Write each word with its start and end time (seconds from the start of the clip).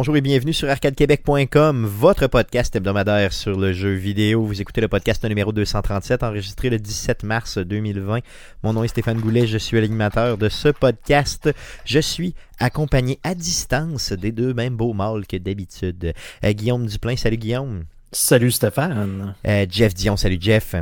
Bonjour 0.00 0.16
et 0.16 0.22
bienvenue 0.22 0.54
sur 0.54 0.66
arcadequebec.com, 0.70 1.84
votre 1.84 2.26
podcast 2.26 2.74
hebdomadaire 2.74 3.34
sur 3.34 3.58
le 3.58 3.74
jeu 3.74 3.92
vidéo. 3.92 4.42
Vous 4.42 4.62
écoutez 4.62 4.80
le 4.80 4.88
podcast 4.88 5.22
numéro 5.26 5.52
237, 5.52 6.22
enregistré 6.22 6.70
le 6.70 6.78
17 6.78 7.22
mars 7.22 7.58
2020. 7.58 8.20
Mon 8.62 8.72
nom 8.72 8.82
est 8.82 8.88
Stéphane 8.88 9.20
Goulet, 9.20 9.46
je 9.46 9.58
suis 9.58 9.78
l'animateur 9.78 10.38
de 10.38 10.48
ce 10.48 10.68
podcast. 10.68 11.50
Je 11.84 11.98
suis 11.98 12.34
accompagné 12.58 13.20
à 13.24 13.34
distance 13.34 14.12
des 14.12 14.32
deux 14.32 14.54
mêmes 14.54 14.74
beaux 14.74 14.94
mâles 14.94 15.26
que 15.26 15.36
d'habitude. 15.36 16.14
Euh, 16.44 16.52
Guillaume 16.54 16.86
Duplain, 16.86 17.16
salut 17.16 17.36
Guillaume. 17.36 17.84
Salut 18.10 18.52
Stéphane. 18.52 19.34
Euh, 19.46 19.66
Jeff 19.68 19.92
Dion, 19.92 20.16
salut 20.16 20.38
Jeff. 20.40 20.76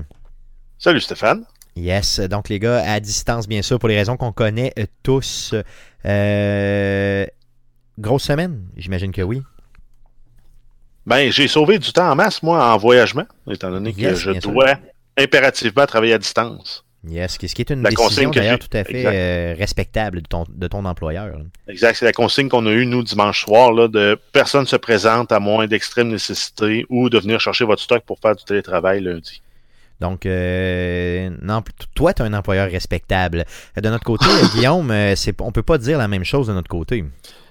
Salut 0.79 1.01
Stéphane. 1.01 1.43
Yes, 1.75 2.21
donc 2.21 2.49
les 2.49 2.61
gars, 2.61 2.85
à 2.89 3.01
distance 3.01 3.49
bien 3.49 3.63
sûr, 3.63 3.81
pour 3.81 3.89
les 3.89 3.97
raisons 3.97 4.17
qu'on 4.17 4.33
connaît 4.33 4.73
euh, 4.79 4.87
tous. 5.03 5.55
Euh, 6.07 7.27
grosse 7.99 8.25
semaine, 8.25 8.63
j'imagine 8.77 9.13
que 9.13 9.23
oui. 9.23 9.43
Ben, 11.07 11.31
j'ai 11.31 11.49
sauvé 11.49 11.79
du 11.79 11.93
temps 11.93 12.11
en 12.11 12.15
masse, 12.15 12.43
moi, 12.43 12.73
en 12.73 12.77
voyagement, 12.77 13.27
étant 13.51 13.71
donné 13.71 13.93
que 13.93 14.15
je 14.15 14.33
sûr. 14.33 14.53
dois 14.53 14.79
impérativement 15.17 15.87
travailler 15.87 16.15
à 16.15 16.19
distance. 16.19 16.85
Yes, 17.07 17.39
ce 17.41 17.55
qui 17.55 17.63
est 17.63 17.71
une 17.71 17.83
La 17.83 17.91
décision 17.91 18.31
d'ailleurs 18.31 18.59
tout 18.59 18.77
à 18.77 18.83
fait 18.83 19.07
euh, 19.07 19.55
respectable 19.57 20.21
de 20.21 20.27
ton, 20.27 20.45
de 20.49 20.67
ton 20.67 20.85
employeur. 20.85 21.39
Exact, 21.69 21.95
c'est 21.95 22.05
la 22.05 22.13
consigne 22.13 22.49
qu'on 22.49 22.67
a 22.67 22.71
eue, 22.71 22.87
nous, 22.87 23.05
dimanche 23.05 23.45
soir, 23.45 23.73
là, 23.73 23.87
de 23.87 24.19
personne 24.33 24.67
se 24.67 24.77
présente 24.77 25.31
à 25.31 25.39
moins 25.39 25.67
d'extrême 25.69 26.09
nécessité 26.09 26.85
ou 26.89 27.09
de 27.09 27.19
venir 27.19 27.41
chercher 27.41 27.65
votre 27.65 27.83
stock 27.83 28.03
pour 28.05 28.19
faire 28.19 28.35
du 28.35 28.45
télétravail 28.45 29.01
lundi. 29.01 29.43
Donc, 30.01 30.27
euh, 30.27 31.31
non, 31.41 31.63
toi, 31.95 32.13
tu 32.15 32.23
as 32.23 32.25
un 32.25 32.35
employeur 32.35 32.71
respectable. 32.71 33.45
De 33.77 33.89
notre 33.89 34.05
côté, 34.05 34.27
Guillaume, 34.55 34.91
euh, 34.91 35.15
on 35.41 35.53
peut 35.53 35.63
pas 35.63 35.79
dire 35.79 35.99
la 35.99 36.09
même 36.09 36.25
chose 36.25 36.49
de 36.49 36.53
notre 36.53 36.69
côté. 36.69 37.05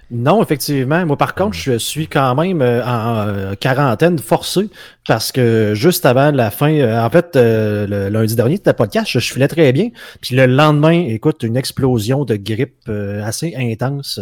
Non, 0.10 0.42
effectivement. 0.42 1.06
Moi, 1.06 1.18
par 1.18 1.36
contre, 1.36 1.56
je 1.58 1.78
suis 1.78 2.08
quand 2.08 2.34
même 2.36 2.62
euh, 2.62 2.82
en 2.86 3.28
euh, 3.28 3.54
quarantaine 3.56 4.18
forcée 4.20 4.70
parce 5.06 5.34
que 5.34 5.74
juste 5.76 6.06
avant 6.06 6.32
la 6.32 6.50
fin, 6.50 6.72
euh, 6.74 7.04
en 7.04 7.10
fait, 7.10 7.32
le 7.36 8.08
lundi 8.08 8.36
dernier, 8.36 8.56
c'était 8.56 8.74
podcast, 8.74 9.10
je, 9.12 9.20
filais 9.20 9.50
très 9.50 9.74
bien. 9.74 9.90
Puis 10.22 10.36
le 10.36 10.46
lendemain, 10.46 10.92
écoute, 11.08 11.44
une 11.44 11.58
explosion 11.58 12.24
de 12.24 12.38
grippe 12.38 12.88
assez 12.88 13.54
intense, 13.58 14.20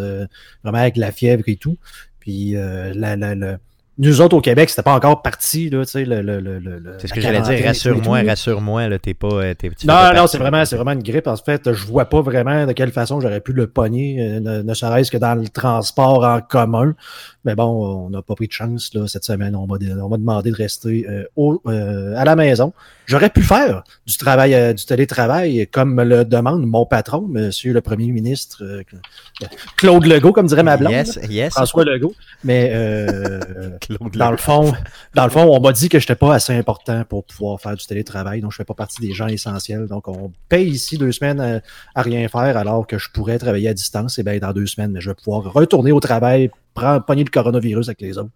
vraiment 0.64 0.80
avec 0.80 0.98
la 0.98 1.12
fièvre 1.12 1.44
et 1.46 1.56
tout. 1.56 1.78
Puis 2.26 2.56
euh, 2.56 2.92
la, 2.96 3.16
la, 3.16 3.36
la- 3.36 3.58
nous 3.98 4.20
autres 4.22 4.36
au 4.36 4.42
Québec, 4.42 4.70
c'était 4.70 4.82
pas 4.84 4.94
encore 4.94 5.22
parti, 5.22 5.70
là, 5.70 5.86
tu 5.86 5.92
sais, 5.92 6.06
le, 6.06 6.22
le, 6.22 6.40
le, 6.42 6.60
le- 6.60 6.96
C'est 7.00 7.08
ce 7.08 7.14
que 7.14 7.22
j'allais 7.22 7.42
dire. 7.42 7.66
Rassure-moi, 7.66 8.24
rassure-moi, 8.28 8.90
là, 8.90 9.00
t'es 9.00 9.14
pas. 9.14 9.28
euh, 9.28 9.54
T'es, 9.54 9.70
tu 9.70 9.76
fais 9.82 9.88
Non, 9.88 9.94
pas 9.94 10.14
non, 10.14 10.28
c'est 10.28 10.38
vraiment, 10.38 10.66
c'est 10.66 10.76
vraiment 10.76 10.92
une 10.92 11.04
grippe. 11.04 11.28
En 11.28 11.38
fait, 11.38 11.72
je 11.72 11.86
vois 11.86 12.06
pas 12.06 12.22
vraiment 12.22 12.66
de 12.66 12.74
quelle 12.74 12.92
façon 12.92 13.22
j'aurais 13.22 13.40
pu 13.42 13.54
le 13.54 13.68
pogner, 13.68 14.18
euh, 14.20 14.40
ne, 14.40 14.62
ne 14.64 14.74
serait-ce 14.74 15.10
que 15.12 15.18
dans 15.18 15.36
le 15.36 15.48
transport 15.48 16.24
en 16.26 16.42
commun. 16.42 16.94
Mais 17.46 17.56
bon, 17.56 18.06
on 18.06 18.10
n'a 18.10 18.22
pas 18.22 18.36
pris 18.36 18.48
de 18.48 18.52
chance 18.52 18.92
là, 18.94 19.08
cette 19.08 19.24
semaine. 19.24 19.56
On 19.56 19.68
m'a 19.68 19.78
de- 19.78 19.94
on 20.02 20.10
m'a 20.10 20.18
demandé 20.18 20.52
de 20.52 20.56
rester 20.56 21.06
euh, 21.10 21.24
au, 21.36 21.62
euh, 21.68 22.16
à 22.18 22.26
la 22.26 22.36
maison. 22.36 22.74
J'aurais 23.06 23.30
pu 23.30 23.44
faire 23.44 23.84
du 24.08 24.18
travail, 24.18 24.56
euh, 24.56 24.74
du 24.74 24.84
télétravail, 24.86 25.68
comme 25.72 25.94
me 25.94 26.04
le 26.04 26.26
demande 26.26 26.66
mon 26.66 26.86
patron, 26.88 27.22
Monsieur 27.30 27.72
le 27.72 27.82
Premier 27.82 28.08
ministre 28.12 28.64
euh, 28.64 28.82
Claude 29.78 30.06
Legault, 30.06 30.34
comme 30.34 30.48
dirait 30.48 30.64
ma 30.64 30.76
blonde. 30.78 30.92
Yes, 30.92 31.20
yes. 31.30 31.54
François 31.54 31.86
Legault. 31.86 32.14
Mais 32.44 32.72
euh, 32.74 33.40
Claude 33.88 34.16
dans 34.16 34.32
le 34.32 34.38
fond, 34.38 34.74
dans 35.14 35.24
le 35.26 35.30
fond, 35.30 35.44
on 35.44 35.60
m'a 35.60 35.72
dit 35.72 35.90
que 35.90 36.00
j'étais 36.00 36.16
pas 36.16 36.34
assez 36.34 36.54
important 36.54 37.04
pour 37.08 37.26
pouvoir 37.26 37.60
faire 37.60 37.76
du 37.76 37.86
télétravail, 37.86 38.42
donc 38.42 38.52
je 38.52 38.58
fais 38.58 38.66
pas 38.66 38.74
partie 38.74 39.02
des 39.02 39.14
gens 39.14 39.28
essentiels. 39.28 39.88
Donc 39.88 40.08
on 40.08 40.32
paye 40.50 40.68
ici 40.68 40.98
deux 40.98 41.12
semaines 41.12 41.40
à, 41.40 41.62
à 41.94 42.02
rien 42.02 42.28
faire 42.28 42.58
alors 42.58 42.88
que 42.88 42.98
je 42.98 43.10
pourrais 43.12 43.38
travailler 43.38 43.70
à 43.70 43.74
distance. 43.74 44.18
Et 44.20 44.24
bien 44.24 44.38
dans 44.38 44.54
deux 44.54 44.68
semaines, 44.68 44.96
je 45.00 45.10
vais 45.10 45.16
pouvoir 45.16 45.54
retourner 45.54 45.92
au 45.92 46.00
travail, 46.00 46.50
prendre, 46.74 47.06
pogner 47.06 47.24
le 47.24 47.30
coronavirus 47.30 47.90
avec 47.90 48.02
les 48.02 48.18
autres. 48.18 48.32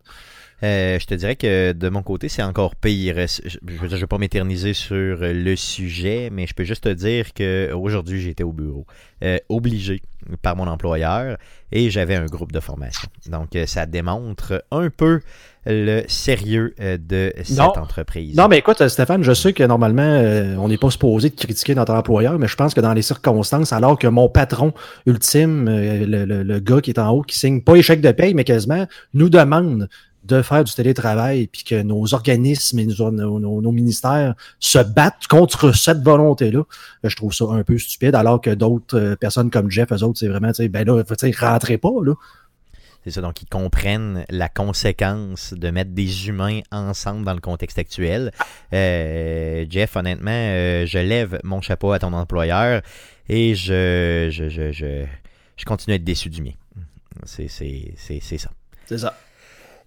Euh, 0.61 0.99
je 0.99 1.05
te 1.05 1.13
dirais 1.13 1.35
que 1.35 1.71
de 1.71 1.89
mon 1.89 2.03
côté, 2.03 2.27
c'est 2.27 2.43
encore 2.43 2.75
pire. 2.75 3.15
Je 3.15 3.47
je 3.47 3.87
je 3.87 3.95
vais 3.95 4.07
pas 4.07 4.17
m'éterniser 4.17 4.73
sur 4.73 5.17
le 5.21 5.55
sujet, 5.55 6.29
mais 6.31 6.47
je 6.47 6.53
peux 6.53 6.65
juste 6.65 6.83
te 6.83 6.89
dire 6.89 7.33
que 7.33 7.71
aujourd'hui, 7.73 8.21
j'étais 8.21 8.43
au 8.43 8.51
bureau, 8.51 8.85
euh, 9.23 9.37
obligé 9.47 10.01
par 10.37 10.55
mon 10.55 10.67
employeur, 10.67 11.37
et 11.71 11.89
j'avais 11.89 12.15
un 12.15 12.25
groupe 12.25 12.51
de 12.51 12.59
formation. 12.59 13.07
Donc, 13.29 13.55
euh, 13.55 13.65
ça 13.65 13.85
démontre 13.85 14.63
un 14.71 14.89
peu 14.89 15.21
le 15.65 16.03
sérieux 16.07 16.73
euh, 16.79 16.97
de 16.97 17.33
cette 17.43 17.57
Non. 17.57 17.65
entreprise. 17.77 18.35
Non, 18.35 18.47
mais 18.47 18.57
écoute, 18.59 18.87
Stéphane, 18.87 19.23
je 19.23 19.33
sais 19.33 19.53
que 19.53 19.63
normalement, 19.63 20.01
euh, 20.01 20.55
on 20.57 20.67
n'est 20.69 20.77
pas 20.77 20.89
supposé 20.89 21.29
de 21.29 21.35
critiquer 21.35 21.75
notre 21.75 21.93
employeur, 21.93 22.39
mais 22.39 22.47
je 22.47 22.55
pense 22.55 22.73
que 22.73 22.81
dans 22.81 22.93
les 22.93 23.01
circonstances, 23.01 23.71
alors 23.73 23.99
que 23.99 24.07
mon 24.07 24.29
patron 24.29 24.73
ultime, 25.05 25.67
euh, 25.67 26.05
le, 26.05 26.25
le- 26.25 26.43
le 26.43 26.59
gars 26.59 26.81
qui 26.81 26.91
est 26.91 26.99
en 26.99 27.09
haut, 27.11 27.21
qui 27.21 27.37
signe 27.37 27.61
pas 27.61 27.75
échec 27.75 28.01
de 28.01 28.11
paye, 28.11 28.33
mais 28.33 28.45
quasiment, 28.45 28.87
nous 29.13 29.29
demande 29.29 29.89
de 30.29 30.41
faire 30.41 30.63
du 30.63 30.73
télétravail, 30.73 31.47
puis 31.47 31.63
que 31.63 31.81
nos 31.81 32.13
organismes 32.13 32.79
et 32.79 32.85
nos, 32.85 33.11
nos- 33.11 33.39
nos- 33.39 33.61
nos 33.61 33.71
ministères 33.71 34.35
se 34.59 34.79
battent 34.79 35.27
contre 35.27 35.75
cette 35.75 36.01
volonté-là, 36.01 36.63
je 37.03 37.15
trouve 37.15 37.33
ça 37.33 37.45
un 37.49 37.63
peu 37.63 37.77
stupide, 37.77 38.15
alors 38.15 38.39
que 38.39 38.51
d'autres 38.51 38.97
euh, 38.97 39.15
personnes 39.15 39.49
comme 39.49 39.69
Jeff, 39.69 39.91
eux 39.91 40.03
autres, 40.03 40.19
c'est 40.19 40.27
vraiment, 40.27 40.49
tu 40.49 40.55
sais, 40.63 40.69
ben 40.69 40.85
là, 40.87 41.03
tu 41.03 41.13
sais, 41.17 41.31
rentrez 41.37 41.77
pas, 41.77 41.89
là. 42.03 42.13
C'est 43.05 43.11
ça, 43.11 43.21
donc 43.21 43.41
ils 43.41 43.47
comprennent 43.47 44.25
la 44.29 44.49
conséquence 44.49 45.53
de 45.53 45.69
mettre 45.69 45.91
des 45.91 46.27
humains 46.27 46.59
ensemble 46.69 47.23
dans 47.25 47.33
le 47.33 47.39
contexte 47.39 47.79
actuel. 47.79 48.31
Euh, 48.73 49.65
Jeff, 49.69 49.95
honnêtement, 49.95 50.31
euh, 50.31 50.85
je 50.85 50.99
lève 50.99 51.39
mon 51.45 51.61
chapeau 51.61 51.93
à 51.93 51.99
ton 51.99 52.11
employeur 52.11 52.81
et 53.29 53.55
je, 53.55 54.27
je, 54.31 54.49
je, 54.49 54.73
je, 54.73 55.05
je 55.55 55.65
continue 55.65 55.93
à 55.93 55.95
être 55.95 56.03
déçu 56.03 56.29
du 56.29 56.41
mien. 56.41 56.51
C'est 57.25 57.47
ça. 57.47 57.63
C'est 58.85 58.97
ça. 58.97 59.15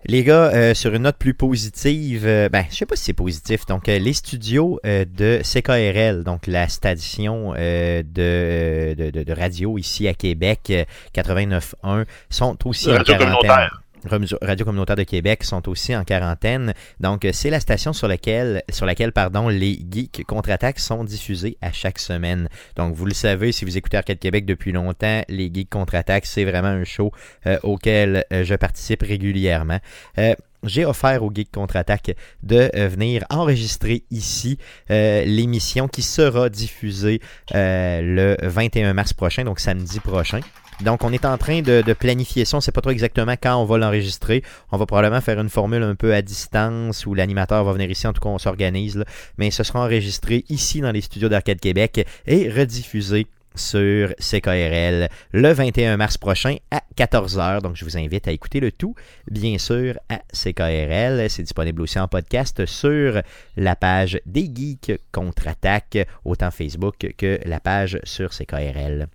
Les 0.04 0.24
gars, 0.24 0.50
euh, 0.52 0.74
sur 0.74 0.94
une 0.94 1.02
note 1.02 1.16
plus 1.16 1.34
positive, 1.34 2.26
euh, 2.26 2.48
ben, 2.48 2.64
je 2.70 2.76
sais 2.76 2.86
pas 2.86 2.96
si 2.96 3.04
c'est 3.04 3.12
positif. 3.12 3.66
Donc, 3.66 3.88
euh, 3.88 3.98
les 3.98 4.12
studios 4.12 4.80
euh, 4.84 5.04
de 5.04 5.40
CKRL, 5.44 6.24
donc 6.24 6.48
la 6.48 6.68
station 6.68 7.54
euh, 7.56 8.02
de, 8.02 8.94
de, 9.10 9.32
radio 9.32 9.78
ici 9.78 10.08
à 10.08 10.14
Québec, 10.14 10.60
euh, 10.70 10.84
89.1, 11.14 12.04
sont 12.30 12.58
aussi 12.66 12.90
en 12.90 12.96
Radio 12.96 13.14
quarantaine. 13.16 13.68
Radio- 14.04 14.64
communautaire 14.64 14.96
de 14.96 15.02
Québec 15.02 15.44
sont 15.44 15.68
aussi 15.68 15.94
en 15.94 16.04
quarantaine. 16.04 16.74
Donc, 17.00 17.26
c'est 17.32 17.50
la 17.50 17.60
station 17.60 17.92
sur 17.92 18.08
laquelle, 18.08 18.62
sur 18.70 18.86
laquelle 18.86 19.12
pardon, 19.12 19.48
les 19.48 19.78
geeks 19.90 20.24
contre-attaques 20.26 20.78
sont 20.78 21.04
diffusés 21.04 21.56
à 21.60 21.72
chaque 21.72 21.98
semaine. 21.98 22.48
Donc, 22.76 22.94
vous 22.94 23.06
le 23.06 23.14
savez, 23.14 23.52
si 23.52 23.64
vous 23.64 23.76
écoutez 23.76 23.96
Arcade 23.96 24.18
Québec 24.18 24.44
depuis 24.46 24.72
longtemps, 24.72 25.22
les 25.28 25.50
geeks 25.52 25.70
contre-attaques, 25.70 26.26
c'est 26.26 26.44
vraiment 26.44 26.68
un 26.68 26.84
show 26.84 27.12
euh, 27.46 27.58
auquel 27.62 28.24
euh, 28.32 28.44
je 28.44 28.54
participe 28.54 29.02
régulièrement. 29.02 29.78
Euh, 30.19 30.34
j'ai 30.64 30.84
offert 30.84 31.24
aux 31.24 31.32
Geeks 31.34 31.50
Contre-Attaque 31.50 32.14
de 32.44 32.70
venir 32.86 33.24
enregistrer 33.30 34.04
ici 34.12 34.58
l'émission 34.88 35.88
qui 35.88 36.02
sera 36.02 36.50
diffusée 36.50 37.20
le 37.52 38.36
21 38.40 38.92
mars 38.94 39.12
prochain, 39.12 39.42
donc 39.42 39.58
samedi 39.58 39.98
prochain. 39.98 40.38
Donc, 40.82 41.04
on 41.04 41.12
est 41.12 41.25
en 41.25 41.38
train 41.38 41.62
de, 41.62 41.93
planifier 41.93 42.44
ça. 42.44 42.56
On 42.56 42.59
ne 42.59 42.62
sait 42.62 42.72
pas 42.72 42.81
trop 42.81 42.91
exactement 42.91 43.34
quand 43.41 43.56
on 43.56 43.65
va 43.65 43.78
l'enregistrer. 43.78 44.43
On 44.70 44.78
va 44.78 44.87
probablement 44.87 45.20
faire 45.20 45.41
une 45.41 45.48
formule 45.48 45.82
un 45.82 45.94
peu 45.94 46.14
à 46.14 46.23
distance 46.23 47.06
où 47.06 47.14
l'animateur 47.14 47.62
va 47.64 47.73
venir 47.73 47.90
ici. 47.90 48.06
En 48.06 48.12
tout 48.12 48.20
cas, 48.20 48.29
on 48.29 48.38
s'organise. 48.38 49.05
Mais 49.38 49.50
ce 49.50 49.62
sera 49.62 49.81
enregistré 49.81 50.44
ici 50.49 50.81
dans 50.81 50.90
les 50.90 51.00
studios 51.00 51.29
d'Arcade 51.29 51.61
Québec 51.61 52.06
et 52.26 52.50
rediffusé 52.50 53.26
sur 53.54 54.14
CKRL 54.19 55.08
le 55.32 55.52
21 55.52 55.96
mars 55.96 56.19
prochain 56.19 56.56
à 56.70 56.82
14h. 56.96 57.62
Donc, 57.62 57.76
je 57.76 57.84
vous 57.84 57.96
invite 57.96 58.28
à 58.28 58.32
écouter 58.32 58.60
le 58.60 58.72
tout, 58.72 58.94
bien 59.31 59.58
sûr, 59.58 59.99
à 60.08 60.20
CKRL. 60.32 61.28
C'est 61.31 61.43
disponible 61.43 61.82
aussi 61.82 61.99
en 61.99 62.08
podcast 62.08 62.66
sur 62.66 63.20
la 63.56 63.76
page 63.76 64.20
des 64.26 64.50
Geeks 64.54 65.00
Contre-Attaque, 65.12 66.06
autant 66.25 66.50
Facebook 66.50 67.14
que 67.16 67.40
la 67.44 67.60
page 67.60 67.99
sur 68.04 68.31
CKRL. 68.31 69.06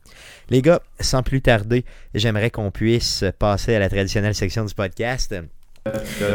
Les 0.49 0.61
gars, 0.61 0.81
sans 0.99 1.23
plus 1.23 1.41
tarder, 1.41 1.85
j'aimerais 2.13 2.51
qu'on 2.51 2.71
puisse 2.71 3.25
passer 3.39 3.75
à 3.75 3.79
la 3.79 3.89
traditionnelle 3.89 4.35
section 4.35 4.65
du 4.65 4.73
podcast. 4.73 5.35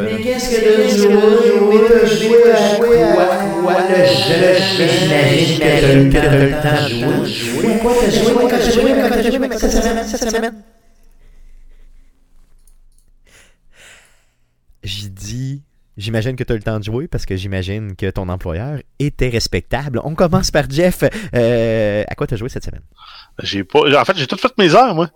Mais 0.05 0.23
qu'est-ce 0.23 0.51
que 0.51 0.61
de 0.65 0.89
jouer, 0.89 1.79
de 1.89 2.07
jouer 2.07 2.53
à 2.53 2.77
jouer 2.77 3.03
à 3.03 3.17
quoi? 3.17 3.79
le 3.89 4.05
jeu, 4.05 4.89
j'imagine 4.89 5.59
que 5.59 5.65
t'as 5.65 5.95
eu 5.95 6.11
t'as 6.11 6.37
eu 6.37 6.51
le 6.51 6.63
temps 6.63 7.21
de 7.21 7.27
jouer. 7.27 7.67
Mais 7.69 7.79
quoi 7.79 7.93
t'as 8.01 8.11
joué, 8.11 8.33
quoi 8.33 8.49
t'as 8.51 8.71
joué, 8.71 8.95
quoi 8.95 9.09
t'as 9.11 9.31
joué? 9.31 9.59
Cette 9.59 9.71
semaine, 9.73 10.07
cette 10.07 10.31
semaine? 10.31 10.63
J'ai 14.85 15.09
dit, 15.09 15.63
j'imagine 15.97 16.35
que 16.35 16.43
tu 16.43 16.53
as 16.53 16.57
le 16.57 16.63
temps 16.63 16.79
de 16.79 16.85
jouer 16.85 17.07
parce 17.07 17.25
que 17.25 17.37
j'imagine 17.37 17.95
que 17.95 18.11
ton 18.11 18.29
employeur 18.29 18.79
était 18.99 19.29
respectable. 19.29 20.01
On 20.03 20.15
commence 20.15 20.51
par 20.51 20.69
Jeff. 20.69 21.05
Euh, 21.35 22.05
à 22.09 22.15
quoi 22.15 22.27
tu 22.27 22.35
as 22.35 22.37
joué 22.37 22.49
cette 22.49 22.65
semaine? 22.65 22.83
J'ai 23.43 23.63
pas. 23.65 23.81
En 24.01 24.05
fait, 24.05 24.17
j'ai 24.17 24.27
tout 24.27 24.37
fait 24.37 24.53
mes 24.59 24.75
heures, 24.75 24.95
moi. 24.95 25.09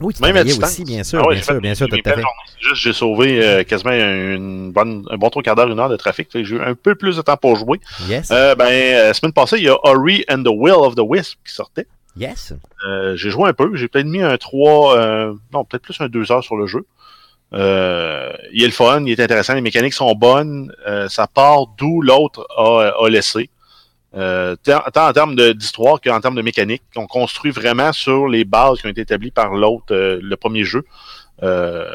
Oui, 0.00 0.14
tu 0.14 0.22
Même 0.22 0.36
à 0.36 0.44
distance. 0.44 0.70
aussi, 0.70 0.84
bien 0.84 1.04
sûr, 1.04 1.20
Ah 1.22 1.28
ouais, 1.28 1.34
bien 1.34 1.42
sûr, 1.42 1.60
bien 1.60 1.74
sûr, 1.74 1.86
fait. 1.90 2.22
Juste, 2.60 2.74
j'ai 2.82 2.92
sauvé 2.92 3.44
euh, 3.44 3.62
quasiment 3.64 3.92
une 3.92 4.72
bonne, 4.72 5.04
un 5.10 5.16
bon 5.16 5.28
trois 5.30 5.42
quarts 5.42 5.56
d'heure, 5.56 5.68
une 5.70 5.78
heure 5.78 5.88
de 5.88 5.96
trafic. 5.96 6.28
J'ai 6.32 6.40
eu 6.40 6.60
un 6.60 6.74
peu 6.74 6.94
plus 6.94 7.16
de 7.16 7.22
temps 7.22 7.36
pour 7.36 7.56
jouer. 7.56 7.80
Yes, 8.08 8.30
Euh, 8.30 8.54
ben, 8.54 8.66
euh, 8.66 9.06
la 9.08 9.14
semaine 9.14 9.32
passée, 9.32 9.56
il 9.58 9.64
y 9.64 9.68
a 9.68 9.76
Ori 9.86 10.24
and 10.30 10.42
the 10.42 10.48
Will 10.52 10.72
of 10.74 10.94
the 10.94 11.02
Wisp 11.02 11.38
qui 11.46 11.54
sortait. 11.54 11.86
yes. 12.16 12.54
Euh, 12.88 13.14
j'ai 13.16 13.30
joué 13.30 13.48
un 13.48 13.52
peu. 13.52 13.74
J'ai 13.76 13.88
peut-être 13.88 14.06
mis 14.06 14.22
un 14.22 14.36
3, 14.36 14.96
euh, 14.98 15.34
non, 15.52 15.64
peut-être 15.64 15.82
plus 15.82 16.00
un 16.00 16.08
2 16.08 16.32
heures 16.32 16.42
sur 16.44 16.56
le 16.56 16.66
jeu. 16.66 16.84
Euh, 17.52 18.32
il 18.52 18.62
est 18.62 18.66
le 18.66 18.72
fun, 18.72 19.02
il 19.04 19.12
est 19.12 19.20
intéressant, 19.22 19.54
les 19.54 19.60
mécaniques 19.60 19.92
sont 19.94 20.12
bonnes. 20.14 20.72
Euh, 20.86 21.08
ça 21.08 21.26
part 21.26 21.66
d'où 21.78 22.00
l'autre 22.00 22.46
a, 22.56 22.92
a 23.04 23.08
laissé. 23.08 23.50
Euh, 24.16 24.56
tant, 24.64 24.82
en 24.96 25.12
termes 25.12 25.36
d'histoire 25.54 26.00
qu'en 26.00 26.20
termes 26.20 26.34
de 26.34 26.42
mécanique. 26.42 26.82
On 26.96 27.06
construit 27.06 27.52
vraiment 27.52 27.92
sur 27.92 28.26
les 28.26 28.44
bases 28.44 28.80
qui 28.80 28.86
ont 28.86 28.90
été 28.90 29.02
établies 29.02 29.30
par 29.30 29.54
l'autre, 29.54 29.92
euh, 29.94 30.18
le 30.20 30.36
premier 30.36 30.64
jeu. 30.64 30.84
Euh, 31.42 31.94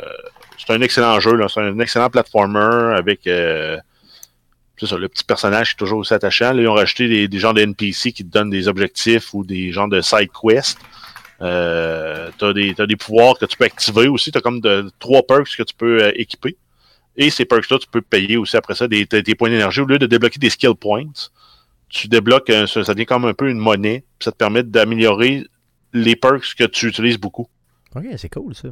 c'est 0.58 0.74
un 0.74 0.82
excellent 0.82 1.20
jeu, 1.20 1.40
c'est 1.50 1.60
un 1.60 1.78
excellent 1.80 2.10
platformer 2.10 2.96
avec 2.96 3.28
euh, 3.28 3.78
ça, 4.82 4.98
le 4.98 5.08
petit 5.08 5.24
personnage 5.24 5.70
qui 5.70 5.74
est 5.74 5.78
toujours 5.78 6.00
aussi 6.00 6.14
attachant. 6.14 6.54
Là, 6.54 6.62
ils 6.62 6.68
ont 6.68 6.74
rajouté 6.74 7.08
des, 7.08 7.28
des 7.28 7.40
de 7.40 7.60
NPC 7.60 8.12
qui 8.12 8.26
te 8.26 8.32
donnent 8.32 8.50
des 8.50 8.68
objectifs 8.68 9.34
ou 9.34 9.44
des 9.44 9.72
genres 9.72 9.88
de 9.88 10.02
side 10.02 10.30
quests. 10.32 10.80
Euh, 11.42 12.30
t'as 12.38 12.54
des, 12.54 12.74
t'as 12.74 12.86
des 12.86 12.96
pouvoirs 12.96 13.38
que 13.38 13.46
tu 13.46 13.58
peux 13.58 13.66
activer 13.66 14.08
aussi. 14.08 14.32
T'as 14.32 14.42
comme 14.42 14.62
trois 15.00 15.24
perks 15.24 15.56
que 15.58 15.64
tu 15.64 15.74
peux 15.76 16.04
euh, 16.04 16.12
équiper. 16.16 16.58
Et 17.18 17.30
ces 17.30 17.46
perks-là, 17.46 17.80
tu 17.80 17.88
peux 17.88 18.02
payer 18.02 18.38
aussi 18.38 18.58
après 18.58 18.76
ça 18.76 18.88
des, 18.88 19.06
des 19.06 19.36
points 19.36 19.50
d'énergie. 19.50 19.82
Au 19.82 19.86
lieu 19.86 20.00
de 20.00 20.06
débloquer 20.06 20.40
des 20.40 20.50
skill 20.50 20.76
points, 20.76 21.04
tu 21.90 22.08
débloques, 22.08 22.50
un- 22.50 22.68
ça, 22.68 22.84
ça 22.84 22.94
devient 22.94 23.06
comme 23.06 23.26
un 23.26 23.34
peu 23.34 23.50
une 23.50 23.58
monnaie. 23.60 24.04
Puis 24.20 24.26
ça 24.26 24.32
te 24.32 24.38
permet 24.38 24.64
d'améliorer 24.64 25.46
les 25.94 26.16
perks 26.16 26.56
que 26.58 26.64
tu 26.66 26.88
utilises 26.88 27.18
beaucoup. 27.18 27.48
Ok, 27.96 28.04
c'est 28.18 28.30
cool 28.30 28.54
ça. 28.56 28.70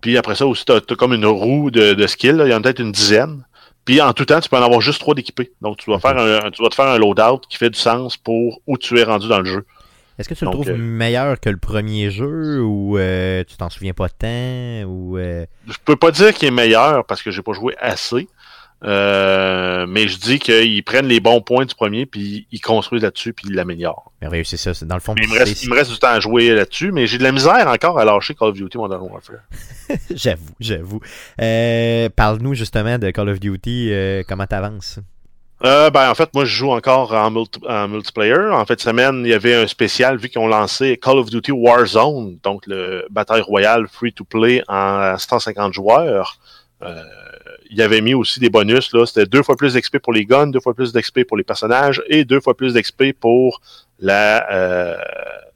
Puis 0.00 0.18
après 0.18 0.34
ça 0.34 0.46
aussi, 0.46 0.64
tu 0.64 0.72
as, 0.72 0.80
comme 0.96 1.14
une 1.14 1.26
roue 1.26 1.70
de, 1.70 1.94
de 1.94 2.06
skills. 2.06 2.42
Il 2.44 2.50
y 2.50 2.54
en 2.54 2.58
a 2.58 2.60
peut-être 2.60 2.80
une 2.80 2.92
dizaine. 2.92 3.44
Puis 3.84 4.00
en 4.00 4.12
tout 4.12 4.24
temps, 4.24 4.40
tu 4.40 4.48
peux 4.48 4.56
en 4.56 4.62
avoir 4.62 4.80
juste 4.80 5.00
trois 5.00 5.14
d'équipés. 5.14 5.52
Donc 5.60 5.76
tu 5.78 5.86
dois, 5.86 5.96
Ok. 5.96 6.02
faire 6.02 6.18
un, 6.18 6.50
tu 6.50 6.60
dois 6.60 6.68
te 6.70 6.74
faire 6.74 6.86
un 6.88 6.98
loadout 6.98 7.40
qui 7.48 7.56
fait 7.56 7.70
du 7.70 7.78
sens 7.78 8.16
pour 8.16 8.60
où 8.66 8.76
tu 8.78 8.98
es 8.98 9.02
rendu 9.04 9.28
dans 9.28 9.38
le 9.40 9.44
jeu. 9.44 9.64
Est-ce 10.18 10.28
que 10.28 10.34
tu 10.34 10.44
Donc, 10.44 10.54
le 10.54 10.60
trouves 10.60 10.70
euh, 10.74 10.76
meilleur 10.76 11.40
que 11.40 11.48
le 11.48 11.56
premier 11.56 12.10
jeu 12.10 12.62
ou 12.62 12.98
euh, 12.98 13.42
tu 13.44 13.56
t'en 13.56 13.70
souviens 13.70 13.94
pas 13.94 14.08
tant 14.08 14.82
ou 14.86 15.16
euh, 15.16 15.46
Je 15.66 15.76
peux 15.84 15.96
pas 15.96 16.10
dire 16.10 16.34
qu'il 16.34 16.46
est 16.48 16.52
meilleur 16.52 17.04
parce 17.06 17.22
que 17.22 17.30
j'ai 17.30 17.42
pas 17.42 17.54
joué 17.54 17.74
assez. 17.80 18.28
Euh, 18.84 19.86
mais 19.88 20.08
je 20.08 20.18
dis 20.18 20.38
qu'ils 20.38 20.82
prennent 20.82 21.06
les 21.06 21.20
bons 21.20 21.40
points 21.40 21.64
du 21.64 21.74
premier, 21.74 22.04
puis 22.06 22.46
ils 22.50 22.60
construisent 22.60 23.02
là-dessus, 23.02 23.32
puis 23.32 23.46
ils 23.48 23.54
l'améliorent. 23.54 24.10
merveilleux, 24.20 24.44
c'est 24.44 24.56
ça. 24.56 24.74
c'est- 24.74 24.86
Dans 24.86 24.96
le 24.96 25.00
fond, 25.00 25.14
il 25.22 25.28
me, 25.28 25.38
reste, 25.38 25.62
il 25.62 25.70
me 25.70 25.74
reste 25.74 25.92
du 25.92 25.98
temps 25.98 26.08
à 26.08 26.20
jouer 26.20 26.48
là-dessus, 26.50 26.90
mais 26.92 27.06
j'ai 27.06 27.18
de 27.18 27.22
la 27.22 27.32
misère 27.32 27.66
encore 27.68 27.98
à 27.98 28.04
lâcher 28.04 28.34
Call 28.34 28.48
of 28.48 28.54
Duty 28.56 28.78
Modern 28.78 29.02
Warfare. 29.02 29.36
j'avoue, 30.14 30.54
j'avoue. 30.60 31.00
Euh, 31.40 32.08
Parle-nous 32.14 32.54
justement 32.54 32.98
de 32.98 33.10
Call 33.10 33.28
of 33.28 33.38
Duty, 33.40 33.88
euh, 33.92 34.22
comment 34.28 34.46
t'avances? 34.46 34.98
Euh, 35.64 35.90
ben, 35.90 36.10
en 36.10 36.14
fait, 36.16 36.34
moi, 36.34 36.44
je 36.44 36.52
joue 36.56 36.72
encore 36.72 37.12
en, 37.14 37.30
multi- 37.30 37.60
en 37.68 37.86
multiplayer. 37.86 38.34
En 38.50 38.66
fait, 38.66 38.80
semaine, 38.80 39.22
il 39.24 39.28
y 39.30 39.34
avait 39.34 39.54
un 39.54 39.68
spécial, 39.68 40.16
vu 40.18 40.28
qu'ils 40.28 40.40
ont 40.40 40.48
lancé 40.48 40.98
Call 41.00 41.18
of 41.18 41.30
Duty 41.30 41.52
Warzone, 41.52 42.38
donc 42.42 42.66
le 42.66 43.06
bataille 43.10 43.42
royale 43.42 43.86
free-to-play 43.86 44.64
en 44.66 45.16
150 45.16 45.72
joueurs. 45.72 46.38
Euh, 46.82 47.00
il 47.72 47.80
avait 47.80 48.02
mis 48.02 48.12
aussi 48.12 48.38
des 48.38 48.50
bonus, 48.50 48.92
là. 48.92 49.06
C'était 49.06 49.24
deux 49.24 49.42
fois 49.42 49.56
plus 49.56 49.72
d'XP 49.72 49.98
pour 49.98 50.12
les 50.12 50.26
guns, 50.26 50.48
deux 50.48 50.60
fois 50.60 50.74
plus 50.74 50.92
d'XP 50.92 51.24
pour 51.24 51.38
les 51.38 51.42
personnages 51.42 52.02
et 52.08 52.24
deux 52.24 52.40
fois 52.40 52.54
plus 52.54 52.74
d'XP 52.74 53.14
pour 53.18 53.62
la, 53.98 54.52
euh, 54.52 54.96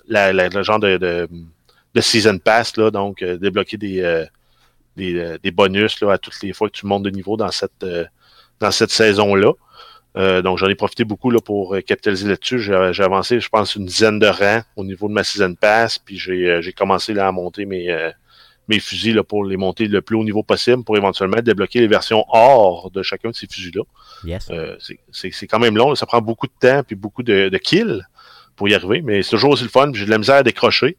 la, 0.08 0.32
le 0.32 0.62
genre 0.62 0.80
de, 0.80 0.96
de, 0.96 1.28
de 1.94 2.00
Season 2.00 2.38
Pass, 2.38 2.76
là. 2.78 2.90
Donc, 2.90 3.22
euh, 3.22 3.36
débloquer 3.36 3.76
des, 3.76 4.00
euh, 4.00 4.24
des, 4.96 5.14
euh, 5.14 5.38
des 5.42 5.50
bonus, 5.50 6.00
là, 6.00 6.12
à 6.12 6.18
toutes 6.18 6.40
les 6.42 6.54
fois 6.54 6.70
que 6.70 6.76
tu 6.76 6.86
montes 6.86 7.02
de 7.02 7.10
niveau 7.10 7.36
dans 7.36 7.50
cette, 7.50 7.84
dans 8.60 8.70
cette 8.70 8.90
saison-là. 8.90 9.52
Donc, 10.40 10.56
j'en 10.56 10.68
ai 10.68 10.74
profité 10.74 11.04
beaucoup 11.04 11.30
là, 11.30 11.40
pour 11.44 11.76
capitaliser 11.86 12.26
là-dessus. 12.26 12.58
J'ai 12.58 13.02
avancé, 13.02 13.38
je 13.38 13.50
pense, 13.50 13.74
une 13.74 13.84
dizaine 13.84 14.18
de 14.18 14.26
rangs 14.26 14.62
au 14.74 14.82
niveau 14.82 15.08
de 15.08 15.12
ma 15.12 15.22
season 15.22 15.54
pass. 15.54 15.98
Puis 15.98 16.16
j'ai 16.16 16.62
j'ai 16.62 16.72
commencé 16.72 17.12
là, 17.12 17.28
à 17.28 17.32
monter 17.32 17.66
mes, 17.66 17.94
mes 18.68 18.80
fusils 18.80 19.14
là, 19.14 19.22
pour 19.22 19.44
les 19.44 19.56
monter 19.56 19.86
le 19.86 20.02
plus 20.02 20.16
haut 20.16 20.24
niveau 20.24 20.42
possible 20.42 20.82
pour 20.84 20.96
éventuellement 20.96 21.40
débloquer 21.40 21.80
les 21.80 21.86
versions 21.86 22.24
or 22.28 22.90
de 22.90 23.02
chacun 23.02 23.30
de 23.30 23.34
ces 23.34 23.46
fusils-là. 23.46 23.82
Yes. 24.24 24.48
Euh, 24.50 24.76
c'est- 25.12 25.46
quand 25.46 25.58
même 25.58 25.76
long. 25.76 25.94
Ça 25.94 26.06
prend 26.06 26.20
beaucoup 26.20 26.46
de 26.46 26.52
temps 26.58 26.82
puis 26.84 26.96
beaucoup 26.96 27.22
de, 27.22 27.48
de 27.48 27.58
kills 27.58 28.02
pour 28.56 28.68
y 28.68 28.74
arriver. 28.74 29.02
Mais 29.02 29.22
c'est 29.22 29.30
toujours 29.30 29.50
aussi 29.50 29.62
le 29.64 29.68
fun. 29.68 29.90
J'ai 29.94 30.04
de 30.04 30.10
la 30.10 30.18
misère 30.18 30.36
à 30.36 30.42
décrocher. 30.42 30.96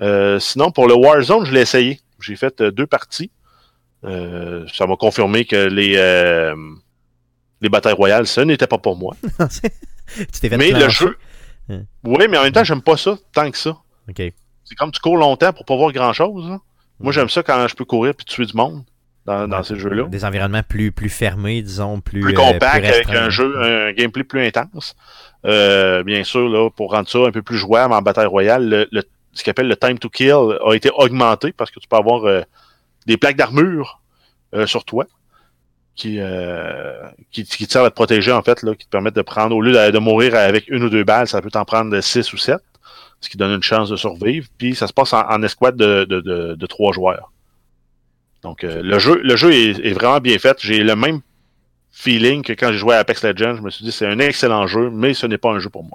Euh, 0.00 0.38
sinon, 0.38 0.70
pour 0.70 0.88
le 0.88 0.94
Warzone, 0.94 1.44
je 1.44 1.52
l'ai 1.52 1.60
essayé. 1.60 2.00
J'ai 2.20 2.36
fait 2.36 2.60
euh, 2.60 2.70
deux 2.70 2.86
parties. 2.86 3.30
Euh, 4.04 4.66
ça 4.72 4.86
m'a 4.86 4.96
confirmé 4.96 5.44
que 5.44 5.56
les, 5.66 5.94
euh, 5.96 6.54
les 7.60 7.68
batailles 7.68 7.92
royales, 7.92 8.26
ce 8.26 8.40
n'était 8.40 8.66
pas 8.66 8.78
pour 8.78 8.96
moi. 8.96 9.14
tu 10.16 10.40
t'es 10.40 10.48
fait 10.48 10.56
Mais 10.56 10.70
le 10.70 10.88
jeu. 10.88 11.16
Hein. 11.68 11.82
Oui, 12.04 12.26
mais 12.28 12.38
en 12.38 12.42
même 12.44 12.52
temps, 12.52 12.64
j'aime 12.64 12.82
pas 12.82 12.96
ça 12.96 13.16
tant 13.34 13.50
que 13.50 13.58
ça. 13.58 13.76
C'est 14.64 14.74
comme 14.76 14.90
tu 14.90 15.00
cours 15.00 15.16
longtemps 15.16 15.52
pour 15.52 15.64
pas 15.64 15.76
voir 15.76 15.92
grand 15.92 16.12
chose. 16.12 16.58
Moi, 17.02 17.12
j'aime 17.12 17.28
ça 17.28 17.42
quand 17.42 17.66
je 17.68 17.74
peux 17.74 17.84
courir 17.84 18.14
puis 18.14 18.24
tuer 18.24 18.46
du 18.46 18.56
monde 18.56 18.84
dans, 19.26 19.46
dans 19.48 19.62
ces 19.62 19.76
jeux-là. 19.76 20.04
Des 20.04 20.24
environnements 20.24 20.62
plus, 20.62 20.92
plus 20.92 21.08
fermés, 21.08 21.62
disons, 21.62 22.00
plus. 22.00 22.20
Plus 22.20 22.32
euh, 22.32 22.36
compact, 22.36 22.84
plus 22.86 22.94
avec 22.94 23.08
un 23.10 23.30
jeu, 23.30 23.60
un 23.62 23.92
gameplay 23.92 24.24
plus 24.24 24.44
intense. 24.46 24.94
Euh, 25.44 26.02
bien 26.04 26.22
sûr, 26.24 26.48
là, 26.48 26.70
pour 26.70 26.92
rendre 26.92 27.08
ça 27.08 27.18
un 27.18 27.32
peu 27.32 27.42
plus 27.42 27.56
jouable 27.56 27.92
en 27.92 28.02
bataille 28.02 28.26
royale, 28.26 28.68
le, 28.68 28.88
le- 28.92 29.02
ce 29.32 29.42
qu'on 29.42 29.50
appelle 29.50 29.68
le 29.68 29.76
time 29.76 29.98
to 29.98 30.08
kill 30.10 30.58
a 30.64 30.74
été 30.74 30.90
augmenté 30.94 31.52
parce 31.52 31.70
que 31.70 31.80
tu 31.80 31.88
peux 31.88 31.96
avoir 31.96 32.24
euh, 32.26 32.42
des 33.06 33.16
plaques 33.16 33.36
d'armure 33.36 34.00
euh, 34.54 34.66
sur 34.66 34.84
toi 34.84 35.06
qui, 35.94 36.18
euh, 36.20 36.94
qui, 37.30 37.44
qui 37.44 37.66
te 37.66 37.72
servent 37.72 37.86
à 37.86 37.90
te 37.90 37.94
protéger, 37.94 38.30
en 38.32 38.42
fait, 38.42 38.62
là, 38.62 38.74
qui 38.74 38.84
te 38.86 38.90
permettent 38.90 39.16
de 39.16 39.22
prendre, 39.22 39.56
au 39.56 39.60
lieu 39.62 39.72
de, 39.72 39.90
de 39.90 39.98
mourir 39.98 40.34
avec 40.34 40.68
une 40.68 40.84
ou 40.84 40.90
deux 40.90 41.04
balles, 41.04 41.28
ça 41.28 41.40
peut 41.42 41.50
t'en 41.50 41.64
prendre 41.64 41.98
six 42.00 42.32
ou 42.32 42.36
sept, 42.36 42.60
ce 43.22 43.30
qui 43.30 43.38
donne 43.38 43.52
une 43.52 43.62
chance 43.62 43.88
de 43.88 43.96
survivre. 43.96 44.46
Puis 44.58 44.74
ça 44.74 44.86
se 44.86 44.92
passe 44.92 45.14
en, 45.14 45.42
escouade 45.42 45.76
de, 45.76 46.66
trois 46.66 46.92
joueurs. 46.92 47.32
Donc 48.42 48.64
euh, 48.64 48.82
le 48.82 48.98
jeu, 48.98 49.52
est 49.52 49.92
vraiment 49.92 50.18
bien 50.18 50.38
fait. 50.38 50.58
J'ai 50.60 50.82
le 50.82 50.96
même 50.96 51.20
feeling 51.92 52.42
que 52.42 52.54
quand 52.54 52.72
j'ai 52.72 52.78
joué 52.78 52.94
à 52.94 52.98
Apex 52.98 53.22
Legends. 53.22 53.56
Je 53.56 53.62
me 53.62 53.70
suis 53.70 53.84
dit 53.84 53.92
c'est 53.92 54.06
un 54.06 54.18
excellent 54.18 54.66
jeu, 54.66 54.90
mais 54.90 55.14
ce 55.14 55.26
n'est 55.26 55.38
pas 55.38 55.50
un 55.50 55.58
jeu 55.58 55.68
pour 55.68 55.84
moi. 55.84 55.92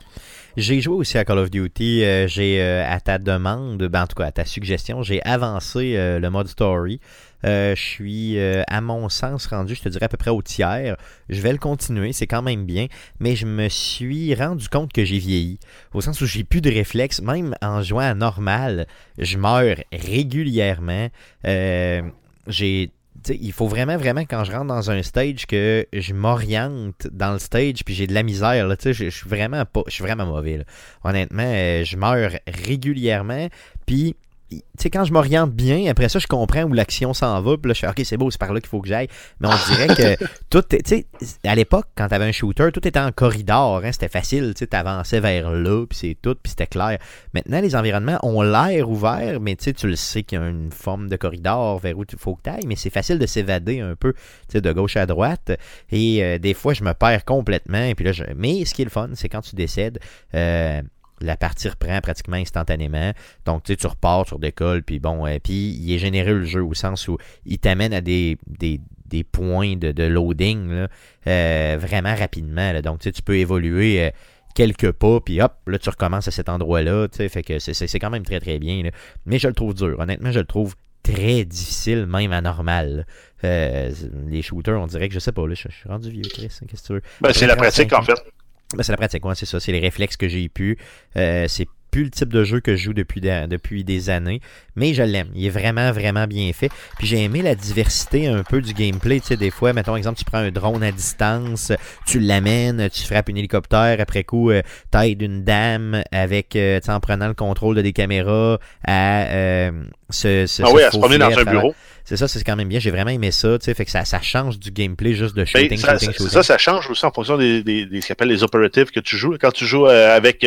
J'ai 0.58 0.82
joué 0.82 0.96
aussi 0.96 1.20
à 1.20 1.24
Call 1.24 1.38
of 1.38 1.52
Duty. 1.52 2.04
euh, 2.04 2.28
j'ai, 2.28 2.60
euh, 2.60 2.84
à 2.84 3.00
ta 3.00 3.20
demande, 3.20 3.84
ben, 3.84 4.02
en 4.02 4.08
tout 4.08 4.16
cas 4.16 4.26
à 4.26 4.32
ta 4.32 4.44
suggestion, 4.44 5.04
j'ai 5.04 5.22
avancé 5.22 5.96
euh, 5.96 6.20
le 6.20 6.32
mode 6.32 6.48
story. 6.48 7.00
Euh, 7.46 7.76
je 7.76 7.82
suis, 7.82 8.40
euh, 8.40 8.64
à 8.68 8.82
mon 8.82 9.08
sens, 9.08 9.46
rendu, 9.46 9.76
je 9.76 9.84
te 9.84 9.90
dirais, 9.90 10.06
à 10.06 10.10
peu 10.10 10.18
près 10.18 10.32
au 10.32 10.42
tiers. 10.42 10.98
Je 11.30 11.42
vais 11.42 11.52
le 11.52 11.60
continuer, 11.60 12.12
c'est 12.12 12.26
quand 12.26 12.42
même 12.42 12.66
bien, 12.66 12.88
mais 13.20 13.36
je 13.36 13.46
me 13.46 13.70
suis 13.70 14.34
rendu 14.34 14.68
compte 14.68 14.92
que 14.92 15.06
j'ai 15.06 15.20
vieilli. 15.20 15.60
Au 15.94 16.02
sens 16.02 16.20
où 16.22 16.26
j'ai 16.26 16.44
plus 16.44 16.62
de 16.62 16.72
réflexes, 16.72 17.22
même 17.22 17.54
en 17.62 17.84
jouant 17.84 18.00
à 18.00 18.16
normal, 18.16 18.88
je 19.20 19.38
meurs 19.38 19.78
régulièrement. 19.92 21.10
Euh, 21.46 22.02
j'ai 22.48 22.90
il 23.30 23.52
faut 23.52 23.68
vraiment, 23.68 23.98
vraiment, 23.98 24.22
quand 24.22 24.44
je 24.44 24.52
rentre 24.52 24.68
dans 24.68 24.92
un 24.92 25.04
stage, 25.04 25.46
que 25.46 25.86
je 25.94 26.14
m'oriente 26.14 27.08
dans 27.12 27.34
le 27.34 27.40
stage, 27.40 27.84
puis 27.86 27.94
j'ai 27.94 28.08
de 28.08 28.14
la 28.14 28.24
misère. 28.24 28.68
Je, 28.84 29.10
suis 29.10 29.30
vraiment 29.30 29.66
pas, 29.66 29.84
vraiment 30.00 30.26
mauvais. 30.26 30.66
Honnêtement, 31.04 31.44
euh, 31.46 31.84
je 31.84 31.98
meurs 31.98 32.32
régulièrement. 32.48 33.48
Puis, 33.86 34.16
tu 34.50 34.62
sais, 34.77 34.89
quand 34.89 35.04
je 35.04 35.12
m'oriente 35.12 35.51
bien, 35.51 35.89
après 35.89 36.08
ça, 36.10 36.20
je 36.20 36.27
comprends 36.27 36.63
où 36.63 36.74
l'action 36.74 37.13
s'en 37.13 37.42
va. 37.42 37.58
Puis 37.58 37.68
là, 37.70 37.74
je 37.74 37.80
fais, 37.82 37.88
OK, 37.89 38.01
c'est 38.04 38.18
beau, 38.18 38.32
c'est 38.32 38.39
par 38.39 38.54
là 38.54 38.60
qu'il 38.62 38.70
faut 38.70 38.80
que 38.82 38.88
j'aille. 38.88 39.08
Mais 39.39 39.48
on 39.50 39.74
dirait 39.74 39.88
que 39.88 40.24
tout, 40.50 40.63
est- 40.75 40.84
tu 40.84 41.06
sais, 41.22 41.38
à 41.44 41.56
l'époque, 41.56 41.88
quand 41.96 42.08
t'avais 42.08 42.25
un 42.25 42.32
shooter, 42.32 42.70
tout 42.74 42.88
était 42.88 43.00
en 43.00 43.12
corridor. 43.12 43.82
Hein, 43.84 43.92
c'était 43.92 44.08
facile, 44.08 44.54
tu 44.56 44.60
sais, 44.60 44.68
t'avançais 44.68 45.20
vers 45.20 45.51
là, 45.51 45.86
puis 45.86 45.98
c'est 45.98 46.18
tout, 46.22 46.36
puis 46.42 46.51
c'était 46.51 46.68
clair. 46.68 46.98
Maintenant, 47.34 47.60
les 47.60 47.75
environnements 47.75 48.20
ont 48.24 48.42
l'air 48.42 48.89
ouverts, 48.89 49.39
mais 49.42 49.56
tu 49.56 49.66
sais, 49.66 49.74
tu 49.74 49.88
le 49.88 49.96
sais 49.96 50.24
qu'il 50.24 50.39
y 50.39 50.42
a 50.42 50.48
une 50.48 50.72
forme 50.72 51.10
de 51.10 51.16
corridor 51.18 51.80
vers 51.80 51.98
où 51.98 52.04
il 52.10 52.18
faut 52.20 52.36
que 52.36 52.44
tu 52.44 52.50
ailles, 52.50 52.66
mais 52.68 52.75
c'est 52.77 52.89
facile 52.89 53.20
de 53.20 53.25
s'évader 53.25 53.82
un 53.82 53.96
peu, 53.96 54.13
tu 54.13 54.20
sais, 54.54 54.62
de 54.62 54.72
gauche 54.72 54.96
à 54.96 55.06
droite. 55.06 55.51
Et 55.92 56.24
euh, 56.24 56.38
des 56.38 56.54
fois, 56.54 56.74
je 56.74 56.84
me 56.84 56.94
perds 56.94 57.25
complètement. 57.25 57.84
Et 57.84 57.96
puis 57.96 58.06
là, 58.06 58.12
je... 58.13 58.24
Mais 58.36 58.63
ce 58.63 58.74
qui 58.74 58.82
est 58.84 58.86
le 58.86 58.92
fun, 58.92 59.10
c'est 59.16 59.27
quand 59.30 59.42
tu 59.42 59.56
décèdes, 59.56 60.00
euh, 60.36 60.82
la 61.22 61.36
partie 61.38 61.68
reprend 61.70 62.00
pratiquement 62.02 62.38
instantanément. 62.38 63.12
Donc, 63.46 63.64
tu 63.64 63.74
sais, 63.74 63.78
tu 63.78 63.88
repars, 63.88 64.26
tu 64.26 64.34
redécolles, 64.36 64.84
puis 64.84 65.00
bon, 65.00 65.26
euh, 65.26 65.38
puis 65.44 65.54
il 65.80 65.92
est 65.94 65.98
généreux 65.98 66.34
le 66.40 66.46
jeu 66.46 66.64
au 66.64 66.74
sens 66.74 67.08
où 67.08 67.18
il 67.46 67.58
t'amène 67.60 67.94
à 67.94 68.02
des, 68.02 68.38
des, 68.48 68.80
des 69.08 69.24
points 69.24 69.76
de, 69.78 69.92
de 69.92 70.04
loading 70.04 70.70
là, 70.70 70.88
euh, 71.28 71.78
vraiment 71.80 72.14
rapidement. 72.16 72.72
là. 72.74 72.82
Donc, 72.82 73.00
tu 73.00 73.06
sais, 73.06 73.12
tu 73.12 73.22
peux 73.22 73.38
évoluer 73.38 74.04
euh, 74.06 74.10
quelques 74.56 74.92
pas, 74.92 75.20
puis 75.20 75.42
hop, 75.42 75.54
là, 75.68 75.78
tu 75.80 75.90
recommences 75.90 76.28
à 76.28 76.32
cet 76.32 76.50
endroit-là. 76.50 77.08
Tu 77.08 77.18
sais, 77.18 77.30
fait 77.30 77.44
que 77.44 77.60
c'est- 77.60 78.00
quand 78.00 78.10
même 78.10 78.24
très, 78.24 78.40
très 78.40 78.60
bien. 78.60 78.84
là. 78.84 78.92
Mais 79.26 79.40
je 79.40 79.48
le 79.48 79.54
trouve 79.54 79.74
dur. 79.74 79.96
Honnêtement, 80.00 80.32
je 80.32 80.40
le 80.40 80.46
trouve 80.46 80.76
très 81.04 81.46
difficile, 81.46 82.06
même 82.06 82.32
à 82.32 82.42
normal. 82.42 82.98
là. 82.98 83.04
Euh, 83.50 83.92
les 84.28 84.42
shooters, 84.42 84.80
on 84.82 84.88
dirait 84.88 85.08
que 85.08 85.14
je 85.14 85.20
sais 85.20 85.32
pas, 85.32 85.48
là, 85.48 85.54
je, 85.54 85.68
je 85.70 85.76
suis 85.76 85.88
rendu 85.90 86.10
vieux, 86.12 86.24
Chris. 86.24 86.48
Qu'est-ce 86.68 86.82
que 86.82 86.88
tu 86.88 86.94
veux? 86.94 87.02
Ben, 87.22 87.32
c'est 87.34 87.48
la 87.48 87.56
pratique 87.56 87.90
35 87.90 88.00
en 88.00 88.04
fait. 88.16 88.32
Ben, 88.76 88.84
c'est 88.84 88.92
la 88.92 88.98
pratique, 88.98 89.26
ouais, 89.26 89.36
c'est 89.36 89.46
ça. 89.46 89.60
C'est 89.60 89.72
les 89.72 89.80
réflexes 89.80 90.18
que 90.18 90.28
j'ai 90.28 90.50
pu. 90.50 90.78
Euh, 91.16 91.46
c'est 91.48 91.68
plus 91.91 92.03
le 92.03 92.10
type 92.10 92.29
de 92.34 92.44
jeu 92.44 92.60
que 92.60 92.75
je 92.75 92.84
joue 92.84 92.94
depuis, 92.94 93.22
des- 93.22 93.46
depuis 93.50 93.84
des 93.84 94.10
années, 94.10 94.41
mais 94.75 94.94
je 94.94 95.03
l'aime. 95.03 95.29
Il 95.36 95.46
est 95.46 95.50
vraiment, 95.50 95.91
vraiment 95.91 96.27
bien 96.27 96.51
fait. 96.53 96.70
Puis 96.98 97.08
j'ai 97.08 97.24
aimé 97.24 97.41
la 97.41 97.56
diversité 97.56 98.27
un 98.27 98.44
peu 98.44 98.62
du 98.62 98.74
gameplay. 98.74 99.20
Tu 99.20 99.27
sais, 99.27 99.38
des 99.38 99.51
fois, 99.51 99.74
mettons, 99.74 99.96
exemple, 99.96 100.17
tu 100.20 100.25
prends 100.25 100.38
un 100.39 100.51
drone 100.51 100.84
à 100.84 100.91
distance, 100.91 101.72
tu 102.06 102.20
l'amènes, 102.20 102.89
tu 102.89 103.03
frappes 103.03 103.29
un 103.29 103.36
hélicoptère, 103.36 104.00
après 104.00 104.24
coup, 104.24 104.51
euh, 104.51 104.62
t'aides 104.91 105.22
une 105.22 105.44
dame 105.44 106.03
avec, 106.12 106.56
euh, 106.56 106.79
tu 106.79 106.86
sais, 106.86 106.91
en 106.91 107.00
prenant 107.00 107.27
le 107.27 107.34
contrôle 107.34 107.75
de 107.75 107.82
des 107.82 107.94
caméras 107.94 108.60
à 108.86 109.24
euh, 109.27 109.72
se, 110.10 110.46
se, 110.48 110.63
Ah 110.63 110.67
oui, 110.74 110.84
à 110.84 110.91
se 110.91 110.98
promener 110.98 111.17
dans 111.17 111.38
un 111.38 111.44
bureau. 111.46 111.75
C'est 112.03 112.15
ça, 112.15 112.27
c'est 112.29 112.41
quand 112.44 112.56
même 112.56 112.70
bien. 112.70 112.79
J'ai 112.79 112.91
vraiment 112.91 113.12
aimé 113.12 113.32
ça, 113.32 113.58
tu 113.60 113.65
sais, 113.65 113.74
fait 113.74 113.84
que 113.84 113.91
ça, 113.91 114.06
ça 114.06 114.22
change 114.22 114.60
du 114.60 114.72
gameplay 114.72 115.13
juste 115.13 115.36
de 115.36 115.41
Ben, 115.41 115.46
shooting, 115.63 115.77
ça, 115.77 115.91
shooting, 115.94 116.08
ça, 116.08 116.13
shooting. 116.13 116.29
ça, 116.29 116.44
ça 116.44 116.58
change 116.58 116.89
aussi 116.89 117.06
en 117.06 117.12
fonction 117.12 117.38
des, 117.38 117.63
des, 117.63 117.86
des 117.86 118.00
ce 118.00 118.08
qu'on 118.08 118.13
appelle 118.13 118.29
les 118.29 118.44
operatives 118.44 118.91
que 118.91 119.01
tu 119.01 119.17
joues. 119.17 119.36
Quand 119.39 119.51
tu 119.51 119.65
joues 119.65 119.88
euh, 119.88 120.15
avec 120.15 120.46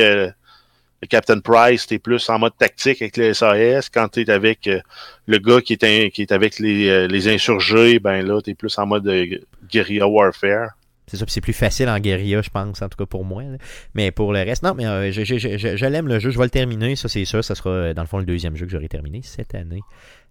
le 1.03 1.07
Captain 1.09 1.41
Price, 1.41 1.87
t'es 1.87 1.99
plus 1.99 2.29
en 2.29 2.39
mode 2.39 2.57
tactique 2.59 3.01
avec 3.03 3.17
les 3.17 3.33
SAS. 3.35 3.89
Quand 3.89 4.09
t'es 4.09 4.29
avec 4.31 4.67
euh, 4.67 4.81
le 5.27 5.39
gars 5.39 5.61
qui 5.61 5.73
est, 5.73 5.85
un- 5.85 6.11
qui 6.11 6.23
est 6.23 6.33
avec 6.33 6.59
les, 6.59 6.89
euh, 6.89 7.07
les 7.07 7.29
insurgés, 7.29 7.99
ben 7.99 8.27
là, 8.27 8.41
t'es 8.43 8.55
plus 8.55 8.77
en 8.79 8.87
mode 8.87 9.07
euh, 9.09 9.27
guerrilla 9.71 10.07
warfare. 10.07 10.71
C'est 11.07 11.17
ça, 11.17 11.25
puis 11.25 11.33
c'est 11.33 11.41
plus 11.41 11.53
facile 11.55 11.89
en 11.89 11.99
guérilla, 11.99 12.41
je 12.41 12.51
pense, 12.51 12.83
en 12.83 12.89
tout 12.89 12.97
cas 12.97 13.07
pour 13.07 13.25
moi. 13.25 13.43
là. 13.43 13.57
Mais 13.95 14.11
pour 14.13 14.33
le 14.33 14.41
reste, 14.41 14.63
non, 14.63 14.75
mais 14.77 14.87
euh, 14.87 15.11
je, 15.11 15.25
je, 15.25 15.39
je, 15.39 15.59
je- 15.59 15.77
je 15.77 15.87
l'aime 15.87 16.07
le 16.07 16.21
jeu, 16.21 16.31
je 16.31 16.39
vais 16.39 16.45
le 16.45 16.51
terminer, 16.51 16.95
ça 16.95 17.09
c'est 17.09 17.25
sûr, 17.25 17.43
ça 17.43 17.55
sera 17.57 17.71
euh, 17.71 17.95
dans 17.95 18.03
le 18.03 18.07
fond 18.09 18.19
le 18.19 18.25
deuxième 18.25 18.55
jeu 18.57 18.67
que 18.67 18.71
j'aurai 18.73 18.89
terminé 18.89 19.21
cette 19.25 19.55
année. 19.57 19.81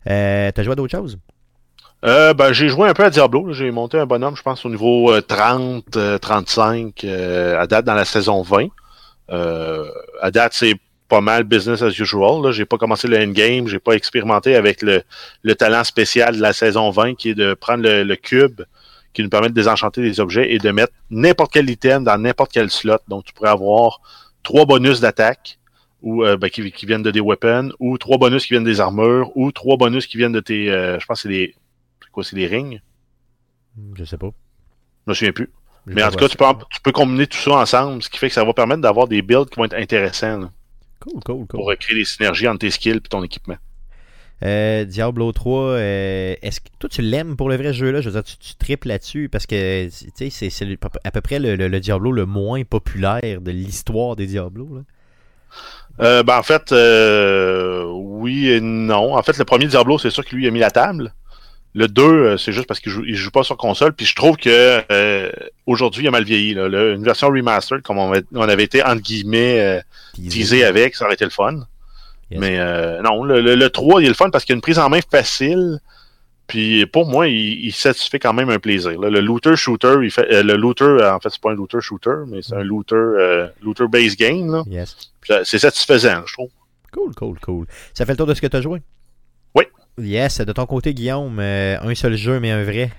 Euh, 0.09 0.51
T'as 0.53 0.63
joué 0.63 0.71
à 0.73 0.75
d'autres 0.75 0.95
choses? 0.97 1.17
Euh, 2.05 2.33
ben, 2.33 2.53
j'ai 2.53 2.69
joué 2.69 2.87
un 2.87 2.93
peu 2.93 3.03
à 3.03 3.09
Diablo. 3.09 3.51
J'ai 3.51 3.71
monté 3.71 3.97
un 3.99 4.05
bonhomme, 4.05 4.37
je 4.37 4.41
pense, 4.41 4.65
au 4.65 4.69
niveau 4.69 5.11
euh, 5.11 5.19
30, 5.21 5.97
euh, 5.97 6.17
35, 6.17 7.03
euh, 7.03 7.59
à 7.59 7.67
date 7.67 7.83
dans 7.83 7.93
la 7.95 8.05
saison 8.05 8.41
20. 8.41 8.67
Euh, 9.31 9.85
à 10.21 10.31
date, 10.31 10.53
c'est 10.53 10.75
pas 11.07 11.21
mal 11.21 11.43
business 11.43 11.81
as 11.81 11.97
usual. 11.99 12.51
J'ai 12.51 12.65
pas 12.65 12.77
commencé 12.77 13.07
le 13.07 13.17
endgame, 13.17 13.67
j'ai 13.67 13.79
pas 13.79 13.93
expérimenté 13.93 14.55
avec 14.55 14.81
le, 14.81 15.01
le 15.41 15.55
talent 15.55 15.83
spécial 15.83 16.35
de 16.35 16.41
la 16.41 16.53
saison 16.53 16.89
20 16.91 17.15
qui 17.15 17.29
est 17.29 17.35
de 17.35 17.53
prendre 17.53 17.83
le, 17.83 18.03
le 18.03 18.15
cube 18.15 18.61
qui 19.13 19.23
nous 19.23 19.29
permet 19.29 19.49
de 19.49 19.53
désenchanter 19.53 20.01
des 20.01 20.19
objets 20.19 20.53
et 20.53 20.59
de 20.59 20.69
mettre 20.69 20.93
n'importe 21.09 21.51
quel 21.51 21.69
item 21.69 22.03
dans 22.03 22.17
n'importe 22.17 22.51
quel 22.53 22.69
slot. 22.69 22.99
Donc, 23.07 23.25
tu 23.25 23.33
pourrais 23.33 23.49
avoir 23.49 24.01
trois 24.43 24.65
bonus 24.65 24.99
d'attaque 24.99 25.59
ou 26.01 26.23
euh, 26.23 26.37
ben, 26.37 26.49
qui, 26.49 26.71
qui 26.71 26.85
viennent 26.85 27.03
de 27.03 27.11
des 27.11 27.19
weapons, 27.19 27.71
ou 27.79 27.97
trois 27.97 28.17
bonus 28.17 28.45
qui 28.45 28.53
viennent 28.53 28.63
des 28.63 28.79
armures, 28.79 29.35
ou 29.35 29.51
trois 29.51 29.77
bonus 29.77 30.07
qui 30.07 30.17
viennent 30.17 30.31
de 30.31 30.39
tes, 30.39 30.71
euh, 30.71 30.99
je 30.99 31.05
pense 31.05 31.19
que 31.19 31.21
c'est 31.23 31.29
des, 31.29 31.55
c'est 32.01 32.11
quoi, 32.11 32.23
c'est 32.23 32.35
des 32.35 32.47
rings? 32.47 32.79
Je 33.95 34.03
sais 34.03 34.17
pas. 34.17 34.29
Je 35.05 35.11
me 35.11 35.13
souviens 35.13 35.33
plus. 35.33 35.49
Mais 35.85 36.03
en 36.03 36.11
tout 36.11 36.17
cas, 36.17 36.27
tu 36.27 36.37
peux, 36.37 36.45
en- 36.45 36.55
tu 36.55 36.81
peux 36.83 36.91
combiner 36.91 37.25
tout 37.27 37.37
ça 37.37 37.51
ensemble, 37.53 38.03
ce 38.03 38.09
qui 38.09 38.17
fait 38.19 38.27
que 38.27 38.33
ça 38.33 38.43
va 38.43 38.53
permettre 38.53 38.81
d'avoir 38.81 39.07
des 39.07 39.21
builds 39.21 39.49
qui 39.49 39.55
vont 39.57 39.65
être 39.65 39.73
intéressants 39.75 40.37
là. 40.39 40.49
Cool, 40.99 41.13
cool, 41.23 41.47
cool. 41.47 41.47
pour 41.47 41.73
créer 41.79 41.97
des 41.97 42.05
synergies 42.05 42.47
entre 42.47 42.59
tes 42.59 42.69
skills 42.71 42.97
et 42.97 43.01
ton 43.01 43.23
équipement. 43.23 43.55
Euh, 44.43 44.85
Diablo 44.85 45.31
3, 45.33 45.61
euh, 45.61 46.35
est-ce 46.41 46.59
que 46.61 46.67
toi 46.79 46.89
tu 46.89 47.01
l'aimes 47.01 47.35
pour 47.35 47.49
le 47.49 47.57
vrai 47.57 47.73
jeu 47.73 47.91
là 47.91 47.99
Je 48.01 48.09
veux 48.09 48.13
dire, 48.13 48.23
tu, 48.23 48.37
tu 48.37 48.55
triples 48.55 48.87
là-dessus 48.89 49.27
parce 49.29 49.45
que 49.45 49.87
tu 49.89 50.11
sais, 50.15 50.29
c'est 50.29 50.49
c'est 50.49 50.77
à 51.03 51.11
peu 51.11 51.21
près 51.21 51.39
le, 51.39 51.55
le- 51.55 51.67
le 51.67 51.79
Diablo 51.79 52.11
le 52.11 52.25
moins 52.25 52.63
populaire 52.63 53.41
de 53.41 53.51
l'histoire 53.51 54.15
des 54.15 54.27
Diablos. 54.27 54.69
Là. 54.75 54.81
Euh, 56.05 56.23
ben, 56.23 56.37
en 56.37 56.43
fait, 56.43 56.71
oui 57.91 58.49
et 58.49 58.61
non. 58.61 59.15
En 59.17 59.23
fait, 59.23 59.37
le 59.37 59.45
premier 59.45 59.67
Diablo, 59.67 59.97
c'est 59.97 60.09
sûr 60.09 60.23
que 60.25 60.35
lui 60.35 60.47
a 60.47 60.51
mis 60.51 60.59
la 60.59 60.71
table. 60.71 61.13
Le 61.75 61.87
2, 61.87 62.01
euh, 62.03 62.37
c'est 62.37 62.51
juste 62.51 62.65
parce 62.67 62.79
qu'il 62.79 62.91
joue, 62.91 63.03
il 63.05 63.15
joue 63.15 63.29
pas 63.31 63.43
sur 63.43 63.55
console. 63.57 63.93
Puis 63.93 64.05
je 64.05 64.15
trouve 64.15 64.37
que 64.37 64.81
euh, 64.91 65.31
aujourd'hui, 65.67 66.03
il 66.03 66.07
a 66.07 66.11
mal 66.11 66.23
vieilli. 66.23 66.53
Là. 66.55 66.67
Le- 66.67 66.93
une 66.95 67.03
version 67.03 67.27
remastered, 67.27 67.83
comme 67.83 67.97
on, 67.99 68.11
avait- 68.11 68.25
on 68.33 68.41
avait 68.49 68.63
été 68.63 68.83
entre 68.83 69.01
guillemets 69.01 69.59
euh, 69.59 69.81
Teasé. 70.29 70.63
avec, 70.63 70.95
ça 70.95 71.05
aurait 71.05 71.13
été 71.13 71.25
le 71.25 71.29
fun. 71.31 71.59
Yes. 72.31 72.39
Mais 72.39 72.57
euh, 72.59 73.01
non, 73.01 73.23
le, 73.23 73.41
le, 73.41 73.55
le 73.55 73.69
3, 73.69 74.01
il 74.01 74.05
est 74.05 74.09
le 74.09 74.13
fun 74.15 74.29
parce 74.31 74.45
qu'il 74.45 74.53
y 74.53 74.55
a 74.55 74.57
une 74.57 74.61
prise 74.61 74.79
en 74.79 74.89
main 74.89 74.99
facile. 75.11 75.79
Puis 76.47 76.87
pour 76.87 77.05
moi, 77.05 77.27
il, 77.27 77.65
il 77.65 77.71
satisfait 77.71 78.17
quand 78.17 78.33
même 78.33 78.49
un 78.49 78.57
plaisir. 78.57 78.99
là. 78.99 79.11
Le 79.11 79.19
looter 79.19 79.55
shooter, 79.55 79.97
il 80.01 80.09
fait 80.09 80.27
euh, 80.33 80.41
le 80.41 80.55
looter, 80.55 80.83
euh, 80.85 81.13
en 81.13 81.19
fait, 81.19 81.29
c'est 81.29 81.39
pas 81.41 81.51
un 81.51 81.55
looter 81.55 81.77
shooter, 81.81 82.23
mais 82.27 82.41
c'est 82.41 82.55
un 82.55 82.63
looter 82.63 82.95
euh, 82.95 83.47
looter 83.61 83.87
base 83.87 84.15
game. 84.15 84.51
Là. 84.51 84.63
Yes. 84.67 84.95
Puis, 85.21 85.33
C'est 85.43 85.59
satisfaisant, 85.59 86.23
je 86.25 86.33
trouve. 86.33 86.49
Cool, 86.91 87.13
cool, 87.13 87.39
cool. 87.39 87.65
Ça 87.93 88.03
fait 88.07 88.13
le 88.13 88.17
tour 88.17 88.25
de 88.25 88.33
ce 88.33 88.41
que 88.41 88.47
tu 88.47 88.57
as 88.57 88.61
joué? 88.61 88.81
Oui. 89.53 89.65
Yes, 90.01 90.39
de 90.41 90.51
ton 90.51 90.65
côté, 90.65 90.93
Guillaume, 90.93 91.37
euh, 91.39 91.77
un 91.81 91.95
seul 91.95 92.15
jeu, 92.15 92.39
mais 92.39 92.51
un 92.51 92.63
vrai. 92.63 92.91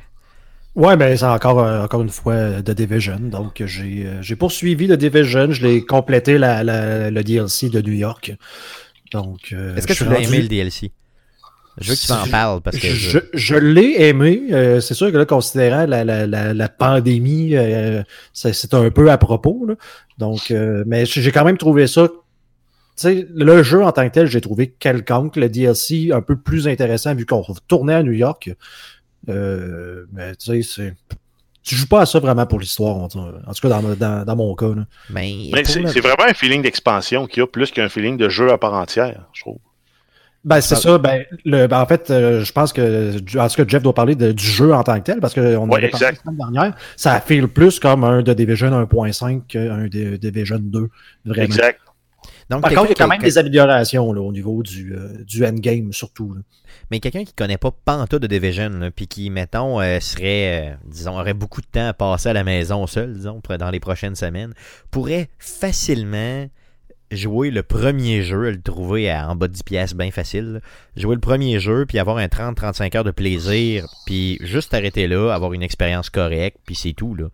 Ouais, 0.76 0.96
ben 0.96 1.16
c'est 1.16 1.24
encore, 1.24 1.60
euh, 1.60 1.82
encore 1.84 2.02
une 2.02 2.08
fois 2.10 2.34
euh, 2.34 2.62
The 2.62 2.70
Division. 2.70 3.18
Donc 3.20 3.62
j'ai 3.66 4.06
j'ai 4.20 4.36
poursuivi 4.36 4.86
The 4.88 4.92
Division, 4.92 5.50
je 5.50 5.66
l'ai 5.66 5.84
complété 5.84 6.38
la, 6.38 6.62
la- 6.62 7.10
le 7.10 7.24
DLC 7.24 7.68
de 7.70 7.80
New 7.82 7.92
York. 7.94 8.32
Donc 9.12 9.52
Est-ce 9.76 9.86
que 9.86 9.92
tu 9.92 10.04
l'as 10.04 10.16
rendu- 10.16 10.26
aimé 10.28 10.42
le 10.42 10.48
DLC? 10.48 10.92
Je 11.80 11.88
veux 11.90 11.94
que 11.96 12.00
tu 12.00 12.12
m'en 12.12 12.24
Je- 12.24 12.30
parles 12.30 12.60
parce 12.60 12.76
que. 12.78 12.86
Je, 12.88 13.18
je 13.32 13.54
l'ai 13.56 14.02
aimé. 14.08 14.42
euh, 14.52 14.80
c'est 14.80 14.94
sûr 14.94 15.10
que 15.10 15.16
là, 15.16 15.24
considérant 15.24 15.86
la, 15.86 16.04
la, 16.04 16.26
la, 16.26 16.52
la 16.52 16.68
pandémie, 16.68 17.56
euh, 17.56 18.02
c'est 18.32 18.74
un 18.74 18.90
peu 18.90 19.10
à 19.10 19.18
propos. 19.18 19.64
là. 19.66 19.74
Donc, 20.18 20.50
euh, 20.50 20.84
mais 20.86 21.06
j'ai 21.06 21.32
quand 21.32 21.44
même 21.44 21.56
trouvé 21.58 21.86
ça. 21.86 22.08
Tu 23.00 23.06
sais, 23.06 23.26
le 23.34 23.62
jeu 23.62 23.82
en 23.82 23.92
tant 23.92 24.06
que 24.06 24.12
tel, 24.12 24.26
j'ai 24.26 24.40
trouvé 24.40 24.68
quelconque. 24.78 25.36
Le 25.36 25.48
DLC 25.48 26.10
un 26.12 26.20
peu 26.20 26.36
plus 26.36 26.68
intéressant 26.68 27.14
vu 27.14 27.24
qu'on 27.24 27.42
tournait 27.66 27.94
à 27.94 28.02
New 28.02 28.12
York. 28.12 28.50
Euh, 29.28 30.04
mais 30.12 30.34
tu 30.36 30.46
sais, 30.46 30.62
c'est. 30.62 30.94
Tu 31.62 31.74
joues 31.74 31.86
pas 31.88 32.02
à 32.02 32.06
ça 32.06 32.18
vraiment 32.20 32.46
pour 32.46 32.58
l'histoire, 32.58 32.96
en 32.96 33.08
tout 33.08 33.20
cas 33.62 33.68
dans, 33.68 33.82
dans, 33.94 34.24
dans 34.24 34.36
mon 34.36 34.54
cas. 34.54 34.68
là. 34.74 34.86
Mais, 35.10 35.64
c'est 35.64 36.00
vraiment 36.00 36.24
un 36.28 36.32
feeling 36.32 36.62
d'expansion 36.62 37.26
qu'il 37.26 37.40
y 37.40 37.42
a 37.42 37.46
plus 37.46 37.70
qu'un 37.70 37.88
feeling 37.90 38.16
de 38.16 38.28
jeu 38.30 38.50
à 38.50 38.56
part 38.58 38.72
entière, 38.74 39.26
je 39.34 39.42
trouve. 39.42 39.58
Ben, 40.42 40.62
c'est 40.62 40.74
ça. 40.74 40.96
Ben, 40.96 41.24
le, 41.44 41.66
ben, 41.66 41.80
en 41.80 41.86
fait, 41.86 42.10
euh, 42.10 42.42
je 42.42 42.52
pense 42.52 42.72
que, 42.72 43.14
en 43.38 43.48
tout 43.48 43.56
cas, 43.56 43.64
Jeff 43.68 43.82
doit 43.82 43.94
parler 43.94 44.14
de- 44.14 44.32
du 44.32 44.42
jeu 44.44 44.72
en 44.72 44.82
tant 44.82 44.98
que 44.98 45.04
tel, 45.04 45.20
parce 45.20 45.34
qu'on 45.34 45.68
Ouais, 45.68 45.76
avait 45.76 45.88
parlé 45.90 46.06
la 46.06 46.14
semaine 46.14 46.36
dernière. 46.38 46.74
Ça 46.96 47.20
file 47.20 47.46
plus 47.48 47.78
comme 47.78 48.04
un 48.04 48.22
de 48.22 48.32
Division 48.32 48.70
1.5 48.72 49.42
qu'un 49.46 49.86
de 49.88 50.16
Division 50.16 50.58
2. 50.60 50.88
Vraiment. 51.26 51.44
Exact. 51.44 51.78
Donc, 52.50 52.62
Par 52.62 52.70
contre, 52.72 52.86
il 52.86 52.88
y 52.90 52.92
a 52.92 52.94
quand 52.96 53.08
même 53.08 53.20
des 53.22 53.38
améliorations 53.38 54.12
là, 54.12 54.20
au 54.20 54.32
niveau 54.32 54.62
du, 54.62 54.92
euh, 54.94 55.22
du 55.24 55.46
endgame, 55.46 55.92
surtout. 55.92 56.34
là. 56.34 56.40
Mais 56.90 56.98
quelqu'un 56.98 57.24
qui 57.24 57.32
connaît 57.32 57.56
pas 57.58 57.70
pantoute 57.70 58.22
de 58.22 58.26
Division, 58.26 58.90
puis 58.94 59.06
qui, 59.06 59.30
mettons, 59.30 59.80
euh, 59.80 60.00
serait, 60.00 60.70
euh, 60.72 60.74
disons, 60.86 61.18
aurait 61.18 61.34
beaucoup 61.34 61.60
de 61.60 61.66
temps 61.66 61.86
à 61.88 61.92
passer 61.92 62.28
à 62.28 62.32
la 62.32 62.42
maison 62.42 62.86
seul, 62.88 63.14
disons, 63.14 63.40
dans 63.58 63.70
les 63.70 63.78
prochaines 63.80 64.16
semaines, 64.16 64.52
pourrait 64.90 65.28
facilement 65.38 66.48
jouer 67.12 67.50
le 67.50 67.62
premier 67.64 68.22
jeu, 68.22 68.50
le 68.50 68.60
trouver 68.60 69.10
à- 69.10 69.28
en 69.28 69.34
bas 69.36 69.48
de 69.48 69.52
10 69.52 69.62
pièces 69.64 69.94
bien 69.94 70.10
facile, 70.10 70.54
là. 70.54 70.60
jouer 70.96 71.14
le 71.16 71.20
premier 71.20 71.58
jeu, 71.60 71.84
puis 71.86 71.98
avoir 71.98 72.16
un 72.18 72.26
30-35 72.28 72.94
heures 72.96 73.04
de 73.04 73.10
plaisir, 73.10 73.86
puis 74.06 74.38
juste 74.40 74.74
arrêter 74.74 75.06
là, 75.08 75.30
avoir 75.32 75.52
une 75.52 75.62
expérience 75.62 76.08
correcte, 76.10 76.58
puis 76.66 76.74
c'est 76.74 76.92
tout, 76.92 77.14
là. 77.14 77.24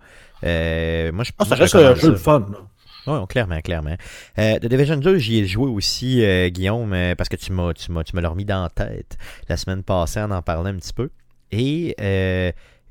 Moi, 1.13 1.25
je 1.25 1.33
Ah, 1.39 1.45
ça 1.45 1.57
moi, 1.57 1.57
reste 1.57 1.75
un 1.75 1.95
jeu 1.95 2.11
le 2.11 2.17
ça. 2.17 2.23
fun. 2.23 2.47
là. 2.51 2.59
Oui, 3.07 3.27
clairement, 3.29 3.61
clairement. 3.61 3.97
Euh, 4.39 4.59
The 4.59 4.67
Division 4.67 4.97
2, 4.97 5.19
j'y 5.19 5.39
ai 5.39 5.47
joué 5.47 5.69
aussi, 5.69 6.25
euh, 6.25 6.49
Guillaume, 6.49 6.93
euh, 6.93 7.15
parce 7.15 7.29
que 7.29 7.37
tu 7.37 7.53
m'as, 7.53 7.73
tu 7.73 7.93
m'as, 7.93 8.03
l'as 8.15 8.29
remis 8.29 8.45
dans 8.45 8.63
la 8.63 8.71
tête 8.71 9.17
la 9.49 9.57
semaine 9.57 9.83
passée 9.83 10.21
en 10.21 10.31
en 10.31 10.43
parlant 10.43 10.71
un 10.71 10.77
petit 10.77 10.93
peu. 10.93 11.11
Et 11.53 11.95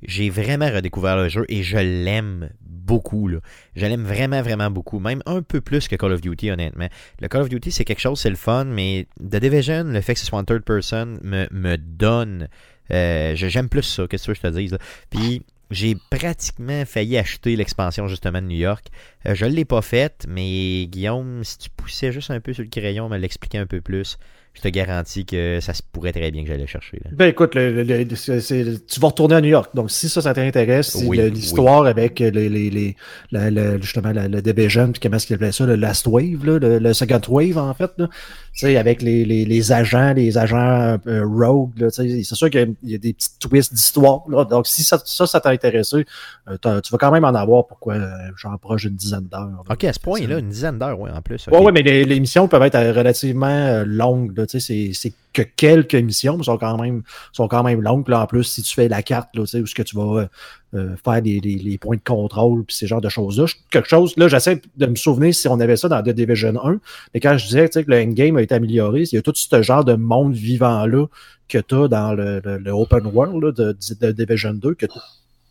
j'ai 0.04 0.30
vraiment 0.30 0.70
redécouvert 0.70 1.18
le 1.18 1.30
jeu 1.30 1.46
et 1.50 1.64
je 1.64 1.78
l'aime 1.78 2.50
beaucoup. 2.62 3.28
Là. 3.28 3.40
Je 3.76 3.86
l'aime 3.86 4.04
vraiment, 4.04 4.42
vraiment 4.42 4.70
beaucoup. 4.70 5.00
Même 5.00 5.22
un 5.26 5.42
peu 5.42 5.62
plus 5.62 5.88
que 5.88 5.96
Call 5.96 6.12
of 6.12 6.22
Duty, 6.22 6.52
honnêtement. 6.52 6.88
Le 7.20 7.28
Call 7.28 7.42
of 7.42 7.50
Duty, 7.50 7.72
c'est 7.72 7.86
quelque 7.86 8.02
chose, 8.02 8.20
c'est 8.20 8.30
le 8.30 8.36
fun, 8.36 8.66
mais 8.66 9.08
The 9.20 9.38
Division, 9.38 9.86
le 9.86 10.02
fait 10.02 10.14
que 10.14 10.20
ce 10.20 10.26
soit 10.26 10.40
en 10.40 10.44
third 10.44 10.64
person, 10.64 11.18
me, 11.24 11.76
donne. 11.78 12.48
euh, 12.92 13.34
j'aime 13.36 13.70
plus 13.70 13.84
ça, 13.84 14.08
qu'est-ce 14.08 14.28
que 14.28 14.34
je 14.34 14.42
te 14.42 14.48
dise. 14.48 14.78
Puis 15.10 15.44
j'ai 15.72 15.96
pratiquement 16.12 16.86
failli 16.86 17.18
acheter 17.18 17.56
l'expansion 17.56 18.08
justement 18.08 18.42
de 18.42 18.48
New 18.48 18.58
York. 18.58 18.86
Euh, 19.28 19.36
je 19.36 19.46
ne 19.46 19.52
l'ai 19.52 19.66
pas 19.66 19.82
faite, 19.82 20.26
mais 20.28 20.86
Guillaume, 20.88 21.44
si 21.44 21.58
tu 21.58 21.70
poussais 21.70 22.12
juste 22.12 22.32
un 22.32 22.40
peu 22.40 22.54
sur 22.54 22.64
le 22.64 22.70
crayon, 22.70 23.10
me 23.10 23.18
l'expliquer 23.18 23.58
un 23.58 23.66
peu 23.66 23.82
plus, 23.82 24.18
je 24.54 24.62
te 24.62 24.70
garantis 24.70 25.26
que 25.26 25.60
ça 25.62 25.74
se 25.74 25.82
pourrait 25.92 26.14
très 26.14 26.32
bien 26.32 26.44
que 26.44 26.48
j'allais 26.48 26.66
chercher. 26.68 27.02
Là. 27.04 27.12
Ben 27.14 27.26
écoute, 27.28 27.56
le- 27.56 27.84
le- 27.84 28.06
tu 28.06 29.00
vas 29.02 29.08
retourner 29.08 29.36
à 29.36 29.42
New 29.42 29.50
York. 29.50 29.72
Donc, 29.76 29.92
si 29.92 30.08
ça, 30.08 30.22
ça 30.22 30.34
t'intéresse, 30.34 30.96
Oui, 31.06 31.18
le- 31.18 31.28
l'histoire 31.28 31.86
avec 31.86 32.20
les, 32.20 32.32
les, 32.32 32.48
les, 32.70 32.96
la- 33.32 33.52
la- 33.52 33.78
justement 33.82 34.14
la, 34.14 34.30
le 34.30 34.42
Division, 34.42 34.94
puis 34.94 35.02
comment 35.02 35.18
est-ce 35.18 35.28
qu'il 35.28 35.36
appelait 35.36 35.52
ça, 35.52 35.66
le 35.66 35.76
Last 35.76 36.08
Wave, 36.08 36.46
là, 36.46 36.58
le, 36.60 36.80
le 36.80 36.94
Second 36.94 37.20
Wave, 37.28 37.58
en 37.58 37.74
fait. 37.74 37.92
Là. 37.98 38.08
Tu 38.54 38.60
sais, 38.62 38.78
avec 38.78 39.02
les, 39.02 39.72
agents, 39.74 40.14
les 40.14 40.38
agents 40.38 40.98
euh, 41.06 41.26
rogue, 41.26 41.90
c'est 41.90 42.24
sûr 42.24 42.50
qu'il 42.50 42.62
y 42.62 42.64
a- 42.64 42.68
il 42.84 42.92
y 42.92 42.96
a 42.96 42.98
des 42.98 43.12
petits 43.12 43.38
twists 43.38 43.74
d'histoire. 43.74 44.22
Donc, 44.50 44.68
si 44.68 44.84
ça, 44.86 45.02
ça, 45.04 45.28
ça 45.28 45.42
t'a 45.42 45.50
intéressé, 45.50 46.06
euh, 46.48 46.58
tu 46.82 46.92
vas 46.94 46.98
quand 46.98 47.12
même 47.12 47.26
en 47.26 47.36
avoir 47.36 47.68
pourquoi 47.68 47.96
euh, 47.96 48.08
genre 48.38 48.58
proche 48.58 48.84
d'une 48.86 48.96
dizaine 48.96 49.15
d'heures. 49.22 49.64
Ok, 49.70 49.84
à 49.84 49.94
ce 49.94 50.00
point-là, 50.00 50.40
une 50.40 50.50
dizaine 50.50 50.78
d'heures, 50.78 51.00
ouais, 51.00 51.10
en 51.12 51.22
plus. 51.22 51.46
Ouais, 51.48 51.58
ok. 51.58 51.66
ouais, 51.66 51.72
mais 51.72 51.82
les, 51.82 52.04
les 52.06 52.20
missions 52.20 52.48
peuvent 52.48 52.62
être 52.64 52.76
euh, 52.76 52.94
relativement 52.94 53.48
euh, 53.48 53.84
longues. 53.86 54.36
là. 54.38 54.44
là, 54.44 54.48
tu 54.48 54.60
sais, 54.60 54.66
c'est- 54.66 54.92
c'est 54.94 55.14
que 55.34 55.42
quelques 55.58 55.96
missions, 55.96 56.38
mais 56.38 56.44
sont 56.44 56.58
quand 56.58 56.78
même, 56.82 57.04
sont 57.34 57.48
quand 57.50 57.64
même 57.64 57.82
longues. 57.82 58.08
Là, 58.08 58.22
en 58.22 58.28
plus, 58.28 58.44
si 58.44 58.62
tu 58.62 58.74
fais 58.74 58.88
la 58.88 59.02
carte, 59.04 59.30
là, 59.36 59.42
tu 59.42 59.48
sais, 59.48 59.60
où 59.60 59.64
est-ce 59.64 59.76
que 59.76 59.84
tu 59.84 59.96
vas 59.98 60.28
euh, 60.74 60.96
faire 61.04 61.22
des, 61.22 61.40
des- 61.42 61.56
les 61.56 61.78
points 61.78 61.96
de 61.98 62.02
contrôle, 62.04 62.64
puis 62.66 62.76
ces 62.76 62.88
genres 62.88 63.02
de 63.02 63.10
choses-là. 63.10 63.46
Quelque 63.72 63.88
chose, 63.90 64.14
là, 64.18 64.28
j'essaie 64.28 64.62
de 64.78 64.86
me 64.86 64.96
souvenir 64.96 65.34
si 65.34 65.48
on 65.48 65.60
avait 65.60 65.78
ça 65.78 65.88
dans 65.90 66.02
The 66.04 66.10
Division 66.10 66.54
1, 66.64 66.80
mais 67.14 67.20
quand 67.22 67.38
je 67.38 67.46
disais 67.46 67.68
tu 67.70 67.74
sais, 67.80 67.84
que 67.86 67.92
le 67.92 68.02
endgame 68.02 68.38
a 68.38 68.42
été 68.42 68.56
amélioré, 68.56 69.04
il 69.04 69.16
y 69.16 69.18
a 69.18 69.22
tout 69.22 69.34
ce 69.36 69.62
genre 69.62 69.84
de 69.86 69.94
monde 69.96 70.34
vivant-là 70.34 71.06
que 71.48 71.60
tu 71.60 71.76
as 71.76 71.88
dans 71.88 72.14
le, 72.14 72.42
le- 72.44 72.58
le 72.58 72.72
open 72.72 73.06
world 73.08 73.42
là, 73.44 73.52
de, 73.52 73.78
de 74.02 74.12
Division 74.12 74.54
2, 74.54 74.74
que 74.74 74.86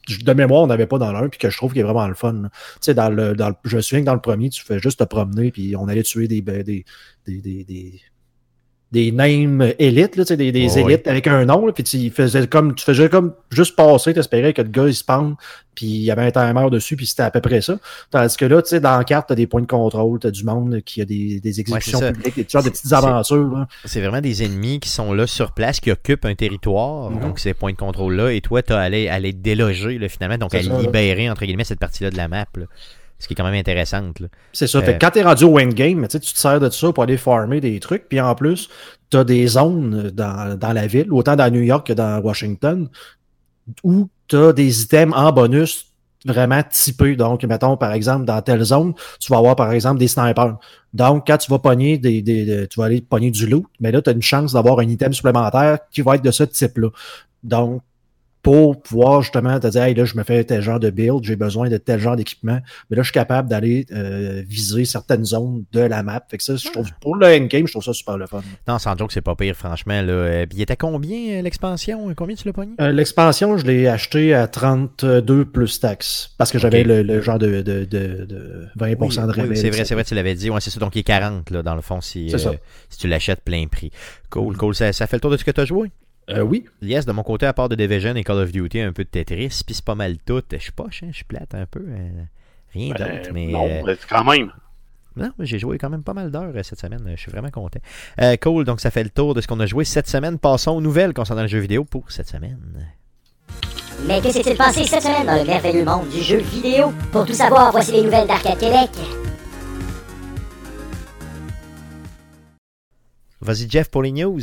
de 0.07 0.33
mémoire, 0.33 0.63
on 0.63 0.67
n'avait 0.67 0.87
pas 0.87 0.99
dans 0.99 1.13
l'un, 1.13 1.29
puis 1.29 1.39
que 1.39 1.51
je 1.51 1.57
trouve 1.57 1.73
qu'il 1.73 1.81
est 1.81 1.85
vraiment 1.85 2.07
le 2.07 2.15
fun. 2.15 2.35
Tu 2.35 2.51
sais, 2.81 2.95
dans 2.95 3.09
le, 3.09 3.35
dans 3.35 3.55
je 3.65 3.77
me 3.77 3.83
souviens 3.83 4.01
que 4.01 4.07
dans 4.07 4.15
le 4.15 4.21
premier, 4.21 4.51
tu 4.51 4.63
fais 4.63 4.79
juste 4.79 4.99
te 5.01 5.05
promener, 5.05 5.51
puis 5.51 5.77
on 5.77 5.89
allait 5.89 6.03
tuer 6.03 6.29
des, 6.29 6.43
ben, 6.43 6.63
des, 6.63 6.85
des, 7.27 7.41
des, 7.41 7.65
des, 7.65 8.01
des 8.95 9.13
names 9.13 9.73
élites, 9.79 10.17
là, 10.17 10.25
des, 10.25 10.53
des 10.53 10.79
élites 10.79 11.07
avec 11.09 11.27
un 11.27 11.45
nom, 11.45 11.67
là, 11.67 11.73
puis 11.73 11.85
tu 11.85 12.11
faisais 12.11 12.47
comme, 12.47 12.75
tu 12.75 12.85
faisais 12.85 13.09
comme 13.11 13.35
juste 13.51 13.77
passer, 13.77 14.15
t'espérais 14.15 14.53
que 14.55 14.63
le 14.63 14.69
gars 14.69 14.87
il 14.87 14.95
spawn, 14.95 15.35
puis 15.75 15.87
il 15.87 16.03
y 16.05 16.11
avait 16.11 16.23
un 16.23 16.31
timer 16.31 16.71
dessus, 16.71 16.95
puis 16.97 17.05
c'était 17.05 17.25
à 17.25 17.31
peu 17.31 17.41
près 17.41 17.61
ça. 17.61 17.77
Tandis 18.11 18.37
que 18.37 18.45
là, 18.45 18.63
tu 18.63 18.69
sais, 18.69 18.81
dans 18.81 18.97
la 18.97 19.05
carte, 19.05 19.29
t'as 19.29 19.35
des 19.35 19.47
points 19.49 19.61
de 19.63 19.67
contrôle, 19.67 20.21
t'as 20.21 20.31
du 20.31 20.45
monde 20.45 20.81
qui 20.87 21.01
a 21.03 21.05
des, 21.05 21.41
des 21.41 21.61
exécutions 21.61 21.99
publiques, 22.01 22.37
des 22.37 22.47
genres 22.49 22.63
de 22.63 22.69
C'est- 22.69 22.71
petites 22.83 22.93
aventures. 22.93 23.67
C'est 23.85 24.01
vraiment 24.01 24.21
des 24.21 24.45
ennemis 24.45 24.79
qui 24.81 24.89
sont 24.89 25.13
là 25.13 25.27
sur 25.27 25.53
place, 25.53 25.81
qui 25.81 25.91
occupent 25.91 26.25
un 26.25 26.35
territoire, 26.37 27.11
Mhm. 27.11 27.21
donc 27.21 27.39
ces 27.41 27.53
points 27.53 27.73
de 27.73 27.77
contrôle-là, 27.77 28.33
et 28.33 28.41
toi, 28.41 28.63
tu 28.63 28.73
as 28.73 28.79
à 28.79 28.89
les, 28.89 29.09
à 29.09 29.19
les 29.19 29.33
déloger, 29.33 29.99
là, 29.99 30.09
finalement, 30.09 30.39
donc 30.39 30.55
à 30.55 30.61
libérer, 30.61 31.29
entre 31.29 31.45
guillemets, 31.45 31.65
cette 31.65 31.81
partie-là 31.81 32.11
de 32.11 32.17
la 32.17 32.29
map. 32.29 32.47
là. 32.57 32.65
Ce 33.19 33.27
qui 33.29 33.33
est 33.33 33.37
quand 33.37 33.45
même 33.45 33.55
intéressante. 33.55 34.21
là. 34.21 34.27
C'est 34.53 34.67
ça. 34.67 34.79
Euh, 34.79 34.83
Fait 34.83 34.95
que 34.95 34.99
quand 34.99 35.11
t'es 35.11 35.23
rendu 35.23 35.45
au 35.45 35.59
endgame, 35.59 36.07
tu 36.09 36.21
te 36.21 36.39
sers 36.39 36.61
de 36.61 36.69
ça 36.69 36.93
pour 36.93 37.03
aller 37.05 37.17
farmer 37.17 37.61
des 37.61 37.79
trucs. 37.81 38.09
Puis 38.09 38.21
en 38.21 38.35
plus, 38.35 38.69
t'as 39.09 39.25
des 39.25 39.47
zones 39.47 40.11
dans, 40.11 40.59
dans 40.59 40.73
la 40.73 40.87
ville, 40.87 41.11
autant 41.13 41.37
dans 41.37 41.51
New 41.51 41.63
York 41.63 41.87
que 41.87 41.93
dans 41.93 42.21
Washington, 42.21 42.89
où 43.83 44.09
t'as 44.29 44.53
des 44.53 44.83
items 44.83 45.15
en 45.17 45.33
bonus 45.33 45.87
vraiment 46.27 46.63
typés. 46.71 47.17
Donc, 47.17 47.45
mettons, 47.45 47.77
par 47.77 47.93
exemple, 47.93 48.25
dans 48.25 48.41
telle 48.43 48.63
zone, 48.65 48.95
tu 49.21 49.31
vas 49.33 49.39
avoir, 49.39 49.57
par 49.57 49.73
exemple, 49.73 49.99
des 49.99 50.09
snipers. 50.09 50.57
Donc, 50.93 51.27
quand 51.27 51.37
tu 51.39 51.51
vas 51.51 51.59
pogner 51.59 51.99
des, 51.99 52.23
des, 52.23 52.45
des- 52.45 52.69
tu 52.69 52.79
vas 52.81 52.87
aller 52.87 53.01
pogner 53.03 53.31
du 53.31 53.47
loot, 53.47 53.65
mais 53.81 53.93
là, 53.93 54.01
tu 54.03 54.11
as 54.11 54.13
une 54.13 54.23
chance 54.23 54.53
d'avoir 54.55 54.79
un 54.81 54.89
item 54.89 55.13
supplémentaire 55.13 55.79
qui 55.91 56.01
va 56.03 56.17
être 56.17 56.25
de 56.25 56.31
ce 56.31 56.45
type-là. 56.45 56.89
Donc, 57.43 57.83
pour 58.45 58.81
pouvoir 58.83 59.23
justement 59.23 59.59
te 59.59 59.67
dire, 59.67 59.83
hey, 59.83 59.95
là, 59.95 60.05
je 60.05 60.17
me 60.17 60.23
fais 60.23 60.45
tel 60.45 60.61
genre 60.63 60.79
de 60.79 60.91
build, 60.91 61.25
j'ai 61.25 61.35
besoin 61.35 61.69
de 61.71 61.79
tel 61.79 61.99
genre 61.99 62.15
d'équipement, 62.15 62.61
mais 62.91 62.97
là, 62.97 63.03
je 63.03 63.07
suis 63.09 63.13
capable 63.15 63.49
d'aller 63.49 63.87
euh, 63.91 64.43
viser 64.47 64.85
certaines 64.85 65.25
zones 65.25 65.65
de 65.73 65.81
la 65.81 66.03
map. 66.03 66.23
Fait 66.31 66.37
que 66.37 66.45
ça, 66.45 66.55
je 66.55 66.69
trouve, 66.71 66.89
pour 67.01 67.17
le 67.17 67.27
endgame, 67.27 67.67
je 67.67 67.73
trouve 67.73 67.83
ça 67.83 67.95
super 67.95 68.19
le 68.19 68.27
fun. 68.27 68.43
Non, 68.69 68.79
sans 68.79 68.97
joke, 68.97 69.13
c'est 69.13 69.23
pas 69.23 69.35
pire, 69.35 69.57
franchement. 69.57 70.01
Là. 70.03 70.13
Euh, 70.13 70.47
puis 70.47 70.59
il 70.59 70.63
était 70.63 70.77
combien 70.77 71.39
euh, 71.39 71.43
l'expansion? 71.43 72.15
Combien 72.15 72.37
tu 72.37 72.47
l'as 72.47 72.53
pogné? 72.53 72.75
Euh, 72.81 72.93
L'expansion, 72.93 73.57
je 73.57 73.65
l'ai 73.65 73.89
acheté 73.89 74.35
à 74.35 74.47
32 74.47 75.47
plus 75.47 75.81
taxes 75.81 76.35
parce 76.37 76.53
que 76.53 76.59
j'avais 76.59 76.85
le, 76.85 77.03
le 77.03 77.21
genre 77.23 77.39
de, 77.39 77.63
de, 77.63 77.85
de, 77.87 78.25
de 78.27 78.69
20% 78.79 78.79
Oui, 78.79 78.97
de 78.97 79.05
oui, 79.05 79.41
rabais. 79.41 79.55
C'est 79.57 79.71
vrai, 79.71 79.85
c'est 79.87 79.95
vrai, 79.95 80.05
tu 80.05 80.15
l'avais 80.15 80.35
dit. 80.35 80.51
Ouais, 80.51 80.61
c'est 80.61 80.71
ça. 80.71 80.79
Donc, 80.81 80.95
il 80.97 80.99
est 80.99 81.03
40, 81.05 81.51
là, 81.51 81.63
dans 81.63 81.75
le 81.75 81.81
fond, 81.81 82.03
si, 82.03 82.33
euh, 82.35 82.39
si 82.91 82.99
tu 82.99 83.09
l'achètes 83.09 83.41
plein 83.43 83.67
prix. 83.69 83.91
Cool, 84.29 84.57
cool. 84.59 84.75
Ça, 84.75 84.93
ça 84.93 85.07
fait 85.07 85.17
le 85.17 85.21
tour 85.21 85.31
de 85.31 85.39
ce 85.39 85.45
que 85.45 85.51
tu 85.51 85.61
as 85.63 85.65
joué? 85.65 85.91
Euh, 86.31 86.41
oui. 86.41 86.65
Yes, 86.81 87.05
de 87.05 87.13
mon 87.13 87.23
côté, 87.23 87.47
à 87.47 87.53
part 87.53 87.69
de 87.69 87.75
Division 87.75 88.15
et 88.15 88.25
Call 88.25 88.39
of 88.39 88.51
Duty, 88.53 88.81
un 88.81 88.93
peu 88.93 89.05
de 89.05 89.09
Tetris, 89.11 89.61
puis 89.67 89.75
c'est 89.75 89.85
pas 89.85 89.95
mal 89.95 90.17
tout. 90.25 90.43
Je 90.51 90.57
suis 90.59 90.73
poche, 90.73 91.03
hein, 91.03 91.09
je 91.11 91.17
suis 91.17 91.25
plate 91.25 91.55
un 91.55 91.67
peu. 91.67 91.81
euh, 91.87 92.23
rien 92.73 92.95
Ben, 92.99 93.19
d'autre, 93.19 93.31
mais. 93.35 93.47
non, 93.49 93.69
euh, 93.69 93.83
mais 93.85 93.97
quand 94.09 94.25
même. 94.25 94.51
Non, 95.17 95.31
mais 95.39 95.47
j'ai 95.47 95.59
joué 95.59 95.79
quand 95.79 95.91
même 95.91 96.03
pas 96.03 96.15
mal 96.15 96.31
d'heures 96.31 96.53
cette 96.65 96.81
semaine. 96.81 97.03
Je 97.15 97.21
suis 97.21 97.31
vraiment 97.31 97.51
content. 97.51 97.79
Euh, 98.21 98.37
cool, 98.39 98.65
donc 98.65 98.81
ça 98.81 98.91
fait 98.91 99.05
le 99.05 99.11
tour 99.11 99.35
de 99.35 99.41
ce 99.41 99.47
qu'on 99.47 99.61
a 99.61 99.67
joué 99.67 99.85
cette 99.85 100.09
semaine. 100.09 100.39
Passons 100.39 100.73
aux 100.73 100.81
nouvelles 100.81 101.13
concernant 101.13 101.43
le 101.43 101.49
jeu 101.49 101.61
vidéo 101.61 101.85
pour 101.85 102.11
cette 102.11 102.29
semaine. 102.29 102.59
Mais 104.09 104.21
que 104.21 104.31
s'est-il 104.33 104.57
passé 104.57 104.85
cette 104.85 105.03
semaine 105.03 105.27
dans 105.27 105.37
le 105.37 105.45
merveilleux 105.45 105.85
monde 105.85 106.09
du 106.09 106.21
jeu 106.21 106.39
vidéo? 106.39 106.93
Pour 107.13 107.25
tout 107.27 107.33
savoir, 107.33 107.71
voici 107.71 107.93
les 107.93 108.03
nouvelles 108.03 108.27
d'Arcade 108.27 108.59
Québec. 108.59 108.91
Vas-y, 113.41 113.69
Jeff, 113.69 113.91
pour 113.91 114.03
les 114.03 114.13
news. 114.13 114.41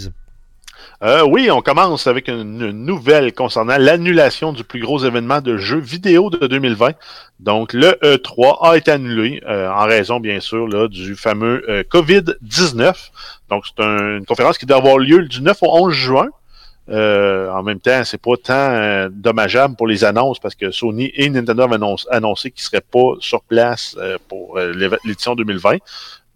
Euh, 1.04 1.24
oui, 1.26 1.50
on 1.50 1.62
commence 1.64 2.06
avec 2.06 2.28
une, 2.28 2.70
nouvelle 2.72 3.34
concernant 3.34 3.78
l'annulation 3.80 4.54
du 4.54 4.64
plus 4.64 4.80
gros 4.82 5.00
événement 5.04 5.42
de 5.42 5.58
jeux 5.58 5.80
vidéo 5.80 6.30
de 6.30 6.46
2020. 6.46 6.92
Donc, 7.40 7.74
le 7.74 7.98
E3 8.04 8.60
a 8.62 8.78
été 8.78 8.92
annulé 8.92 9.42
euh, 9.48 9.68
en 9.72 9.86
raison, 9.86 10.20
bien 10.20 10.40
sûr, 10.40 10.68
là, 10.68 10.88
du 10.88 11.16
fameux 11.16 11.64
euh, 11.68 11.82
COVID-19. 11.90 12.94
Donc, 13.50 13.64
c'est 13.66 13.84
un- 13.84 14.18
une 14.18 14.26
conférence 14.28 14.60
qui 14.60 14.68
doit 14.68 14.78
avoir 14.78 15.00
lieu 15.00 15.28
du 15.28 15.42
9 15.42 15.58
au 15.64 15.86
11 15.86 15.94
juin. 15.94 16.28
En 16.88 17.64
même 17.64 17.80
temps, 17.80 18.04
c'est 18.04 18.22
pas 18.22 18.36
tant 18.44 19.08
dommageable 19.12 19.76
pour 19.78 19.88
les 19.88 20.04
annonces 20.04 20.40
parce 20.40 20.56
que 20.56 20.72
Sony 20.72 21.10
et 21.16 21.30
Nintendo 21.30 21.64
avaient 21.64 21.76
annoncé, 21.76 22.06
annoncé 22.12 22.52
qu'ils 22.52 22.64
seraient 22.64 22.82
pas 22.82 23.14
sur 23.20 23.42
place 23.44 23.98
pour 24.28 24.60
l'édition 25.06 25.34
2020. 25.36 25.78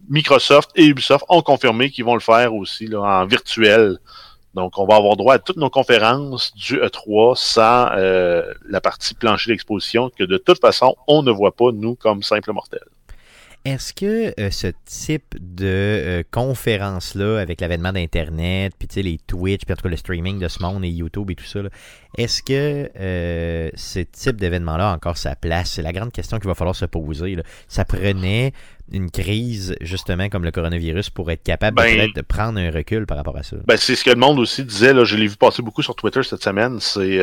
Microsoft 0.08 0.70
et 0.74 0.86
Ubisoft 0.86 1.26
ont 1.28 1.42
confirmé 1.42 1.90
qu'ils 1.90 2.06
vont 2.06 2.14
le 2.14 2.20
faire 2.20 2.54
aussi 2.54 2.88
en 2.94 3.26
virtuel. 3.26 3.98
Donc, 4.56 4.78
on 4.78 4.86
va 4.86 4.96
avoir 4.96 5.16
droit 5.16 5.34
à 5.34 5.38
toutes 5.38 5.58
nos 5.58 5.68
conférences 5.68 6.54
du 6.56 6.78
E3 6.78 7.36
sans 7.36 7.90
euh, 7.92 8.54
la 8.66 8.80
partie 8.80 9.12
plancher 9.12 9.52
d'exposition 9.52 10.10
que 10.18 10.24
de 10.24 10.38
toute 10.38 10.60
façon, 10.60 10.96
on 11.06 11.22
ne 11.22 11.30
voit 11.30 11.54
pas, 11.54 11.72
nous, 11.72 11.94
comme 11.94 12.22
simples 12.22 12.52
mortels. 12.54 12.88
Est-ce 13.66 13.92
que 13.92 14.32
euh, 14.40 14.50
ce 14.52 14.68
type 14.84 15.34
de 15.40 15.64
euh, 15.66 16.22
conférence-là, 16.30 17.40
avec 17.40 17.60
l'avènement 17.60 17.92
d'Internet, 17.92 18.72
puis 18.78 18.86
tu 18.86 18.94
sais, 18.94 19.02
les 19.02 19.18
Twitch, 19.26 19.62
puis 19.64 19.72
en 19.72 19.76
tout 19.76 19.82
cas 19.82 19.88
le 19.88 19.96
streaming 19.96 20.38
de 20.38 20.46
ce 20.46 20.62
monde 20.62 20.84
et 20.84 20.88
YouTube 20.88 21.32
et 21.32 21.34
tout 21.34 21.44
ça, 21.44 21.58
est-ce 22.16 22.44
que 22.44 22.88
euh, 22.96 23.68
ce 23.74 23.98
type 23.98 24.36
d'événement-là 24.36 24.92
a 24.92 24.94
encore 24.94 25.16
sa 25.18 25.34
place? 25.34 25.72
C'est 25.72 25.82
la 25.82 25.92
grande 25.92 26.12
question 26.12 26.38
qu'il 26.38 26.46
va 26.46 26.54
falloir 26.54 26.76
se 26.76 26.84
poser. 26.84 27.34
là. 27.34 27.42
Ça 27.66 27.84
prenait 27.84 28.52
une 28.92 29.10
crise, 29.10 29.74
justement, 29.80 30.28
comme 30.28 30.44
le 30.44 30.52
coronavirus, 30.52 31.10
pour 31.10 31.32
être 31.32 31.42
capable 31.42 31.76
Ben- 31.76 32.08
de 32.14 32.20
prendre 32.20 32.60
un 32.60 32.70
recul 32.70 33.04
par 33.04 33.16
rapport 33.16 33.36
à 33.36 33.42
ça? 33.42 33.56
Ben, 33.66 33.76
c'est 33.76 33.96
ce 33.96 34.04
que 34.04 34.10
le 34.10 34.16
monde 34.16 34.38
aussi 34.38 34.62
disait, 34.62 34.94
là, 34.94 35.02
je 35.02 35.16
l'ai 35.16 35.26
vu 35.26 35.34
passer 35.36 35.62
beaucoup 35.62 35.82
sur 35.82 35.96
Twitter 35.96 36.22
cette 36.22 36.44
semaine, 36.44 36.78
c'est 36.78 37.18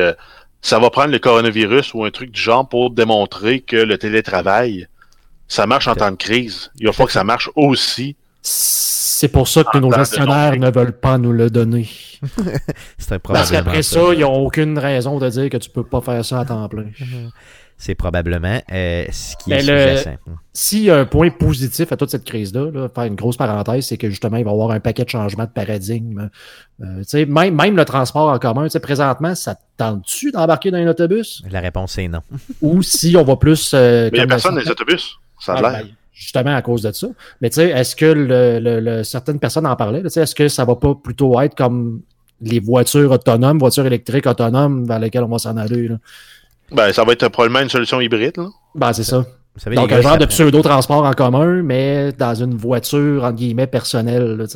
ça 0.60 0.78
va 0.78 0.88
prendre 0.88 1.10
le 1.10 1.18
coronavirus 1.18 1.92
ou 1.92 2.04
un 2.04 2.10
truc 2.10 2.30
du 2.32 2.40
genre 2.40 2.66
pour 2.66 2.90
démontrer 2.90 3.60
que 3.60 3.76
le 3.76 3.98
télétravail, 3.98 4.88
ça 5.48 5.66
marche 5.66 5.88
en 5.88 5.94
temps 5.94 6.10
de 6.10 6.16
crise. 6.16 6.70
Il 6.78 6.86
va 6.86 6.92
falloir 6.92 7.08
que 7.08 7.12
ça 7.12 7.24
marche 7.24 7.50
aussi. 7.54 8.16
C'est 8.42 9.28
pour 9.28 9.48
ça 9.48 9.64
que 9.64 9.78
nos 9.78 9.92
gestionnaires 9.92 10.56
ne 10.56 10.70
veulent 10.70 10.98
pas 10.98 11.18
nous 11.18 11.32
le 11.32 11.48
donner. 11.48 11.88
C'est 12.98 13.18
Parce 13.18 13.50
qu'après 13.50 13.82
ça, 13.82 14.12
ils 14.12 14.20
n'ont 14.20 14.44
aucune 14.44 14.78
raison 14.78 15.18
de 15.18 15.28
dire 15.28 15.48
que 15.48 15.56
tu 15.56 15.70
peux 15.70 15.84
pas 15.84 16.00
faire 16.00 16.24
ça 16.24 16.40
à 16.40 16.44
temps 16.44 16.68
plein. 16.68 16.86
C'est 17.76 17.94
probablement 17.94 18.60
euh, 18.72 19.04
ce 19.10 19.36
qui 19.36 19.50
Mais 19.50 19.64
est 19.64 19.96
le-. 19.96 20.16
S'il 20.52 20.82
y 20.84 20.90
a 20.90 20.96
un 20.96 21.06
point 21.06 21.30
positif 21.30 21.90
à 21.90 21.96
toute 21.96 22.10
cette 22.10 22.24
crise-là, 22.24 22.70
là, 22.70 22.88
faire 22.88 23.04
une 23.04 23.16
grosse 23.16 23.36
parenthèse, 23.36 23.86
c'est 23.86 23.96
que 23.96 24.08
justement, 24.08 24.36
il 24.36 24.44
va 24.44 24.52
y 24.52 24.54
avoir 24.54 24.70
un 24.70 24.78
paquet 24.78 25.04
de 25.04 25.10
changements 25.10 25.44
de 25.44 25.50
paradigme. 25.50 26.30
Euh, 26.80 26.98
tu 26.98 27.04
sais, 27.04 27.26
même, 27.26 27.56
même 27.56 27.76
le 27.76 27.84
transport 27.84 28.28
en 28.30 28.38
commun, 28.38 28.64
tu 28.64 28.70
sais, 28.70 28.80
présentement, 28.80 29.34
ça 29.34 29.56
te 29.56 29.60
tente-tu 29.76 30.30
d'embarquer 30.30 30.70
dans 30.70 30.78
un 30.78 30.86
autobus? 30.86 31.42
La 31.50 31.60
réponse 31.60 31.98
est 31.98 32.06
non. 32.06 32.20
Ou 32.62 32.82
si 32.82 33.16
on 33.16 33.24
va 33.24 33.36
plus... 33.36 33.72
euh, 33.74 34.08
Mais 34.12 34.18
il 34.18 34.20
n'y 34.20 34.24
a 34.24 34.28
personne 34.28 34.54
dans 34.54 34.60
les 34.60 34.70
autobus. 34.70 35.18
Ça 35.44 35.54
a 35.54 35.56
Ah, 35.58 35.62
l'air. 35.62 35.82
ben, 35.84 35.88
justement 36.12 36.54
à 36.54 36.62
cause 36.62 36.82
de 36.82 36.92
ça. 36.92 37.08
Mais 37.40 37.50
tu 37.50 37.56
sais, 37.56 37.70
est-ce 37.70 37.96
que 37.96 38.06
le, 38.06 38.58
le- 38.60 38.80
le- 38.80 39.02
certaines 39.04 39.38
personnes 39.38 39.66
en 39.66 39.76
parlaient? 39.76 40.02
là, 40.02 40.08
tu 40.08 40.14
sais, 40.14 40.22
Est-ce 40.22 40.34
que 40.34 40.48
ça 40.48 40.64
va 40.64 40.76
pas 40.76 40.94
plutôt 40.94 41.40
être 41.40 41.54
comme 41.56 42.00
les 42.40 42.60
voitures 42.60 43.10
autonomes, 43.10 43.58
voitures 43.58 43.86
électriques 43.86 44.26
autonomes 44.26 44.86
vers 44.86 44.98
lesquelles 44.98 45.24
on 45.24 45.28
va 45.28 45.38
s'en 45.38 45.56
aller? 45.56 45.88
Là? 45.88 45.96
Ben, 46.72 46.92
ça 46.92 47.04
va 47.04 47.12
être 47.12 47.28
probablement 47.28 47.60
une 47.60 47.68
solution 47.68 48.00
hybride. 48.00 48.36
Là. 48.36 48.46
Ben, 48.74 48.92
c'est 48.92 49.04
ça. 49.04 49.24
Savez, 49.56 49.76
Donc, 49.76 49.92
un 49.92 50.00
genre 50.00 50.18
de 50.18 50.26
pseudo-transport 50.26 51.04
en 51.04 51.12
commun, 51.12 51.62
mais 51.62 52.10
dans 52.12 52.34
une 52.34 52.56
voiture, 52.56 53.22
entre 53.22 53.36
guillemets, 53.36 53.68
personnelle. 53.68 54.34
là. 54.36 54.46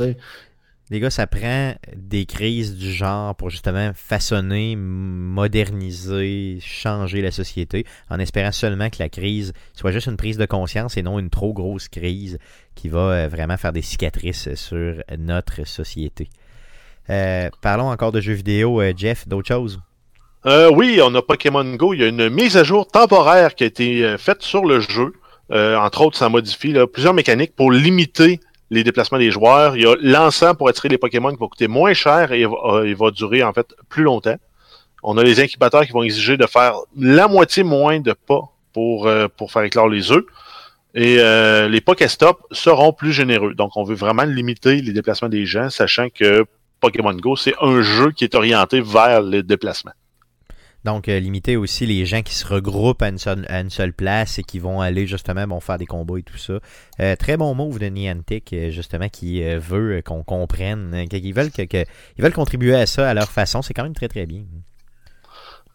Les 0.90 1.00
gars, 1.00 1.10
ça 1.10 1.26
prend 1.26 1.74
des 1.94 2.24
crises 2.24 2.76
du 2.76 2.90
genre 2.90 3.34
pour 3.34 3.50
justement 3.50 3.92
façonner, 3.94 4.74
moderniser, 4.74 6.58
changer 6.62 7.20
la 7.20 7.30
société, 7.30 7.84
en 8.08 8.18
espérant 8.18 8.52
seulement 8.52 8.88
que 8.88 8.96
la 8.98 9.10
crise 9.10 9.52
soit 9.74 9.92
juste 9.92 10.06
une 10.06 10.16
prise 10.16 10.38
de 10.38 10.46
conscience 10.46 10.96
et 10.96 11.02
non 11.02 11.18
une 11.18 11.28
trop 11.28 11.52
grosse 11.52 11.88
crise 11.88 12.38
qui 12.74 12.88
va 12.88 13.00
euh, 13.00 13.28
vraiment 13.28 13.58
faire 13.58 13.72
des 13.72 13.82
cicatrices 13.82 14.54
sur 14.54 15.02
notre 15.18 15.66
société. 15.66 16.30
Euh, 17.10 17.50
parlons 17.60 17.90
encore 17.90 18.12
de 18.12 18.20
jeux 18.20 18.32
vidéo, 18.32 18.80
euh, 18.80 18.94
Jeff, 18.96 19.28
d'autres 19.28 19.48
choses? 19.48 19.80
Euh, 20.46 20.70
oui, 20.72 21.00
on 21.02 21.14
a 21.14 21.22
Pokémon 21.22 21.64
Go. 21.74 21.94
Il 21.94 22.00
y 22.00 22.04
a 22.04 22.08
une 22.08 22.28
mise 22.30 22.56
à 22.56 22.64
jour 22.64 22.86
temporaire 22.86 23.54
qui 23.54 23.64
a 23.64 23.66
été 23.66 24.04
euh, 24.04 24.18
faite 24.18 24.42
sur 24.42 24.64
le 24.64 24.80
jeu. 24.80 25.12
Euh, 25.50 25.76
entre 25.76 26.02
autres, 26.02 26.16
ça 26.16 26.28
modifie 26.28 26.74
plusieurs 26.92 27.14
mécaniques 27.14 27.54
pour 27.56 27.72
limiter 27.72 28.40
les 28.70 28.84
déplacements 28.84 29.18
des 29.18 29.30
joueurs. 29.30 29.76
Il 29.76 29.82
y 29.82 29.86
a 29.86 29.94
l'encens 30.00 30.56
pour 30.56 30.68
attirer 30.68 30.88
les 30.88 30.98
Pokémon 30.98 31.30
qui 31.30 31.38
va 31.40 31.46
coûter 31.46 31.68
moins 31.68 31.94
cher 31.94 32.32
et 32.32 32.40
il 32.40 32.48
va, 32.48 32.56
euh, 32.64 32.88
il 32.88 32.96
va 32.96 33.10
durer 33.10 33.42
en 33.42 33.52
fait 33.52 33.74
plus 33.88 34.02
longtemps. 34.02 34.36
On 35.02 35.16
a 35.16 35.22
les 35.22 35.40
incubateurs 35.40 35.86
qui 35.86 35.92
vont 35.92 36.02
exiger 36.02 36.36
de 36.36 36.46
faire 36.46 36.74
la 36.96 37.28
moitié 37.28 37.62
moins 37.62 38.00
de 38.00 38.12
pas 38.12 38.42
pour, 38.72 39.06
euh, 39.06 39.28
pour 39.28 39.52
faire 39.52 39.62
éclore 39.62 39.88
les 39.88 40.10
œufs. 40.10 40.24
Et 40.94 41.18
euh, 41.20 41.68
les 41.68 41.80
Pokéstop 41.80 42.46
seront 42.50 42.92
plus 42.92 43.12
généreux. 43.12 43.54
Donc, 43.54 43.76
on 43.76 43.84
veut 43.84 43.94
vraiment 43.94 44.24
limiter 44.24 44.80
les 44.80 44.92
déplacements 44.92 45.28
des 45.28 45.46
gens, 45.46 45.70
sachant 45.70 46.08
que 46.08 46.44
Pokémon 46.80 47.14
Go, 47.14 47.36
c'est 47.36 47.54
un 47.60 47.82
jeu 47.82 48.10
qui 48.10 48.24
est 48.24 48.34
orienté 48.34 48.80
vers 48.80 49.22
les 49.22 49.42
déplacements. 49.42 49.92
Donc, 50.84 51.08
euh, 51.08 51.18
limiter 51.18 51.56
aussi 51.56 51.86
les 51.86 52.06
gens 52.06 52.22
qui 52.22 52.34
se 52.34 52.46
regroupent 52.46 53.02
à 53.02 53.08
une, 53.08 53.18
seule, 53.18 53.92
place 53.92 54.38
et 54.38 54.44
qui 54.44 54.58
vont 54.58 54.80
aller 54.80 55.06
justement 55.06 55.46
bon, 55.46 55.60
faire 55.60 55.76
des 55.76 55.86
combats 55.86 56.18
et 56.18 56.22
tout 56.22 56.38
ça. 56.38 56.54
Euh, 57.00 57.16
très 57.16 57.36
bon 57.36 57.54
move 57.54 57.78
de 57.78 57.86
Niantic, 57.86 58.52
euh, 58.52 58.70
justement, 58.70 59.08
qui 59.08 59.42
euh, 59.42 59.58
veut 59.58 60.02
qu'on 60.04 60.22
comprenne, 60.22 61.06
qu'ils 61.10 61.34
veulent, 61.34 61.50
que, 61.50 61.62
ils 61.62 62.22
veulent 62.22 62.32
contribuer 62.32 62.76
à 62.76 62.86
ça 62.86 63.08
à 63.08 63.14
leur 63.14 63.28
façon. 63.28 63.60
C'est 63.60 63.74
quand 63.74 63.82
même 63.82 63.94
très 63.94 64.08
très 64.08 64.26
bien. 64.26 64.42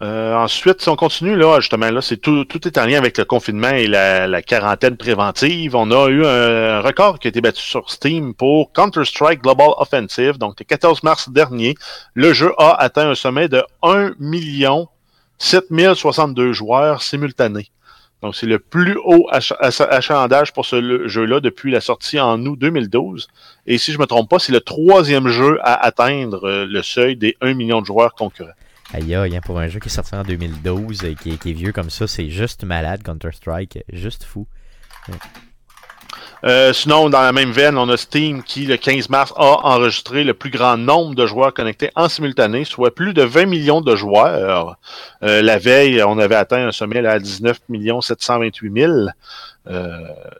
Euh, 0.02 0.36
ensuite, 0.36 0.82
si 0.82 0.90
on 0.90 0.96
continue, 0.96 1.36
là, 1.36 1.60
justement, 1.60 1.90
là, 1.90 2.02
c'est 2.02 2.18
tout, 2.18 2.44
tout 2.46 2.68
est 2.68 2.78
en 2.78 2.86
lien 2.86 2.98
avec 2.98 3.18
le 3.18 3.26
confinement 3.26 3.70
et 3.70 3.88
la, 3.88 4.28
la 4.28 4.42
quarantaine 4.42 4.98
préventive. 4.98 5.76
On 5.76 5.92
a 5.92 6.10
eu 6.10 6.26
un 6.26 6.82
record 6.82 7.20
qui 7.20 7.28
a 7.28 7.30
été 7.30 7.40
battu 7.40 7.62
sur 7.62 7.90
Steam 7.90 8.34
pour 8.34 8.74
Counter-Strike 8.74 9.42
Global 9.42 9.70
Offensive. 9.78 10.38
Donc, 10.38 10.56
le 10.60 10.66
14 10.66 11.04
mars 11.04 11.30
dernier, 11.30 11.76
le 12.16 12.34
jeu 12.34 12.54
a 12.58 12.74
atteint 12.82 13.10
un 13.10 13.16
sommet 13.16 13.48
de 13.48 13.64
1 13.82 14.16
million 14.20 14.90
7062 15.44 16.54
joueurs 16.54 17.02
simultanés. 17.04 17.68
Donc, 18.22 18.36
c'est 18.36 18.46
le 18.46 18.60
plus 18.60 18.98
haut 19.04 19.28
ach- 19.32 19.52
ach- 19.60 19.82
achalandage 19.82 20.54
pour 20.54 20.66
ce 20.66 21.08
jeu-là 21.10 21.42
depuis 21.42 21.70
la 21.72 21.82
sortie 21.82 22.18
en 22.20 22.40
août 22.46 22.58
2012. 22.58 23.28
Et 23.68 23.78
si 23.78 23.92
je 23.92 24.00
me 24.00 24.06
trompe 24.06 24.30
pas, 24.30 24.40
c'est 24.40 24.54
le 24.54 24.62
troisième 24.62 25.28
jeu 25.28 25.60
à 25.62 25.74
atteindre 25.86 26.48
euh, 26.48 26.66
le 26.66 26.82
seuil 26.82 27.18
des 27.18 27.36
1 27.42 27.54
million 27.56 27.82
de 27.82 27.86
joueurs 27.86 28.16
concurrents. 28.16 28.52
Aïe 28.94 29.14
aïe, 29.16 29.36
hein, 29.36 29.42
pour 29.44 29.60
un 29.60 29.68
jeu 29.68 29.80
qui 29.82 29.90
est 29.90 29.92
sorti 29.92 30.16
en 30.16 30.24
2012 30.24 31.04
et 31.04 31.16
qui, 31.16 31.32
est- 31.32 31.38
qui 31.38 31.50
est 31.50 31.54
vieux 31.54 31.74
comme 31.74 31.90
ça, 31.90 32.08
c'est 32.08 32.30
juste 32.30 32.64
malade, 32.64 33.04
Counter-Strike. 33.04 33.80
Juste 33.92 34.24
fou. 34.24 34.48
Euh, 36.46 36.74
sinon, 36.74 37.10
dans 37.10 37.22
la 37.22 37.32
même 37.32 37.52
veine, 37.52 37.78
on 37.78 37.88
a 37.88 37.96
Steam 37.96 38.44
qui, 38.44 38.66
le 38.66 38.76
15 38.76 39.10
mars, 39.10 39.34
a 39.38 39.66
enregistré 39.66 40.24
le 40.26 40.34
plus 40.34 40.50
grand 40.50 40.76
nombre 40.78 41.16
de 41.16 41.26
joueurs 41.26 41.54
connectés 41.54 41.90
en 41.96 42.10
simultané, 42.10 42.66
soit 42.66 42.94
plus 42.94 43.14
de 43.14 43.24
20 43.24 43.46
millions 43.46 43.80
de 43.80 43.96
joueurs. 43.96 44.76
Euh, 45.24 45.42
la 45.42 45.58
veille, 45.58 46.04
on 46.04 46.20
avait 46.20 46.36
atteint 46.36 46.68
un 46.68 46.72
sommet 46.74 47.02
là, 47.02 47.12
à 47.14 47.20
19 47.20 47.60
728 48.02 48.74
000. 48.74 48.92
Euh, 49.70 50.00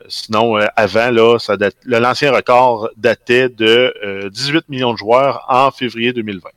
sinon, 0.10 0.58
euh, 0.58 0.66
avant, 0.76 1.10
là, 1.10 1.40
ça 1.40 1.56
date- 1.56 1.78
l'ancien 1.86 2.34
record 2.34 2.90
datait 2.98 3.48
de 3.48 3.94
euh, 4.04 4.30
18 4.30 4.68
millions 4.68 4.92
de 4.92 4.98
joueurs 4.98 5.46
en 5.48 5.72
février 5.72 6.12
2020. 6.12 6.50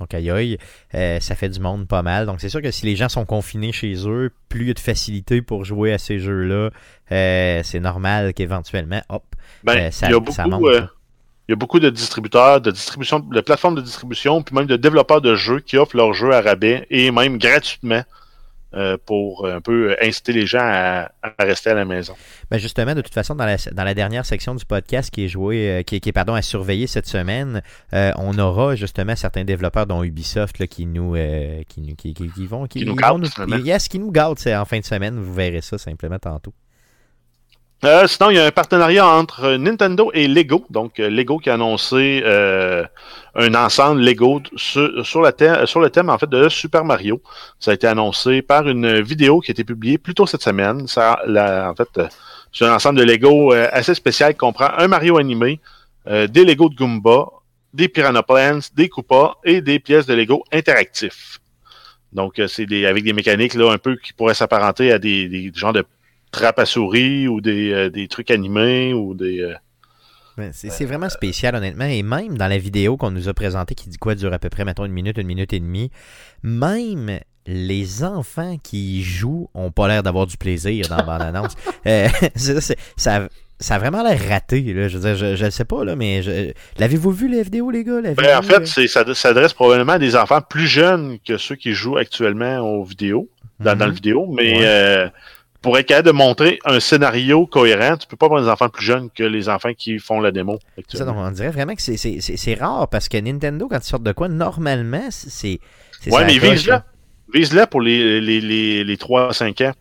Donc 0.00 0.12
aïe 0.14 0.30
aïe, 0.30 0.58
euh, 0.94 1.20
ça 1.20 1.34
fait 1.36 1.48
du 1.50 1.60
monde 1.60 1.86
pas 1.86 2.02
mal. 2.02 2.26
Donc 2.26 2.40
c'est 2.40 2.48
sûr 2.48 2.62
que 2.62 2.70
si 2.70 2.86
les 2.86 2.96
gens 2.96 3.08
sont 3.08 3.24
confinés 3.26 3.70
chez 3.72 3.94
eux, 4.08 4.32
plus 4.48 4.62
il 4.62 4.68
y 4.68 4.70
a 4.70 4.74
de 4.74 4.78
facilité 4.80 5.42
pour 5.42 5.64
jouer 5.64 5.92
à 5.92 5.98
ces 5.98 6.18
jeux-là, 6.18 6.70
euh, 7.12 7.60
c'est 7.62 7.80
normal 7.80 8.32
qu'éventuellement, 8.34 9.02
hop, 9.08 9.24
Ben, 9.62 9.76
Euh, 9.78 9.90
ça- 9.90 10.08
il, 10.08 10.12
y 10.12 10.14
a 10.14 10.32
ça 10.32 10.44
beaucoup, 10.44 10.64
monte, 10.64 10.88
il 11.48 11.50
y 11.50 11.52
a 11.52 11.56
beaucoup 11.56 11.80
de 11.80 11.90
distributeurs, 11.90 12.60
de 12.60 12.70
distribution, 12.70 13.18
de 13.20 13.40
plateformes 13.40 13.74
de 13.74 13.80
distribution, 13.82 14.42
puis 14.42 14.54
même 14.54 14.66
de 14.66 14.76
développeurs 14.76 15.20
de 15.20 15.34
jeux 15.34 15.60
qui 15.60 15.76
offrent 15.76 15.96
leurs 15.96 16.14
jeux 16.14 16.32
à 16.32 16.40
rabais 16.40 16.86
et 16.90 17.10
même 17.10 17.36
gratuitement 17.38 18.02
euh, 18.74 18.96
pour 19.04 19.46
un 19.48 19.60
peu 19.60 19.96
inciter 20.00 20.32
les 20.32 20.46
gens 20.46 20.60
à, 20.62 21.10
à 21.22 21.44
rester 21.44 21.70
à 21.70 21.74
la 21.74 21.84
maison. 21.84 22.14
Ben 22.50 22.58
justement, 22.58 22.94
de 22.94 23.00
toute 23.00 23.14
façon, 23.14 23.34
dans 23.34 23.44
la, 23.46 23.56
dans 23.72 23.84
la 23.84 23.94
dernière 23.94 24.24
section 24.24 24.54
du 24.54 24.64
podcast 24.64 25.10
qui 25.10 25.24
est 25.24 25.28
joué, 25.28 25.68
euh, 25.70 25.82
qui, 25.82 25.96
est- 25.96 26.00
qui 26.00 26.08
est 26.08 26.12
pardon, 26.12 26.34
à 26.34 26.42
surveiller 26.42 26.86
cette 26.86 27.06
semaine, 27.06 27.62
euh, 27.94 28.12
on 28.16 28.38
aura 28.38 28.76
justement 28.76 29.16
certains 29.16 29.44
développeurs 29.44 29.86
dont 29.86 30.02
Ubisoft 30.04 30.58
là, 30.58 30.66
qui 30.66 30.86
nous 30.86 31.16
euh, 31.16 31.62
qui, 31.68 31.80
nous- 31.80 31.94
qui, 31.96 32.14
qui, 32.14 32.46
vont 32.46 32.66
qui, 32.66 32.80
Qui 32.80 32.86
nous 32.86 32.94
gâtent, 32.94 33.10
yes, 33.64 33.88
qui 33.88 33.98
nous 33.98 34.12
en 34.54 34.64
fin 34.64 34.78
de 34.78 34.84
semaine. 34.84 35.18
Vous 35.18 35.34
verrez 35.34 35.60
ça 35.60 35.76
simplement 35.78 36.18
tantôt. 36.18 36.54
Euh, 37.82 38.06
sinon, 38.06 38.28
il 38.28 38.36
y 38.36 38.38
a 38.38 38.44
un 38.44 38.50
partenariat 38.50 39.06
entre 39.06 39.52
Nintendo 39.56 40.10
et 40.12 40.28
Lego. 40.28 40.66
Donc, 40.68 41.00
euh, 41.00 41.08
Lego 41.08 41.38
qui 41.38 41.48
a 41.48 41.54
annoncé 41.54 42.20
euh, 42.26 42.84
un 43.34 43.54
ensemble 43.54 44.02
Lego 44.02 44.42
sur, 44.54 45.34
thème, 45.34 45.64
sur 45.64 45.80
le 45.80 45.88
thème 45.88 46.10
en 46.10 46.18
fait 46.18 46.28
de 46.28 46.50
Super 46.50 46.84
Mario. 46.84 47.22
Ça 47.58 47.70
a 47.70 47.74
été 47.74 47.86
annoncé 47.86 48.42
par 48.42 48.68
une 48.68 49.00
vidéo 49.00 49.40
qui 49.40 49.50
a 49.50 49.52
été 49.52 49.64
publiée 49.64 49.96
plus 49.96 50.12
tôt 50.12 50.26
cette 50.26 50.42
semaine. 50.42 50.86
Ça, 50.88 51.20
en 51.26 51.74
fait, 51.74 51.88
euh, 51.96 52.08
c'est 52.52 52.66
un 52.66 52.74
ensemble 52.74 52.98
de 52.98 53.04
Lego 53.04 53.54
euh, 53.54 53.68
assez 53.72 53.94
spécial 53.94 54.32
qui 54.32 54.38
comprend 54.38 54.68
un 54.76 54.88
Mario 54.88 55.16
animé, 55.16 55.58
des 56.06 56.44
Lego 56.44 56.68
de 56.70 56.74
Goomba, 56.74 57.26
des 57.72 57.88
Piranha 57.88 58.22
Plants, 58.22 58.60
des 58.74 58.88
Koopas 58.88 59.36
et 59.44 59.60
des 59.60 59.78
pièces 59.78 60.06
de 60.06 60.14
Lego 60.14 60.44
interactifs. 60.50 61.38
Donc, 62.12 62.40
c'est 62.48 62.66
des, 62.66 62.86
avec 62.86 63.04
des 63.04 63.12
mécaniques 63.12 63.54
là 63.54 63.70
un 63.70 63.78
peu 63.78 63.96
qui 63.96 64.12
pourraient 64.12 64.34
s'apparenter 64.34 64.92
à 64.92 64.98
des, 64.98 65.28
des 65.28 65.52
genres 65.54 65.74
de 65.74 65.84
trappe 66.30 66.58
à 66.58 66.66
souris 66.66 67.28
ou 67.28 67.40
des, 67.40 67.72
euh, 67.72 67.90
des 67.90 68.08
trucs 68.08 68.30
animés 68.30 68.92
ou 68.94 69.14
des. 69.14 69.40
euh, 69.40 69.54
Ben, 70.36 70.50
C'est 70.52 70.84
vraiment 70.84 71.08
spécial, 71.08 71.54
honnêtement. 71.54 71.84
Et 71.86 72.02
même 72.02 72.38
dans 72.38 72.48
la 72.48 72.58
vidéo 72.58 72.96
qu'on 72.96 73.10
nous 73.10 73.28
a 73.28 73.34
présentée, 73.34 73.74
qui 73.74 73.88
dit 73.88 73.98
quoi, 73.98 74.14
dure 74.14 74.32
à 74.32 74.38
peu 74.38 74.48
près, 74.48 74.64
mettons, 74.64 74.84
une 74.84 74.92
minute, 74.92 75.18
une 75.18 75.26
minute 75.26 75.52
et 75.52 75.60
demie, 75.60 75.90
même 76.42 77.18
les 77.46 78.04
enfants 78.04 78.58
qui 78.62 78.98
y 78.98 79.02
jouent 79.02 79.48
ont 79.54 79.70
pas 79.70 79.88
l'air 79.88 80.02
d'avoir 80.02 80.26
du 80.26 80.36
plaisir 80.36 80.86
dans 80.88 80.96
la 80.96 81.02
bande-annonce. 81.02 81.54
Euh, 81.86 82.08
ça, 82.96 83.26
ça 83.58 83.74
a 83.74 83.78
vraiment 83.78 84.02
l'air 84.02 84.20
raté. 84.28 84.60
Là. 84.74 84.88
Je 84.88 84.98
veux 84.98 85.14
dire, 85.14 85.36
je, 85.36 85.48
sais 85.50 85.64
pas, 85.64 85.82
là, 85.82 85.96
mais 85.96 86.22
je- 86.22 86.52
l'avez-vous 86.78 87.10
vu 87.10 87.26
la 87.34 87.42
vidéo, 87.42 87.70
les 87.70 87.84
gars? 87.84 88.02
Ben, 88.02 88.38
en 88.38 88.42
fait, 88.42 88.66
c'est, 88.66 88.86
ça 88.86 89.02
s'adresse 89.14 89.54
probablement 89.54 89.92
à 89.94 89.98
des 89.98 90.14
enfants 90.16 90.42
plus 90.42 90.66
jeunes 90.66 91.18
que 91.26 91.38
ceux 91.38 91.56
qui 91.56 91.72
jouent 91.72 91.96
actuellement 91.96 92.58
aux 92.60 92.84
vidéos, 92.84 93.30
dans, 93.60 93.74
dans 93.76 93.86
le 93.86 93.92
vidéo, 93.92 94.26
mais. 94.30 94.58
Ouais. 94.58 94.64
euh, 94.66 95.08
pour 95.62 95.76
être 95.78 95.86
capable 95.86 96.06
de 96.08 96.12
montrer 96.12 96.58
un 96.64 96.80
scénario 96.80 97.46
cohérent, 97.46 97.96
tu 97.96 98.06
peux 98.06 98.16
pas 98.16 98.26
prendre 98.28 98.42
des 98.42 98.48
enfants 98.50 98.68
plus 98.68 98.84
jeunes 98.84 99.10
que 99.10 99.22
les 99.24 99.48
enfants 99.48 99.74
qui 99.76 99.98
font 99.98 100.20
la 100.20 100.30
démo. 100.32 100.58
Ça, 100.88 101.04
donc, 101.04 101.16
on 101.18 101.30
dirait 101.30 101.50
vraiment 101.50 101.74
que 101.74 101.82
c'est- 101.82 101.96
c'est 101.98 102.20
c'est- 102.20 102.36
c'est 102.36 102.54
rare 102.54 102.88
parce 102.88 103.08
que 103.08 103.18
Nintendo, 103.18 103.68
quand 103.68 103.78
ils 103.78 103.84
sortent 103.84 104.02
de 104.02 104.12
quoi, 104.12 104.28
normalement, 104.28 105.06
c'est. 105.10 105.60
c'est 106.00 106.10
ouais, 106.12 106.24
mais 106.24 106.38
là. 106.66 106.84
Vise-le 107.32 107.66
pour 107.66 107.80
les, 107.80 108.20
les, 108.20 108.40
les, 108.40 108.82
les 108.84 108.96
3-5 108.96 109.60
ans. 109.60 109.72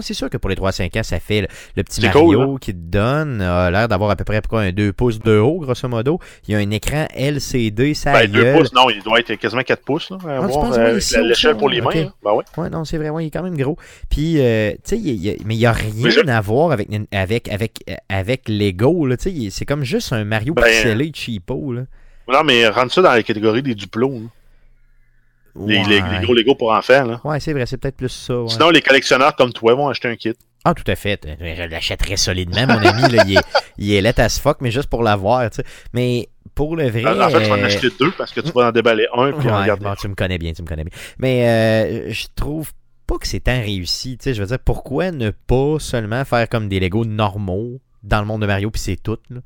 C'est 0.00 0.14
sûr 0.14 0.30
que 0.30 0.36
pour 0.36 0.48
les 0.50 0.56
3-5 0.56 0.98
ans, 0.98 1.02
ça 1.02 1.20
fait 1.20 1.42
le, 1.42 1.48
le 1.76 1.82
petit 1.84 2.00
Mario 2.00 2.20
cool, 2.24 2.40
hein? 2.40 2.56
qui 2.60 2.72
te 2.72 2.78
donne 2.78 3.40
a 3.42 3.70
l'air 3.70 3.88
d'avoir 3.88 4.10
à 4.10 4.16
peu 4.16 4.24
près 4.24 4.40
un 4.52 4.72
2 4.72 4.92
pouces 4.92 5.18
de 5.18 5.36
haut, 5.38 5.58
grosso 5.60 5.86
modo. 5.88 6.18
Il 6.48 6.52
y 6.52 6.54
a 6.54 6.58
un 6.58 6.70
écran 6.70 7.06
LCD, 7.14 7.94
ça 7.94 8.12
Ben, 8.12 8.30
2 8.30 8.42
gueule. 8.42 8.56
pouces, 8.58 8.72
non, 8.72 8.88
il 8.90 9.02
doit 9.02 9.20
être 9.20 9.34
quasiment 9.34 9.62
4 9.62 9.82
pouces, 9.84 10.10
là, 10.10 10.16
à 10.24 10.36
Ah, 10.36 10.40
voir, 10.40 10.60
penses, 10.68 10.78
euh, 10.78 11.22
l'échelle 11.22 11.56
pour 11.56 11.68
les 11.68 11.80
mains. 11.80 11.86
Ok. 11.90 11.96
hein? 11.96 12.12
Ben 12.24 12.32
ouais. 12.32 12.44
Ouais, 12.56 12.70
non, 12.70 12.84
c'est 12.84 12.96
vrai, 12.98 13.10
ouais, 13.10 13.24
il 13.24 13.26
est 13.26 13.30
quand 13.30 13.42
même 13.42 13.56
gros. 13.56 13.76
Puis, 14.08 14.36
euh, 14.40 14.72
tu 14.84 14.96
sais, 14.96 15.36
mais 15.44 15.54
il 15.54 15.58
n'y 15.58 15.66
a 15.66 15.72
rien 15.72 16.10
je- 16.10 16.20
à 16.28 16.40
voir 16.40 16.72
avec, 16.72 16.88
avec, 17.12 17.48
avec, 17.50 17.84
avec 18.08 18.48
Lego. 18.48 19.06
C'est 19.18 19.64
comme 19.64 19.84
juste 19.84 20.12
un 20.12 20.24
Mario 20.24 20.54
Ben, 20.54 20.62
pixelé 20.64 21.10
cheapo. 21.14 21.72
Là. 21.72 21.82
Non, 22.32 22.44
mais 22.44 22.66
rentre 22.68 22.92
ça 22.94 23.02
dans 23.02 23.10
la 23.12 23.22
catégorie 23.22 23.62
des 23.62 23.74
duplos. 23.74 24.10
là. 24.12 24.28
Les, 25.54 25.78
Ouais, 25.78 25.84
les- 25.88 26.18
les 26.18 26.24
gros 26.24 26.34
Lego 26.34 26.54
pour 26.54 26.72
enfants. 26.72 27.04
Là. 27.04 27.20
Ouais, 27.24 27.38
c'est 27.40 27.52
vrai, 27.52 27.66
c'est 27.66 27.76
peut-être 27.76 27.96
plus 27.96 28.08
ça. 28.08 28.40
ouais. 28.40 28.48
Sinon, 28.48 28.70
les 28.70 28.80
collectionneurs 28.80 29.36
comme 29.36 29.52
toi 29.52 29.74
vont 29.74 29.88
acheter 29.88 30.08
un 30.08 30.16
kit. 30.16 30.32
Ah, 30.64 30.74
tout 30.74 30.84
à 30.90 30.94
fait. 30.96 31.20
Je 31.40 31.62
l'achèterais 31.64 32.16
solidement, 32.16 32.66
mon 32.66 32.78
ami. 32.78 33.02
Là, 33.12 33.24
il, 33.26 33.36
est, 33.36 33.42
il 33.78 33.92
est 33.92 34.00
laid 34.00 34.18
as 34.20 34.38
fuck, 34.40 34.58
mais 34.60 34.70
juste 34.70 34.88
pour 34.88 35.02
l'avoir. 35.02 35.50
tu 35.50 35.56
sais. 35.56 35.64
Mais 35.92 36.28
pour 36.54 36.76
le 36.76 36.88
vrai. 36.88 37.04
En 37.04 37.28
fait, 37.30 37.42
tu 37.42 37.48
vas 37.50 37.56
en 37.56 37.58
euh, 37.58 37.64
acheter 37.66 37.88
deux 37.98 38.12
parce 38.12 38.32
que 38.32 38.40
tu 38.40 38.50
vas 38.52 38.68
en 38.68 38.72
déballer 38.72 39.06
un 39.14 39.32
puis 39.32 39.50
en 39.50 39.60
Ouais, 39.60 39.66
garder 39.66 39.84
bon, 39.84 39.94
tu 39.94 40.08
me 40.08 40.14
connais 40.14 40.38
bien, 40.38 40.52
tu 40.52 40.62
me 40.62 40.66
connais 40.68 40.84
bien. 40.84 40.92
Mais 41.18 41.48
euh, 41.48 42.12
je 42.12 42.26
trouve 42.36 42.70
pas 43.06 43.18
que 43.18 43.26
c'est 43.26 43.40
tant 43.40 43.60
réussi. 43.60 44.16
Tu 44.18 44.24
sais, 44.24 44.34
je 44.34 44.40
veux 44.40 44.46
dire, 44.48 44.58
pourquoi 44.60 45.10
ne 45.10 45.30
pas 45.30 45.76
seulement 45.80 46.24
faire 46.24 46.48
comme 46.48 46.68
des 46.68 46.78
Lego 46.80 47.04
normaux 47.04 47.80
dans 48.04 48.20
le 48.20 48.26
monde 48.26 48.40
de 48.42 48.46
Mario 48.46 48.70
puis 48.70 48.80
c'est 48.80 48.96
tout 49.02 49.18
là? 49.30 49.40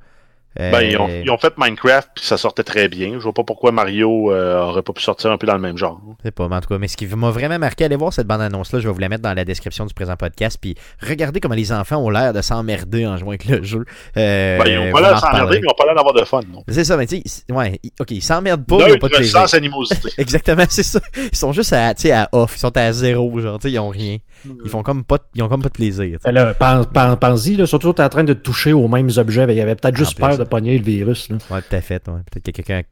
Euh, 0.58 0.70
Ben, 0.70 0.80
ils 0.82 0.96
ont, 0.96 1.08
ils 1.08 1.30
ont 1.30 1.38
fait 1.38 1.52
Minecraft 1.58 2.08
puis 2.14 2.24
ça 2.24 2.36
sortait 2.36 2.62
très 2.64 2.88
bien. 2.88 3.14
Je 3.18 3.22
vois 3.22 3.32
pas 3.32 3.44
pourquoi 3.44 3.72
Mario 3.72 4.32
euh, 4.32 4.58
aurait 4.60 4.82
pas 4.82 4.92
pu 4.92 5.02
sortir 5.02 5.30
un 5.30 5.36
peu 5.38 5.46
dans 5.46 5.54
le 5.54 5.60
même 5.60 5.76
genre. 5.76 6.00
Je 6.20 6.28
sais 6.28 6.30
pas, 6.30 6.48
mais 6.48 6.56
en 6.56 6.60
tout 6.60 6.68
cas, 6.68 6.78
mais 6.78 6.88
ce 6.88 6.96
qui 6.96 7.06
m'a 7.06 7.30
vraiment 7.30 7.58
marqué, 7.58 7.84
allez 7.84 7.96
voir 7.96 8.12
cette 8.12 8.26
bande-annonce-là, 8.26 8.80
je 8.80 8.88
vais 8.88 8.92
vous 8.94 8.98
la 9.00 9.08
mettre 9.08 9.22
dans 9.22 9.34
la 9.34 9.44
description 9.44 9.86
du 9.86 9.94
présent 9.94 10.16
podcast, 10.16 10.58
puis 10.60 10.74
regardez 11.06 11.40
comment 11.40 11.54
les 11.54 11.72
enfants 11.72 11.96
ont 11.96 12.10
l'air 12.10 12.32
de 12.32 12.40
s'emmerder 12.42 13.06
en 13.06 13.16
jouant 13.16 13.30
avec 13.30 13.44
le 13.46 13.62
jeu. 13.62 13.84
Euh, 14.16 14.58
Ben, 14.58 14.66
ils 14.66 14.78
ont 14.88 14.92
pas 14.92 15.00
l'air 15.00 15.14
de 15.14 15.20
s'emmerder, 15.20 15.60
ils 15.62 15.68
ont 15.68 15.74
pas 15.76 15.84
l'air 15.84 15.94
d'avoir 15.94 16.14
de 16.14 16.24
fun. 16.24 16.40
Non. 16.52 16.62
C'est 16.68 16.84
ça, 16.84 16.96
mais 16.96 17.06
tu 17.06 17.16
sais, 17.24 17.42
ils- 17.48 17.54
ouais, 17.54 17.78
ils- 17.82 17.90
ok, 18.00 18.10
ils 18.12 18.22
s'emmerdent 18.22 18.64
pas, 18.66 18.76
ils 18.88 18.94
ont 18.94 18.98
pas 18.98 19.08
de 19.08 19.14
plaisir. 19.16 19.44
animosité. 19.54 20.08
Exactement, 20.18 20.64
c'est 20.68 20.82
ça. 20.82 21.00
Ils 21.32 21.36
sont 21.36 21.52
juste 21.52 21.72
à, 21.72 21.94
tu 21.94 22.02
sais, 22.02 22.12
à 22.12 22.28
off, 22.32 22.54
ils 22.56 22.60
sont 22.60 22.76
à 22.76 22.92
zéro, 22.92 23.38
genre, 23.40 23.58
tu 23.58 23.68
sais, 23.68 23.72
ils 23.74 23.78
ont 23.78 23.88
rien. 23.88 24.18
Ils 24.64 24.70
font 24.70 24.82
comme 24.82 25.04
pas, 25.04 25.18
de- 25.18 25.22
ils 25.34 25.42
ont 25.42 25.48
comme 25.48 25.62
pas 25.62 25.68
de 25.68 25.74
plaisir. 25.74 26.18
Ben 26.24 26.32
là, 26.32 26.54
pense- 26.54 26.86
pense- 26.86 27.16
Pense-y, 27.20 27.56
là, 27.56 27.66
surtout 27.66 27.92
tu 27.92 28.02
es 28.02 28.04
en 28.04 28.08
train 28.08 28.24
de 28.24 28.34
toucher 28.34 28.72
aux 28.72 28.88
mêmes 28.88 29.10
objets. 29.16 29.46
ben, 29.46 29.52
Il 29.52 29.58
y 29.58 29.62
avait 29.62 29.74
peut-être 29.74 29.96
juste 29.96 30.18
peur 30.18 30.36
de 30.38 30.44
pogner 30.46 30.78
le 30.78 30.84
virus. 30.84 31.28
Là. 31.28 31.36
Ouais, 31.50 31.62
tout 31.62 31.74
à 31.76 31.80
fait. 31.80 32.06
ouais. 32.08 32.20
Peut-être 32.30 32.46
que 32.46 32.50
quelqu'un 32.62 32.82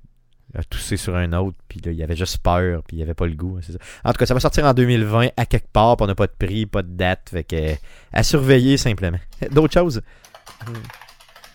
a 0.56 0.62
toussé 0.62 0.96
sur 0.96 1.16
un 1.16 1.32
autre, 1.32 1.56
puis 1.68 1.80
là, 1.84 1.90
il 1.90 2.00
avait 2.02 2.14
juste 2.14 2.38
peur, 2.38 2.82
puis 2.86 2.98
il 2.98 3.02
avait 3.02 3.14
pas 3.14 3.26
le 3.26 3.34
goût. 3.34 3.58
c'est 3.62 3.72
ça. 3.72 3.78
En 4.04 4.12
tout 4.12 4.18
cas, 4.18 4.26
ça 4.26 4.34
va 4.34 4.40
sortir 4.40 4.64
en 4.64 4.72
2020 4.74 5.28
à 5.36 5.46
quelque 5.46 5.66
part, 5.72 5.96
puis 5.96 6.04
on 6.04 6.06
n'a 6.06 6.14
pas 6.14 6.26
de 6.28 6.34
prix, 6.38 6.66
pas 6.66 6.82
de 6.82 6.90
date, 6.90 7.28
fait 7.30 7.42
que 7.44 7.74
à 8.12 8.22
surveiller 8.22 8.76
simplement. 8.76 9.18
D'autres 9.50 9.72
choses? 9.74 10.00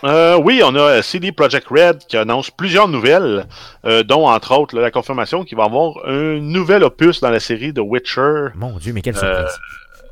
Euh, 0.06 0.38
oui, 0.42 0.62
on 0.64 0.74
a 0.76 0.80
euh, 0.80 1.02
CD 1.02 1.34
Projekt 1.34 1.68
Red 1.70 2.00
qui 2.08 2.16
annonce 2.16 2.50
plusieurs 2.52 2.88
nouvelles, 2.88 3.46
euh, 3.86 4.02
dont 4.04 4.28
entre 4.30 4.58
autres 4.58 4.74
là, 4.76 4.82
la 4.82 4.92
confirmation 4.92 5.44
qu'il 5.44 5.58
va 5.58 5.64
y 5.64 5.66
avoir 5.68 5.98
un 6.06 6.40
nouvel 6.40 6.84
opus 6.86 7.20
dans 7.20 7.30
la 7.30 7.42
série 7.42 7.74
de 7.74 7.82
Witcher. 7.82 8.48
Mon 8.56 8.78
Dieu, 8.78 8.94
mais 8.94 9.02
quelle 9.02 9.18
Euh, 9.18 9.46
surprise. 9.48 9.60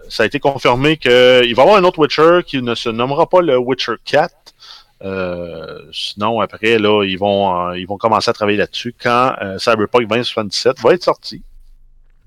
ça 0.10 0.24
a 0.24 0.26
été 0.26 0.42
confirmé 0.42 0.98
qu'il 0.98 1.10
va 1.12 1.46
y 1.46 1.52
avoir 1.62 1.78
un 1.78 1.84
autre 1.86 2.00
Witcher 2.00 2.40
qui 2.46 2.62
ne 2.62 2.76
se 2.76 2.90
nommera 2.90 3.30
pas 3.30 3.42
le 3.42 3.58
Witcher 3.58 3.94
4. 4.04 4.34
Euh, 5.04 5.80
sinon, 5.92 6.40
après, 6.42 6.80
là, 6.80 7.04
ils 7.04 7.18
vont, 7.18 7.70
euh, 7.70 7.78
ils 7.78 7.86
vont 7.86 7.98
commencer 7.98 8.30
à 8.30 8.34
travailler 8.34 8.58
là-dessus 8.58 8.96
quand 9.00 9.34
euh, 9.42 9.58
Cyberpunk 9.60 10.08
2077 10.08 10.80
va 10.82 10.94
être 10.94 11.04
sorti. 11.04 11.44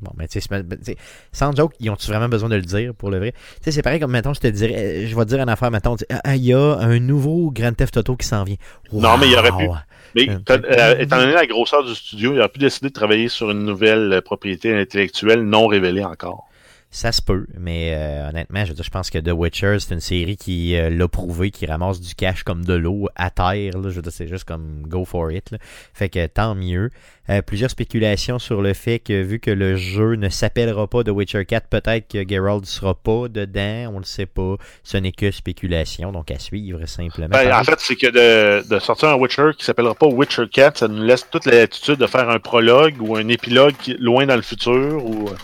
Bon, 0.00 0.12
mais 0.16 0.28
tu 0.28 0.40
sais, 0.40 0.96
sans 1.30 1.54
joke, 1.54 1.74
ils 1.78 1.90
ont-tu 1.90 2.06
vraiment 2.06 2.28
besoin 2.28 2.48
de 2.48 2.54
le 2.54 2.62
dire 2.62 2.94
pour 2.94 3.10
le 3.10 3.18
vrai? 3.18 3.32
Tu 3.32 3.64
sais, 3.64 3.72
c'est 3.72 3.82
pareil 3.82 4.00
comme, 4.00 4.12
mettons, 4.12 4.32
je 4.32 4.40
te 4.40 4.46
dirais, 4.46 4.74
euh, 4.74 5.06
je 5.06 5.14
vais 5.14 5.24
te 5.24 5.28
dire 5.28 5.40
une 5.40 5.48
affaire, 5.48 5.70
mettons, 5.70 5.96
ah, 6.24 6.36
il 6.36 6.44
y 6.44 6.54
a 6.54 6.76
un 6.78 6.98
nouveau 7.00 7.50
Grand 7.50 7.74
Theft 7.74 7.98
Auto 7.98 8.16
qui 8.16 8.26
s'en 8.26 8.44
vient. 8.44 8.56
Non, 8.92 9.18
mais 9.18 9.26
il 9.26 9.32
y 9.32 9.36
aurait 9.36 9.50
pu. 9.50 9.68
Mais 10.14 10.22
étant 10.24 11.18
donné 11.18 11.32
la 11.32 11.46
grosseur 11.46 11.84
du 11.84 11.94
studio, 11.94 12.32
il 12.32 12.38
aurait 12.38 12.48
pu 12.48 12.58
décider 12.58 12.88
de 12.88 12.94
travailler 12.94 13.28
sur 13.28 13.50
une 13.50 13.64
nouvelle 13.64 14.22
propriété 14.24 14.74
intellectuelle 14.74 15.42
non 15.42 15.66
révélée 15.66 16.04
encore. 16.04 16.49
Ça 16.92 17.12
se 17.12 17.22
peut, 17.22 17.46
mais 17.56 17.92
euh, 17.94 18.28
honnêtement, 18.28 18.64
je 18.64 18.70
veux 18.70 18.74
dire, 18.74 18.84
je 18.84 18.90
pense 18.90 19.10
que 19.10 19.18
The 19.18 19.30
Witcher, 19.30 19.76
c'est 19.78 19.94
une 19.94 20.00
série 20.00 20.36
qui 20.36 20.74
euh, 20.74 20.90
l'a 20.90 21.06
prouvé, 21.06 21.52
qui 21.52 21.64
ramasse 21.66 22.00
du 22.00 22.16
cash 22.16 22.42
comme 22.42 22.64
de 22.64 22.74
l'eau 22.74 23.08
à 23.14 23.30
terre. 23.30 23.78
Là, 23.78 23.90
je 23.90 24.00
c'est 24.10 24.26
juste 24.26 24.42
comme 24.42 24.82
go 24.88 25.04
for 25.04 25.30
it. 25.30 25.52
là. 25.52 25.58
Fait 25.94 26.08
que 26.08 26.26
tant 26.26 26.56
mieux. 26.56 26.90
Euh, 27.28 27.42
plusieurs 27.42 27.70
spéculations 27.70 28.40
sur 28.40 28.60
le 28.60 28.74
fait 28.74 28.98
que 28.98 29.22
vu 29.22 29.38
que 29.38 29.52
le 29.52 29.76
jeu 29.76 30.16
ne 30.16 30.28
s'appellera 30.28 30.88
pas 30.88 31.04
The 31.04 31.10
Witcher 31.10 31.44
4, 31.44 31.68
peut-être 31.68 32.08
que 32.08 32.28
Geralt 32.28 32.62
ne 32.62 32.66
sera 32.66 32.94
pas 32.94 33.28
dedans, 33.28 33.92
on 33.94 34.00
ne 34.00 34.04
sait 34.04 34.26
pas. 34.26 34.56
Ce 34.82 34.96
n'est 34.96 35.12
que 35.12 35.30
spéculation, 35.30 36.10
donc 36.10 36.32
à 36.32 36.40
suivre 36.40 36.84
simplement. 36.86 37.28
Ben, 37.28 37.52
en 37.52 37.62
fait, 37.62 37.78
c'est 37.78 37.94
que 37.94 38.08
de, 38.08 38.68
de 38.68 38.78
sortir 38.80 39.10
un 39.10 39.14
Witcher 39.14 39.50
qui 39.56 39.64
s'appellera 39.64 39.94
pas 39.94 40.06
Witcher 40.06 40.48
4, 40.50 40.78
ça 40.78 40.88
nous 40.88 41.04
laisse 41.04 41.24
toute 41.30 41.46
l'attitude 41.46 41.98
de 41.98 42.06
faire 42.08 42.28
un 42.28 42.40
prologue 42.40 42.96
ou 43.00 43.14
un 43.14 43.28
épilogue 43.28 43.76
loin 44.00 44.26
dans 44.26 44.36
le 44.36 44.42
futur 44.42 45.04
ou 45.06 45.28
euh, 45.28 45.34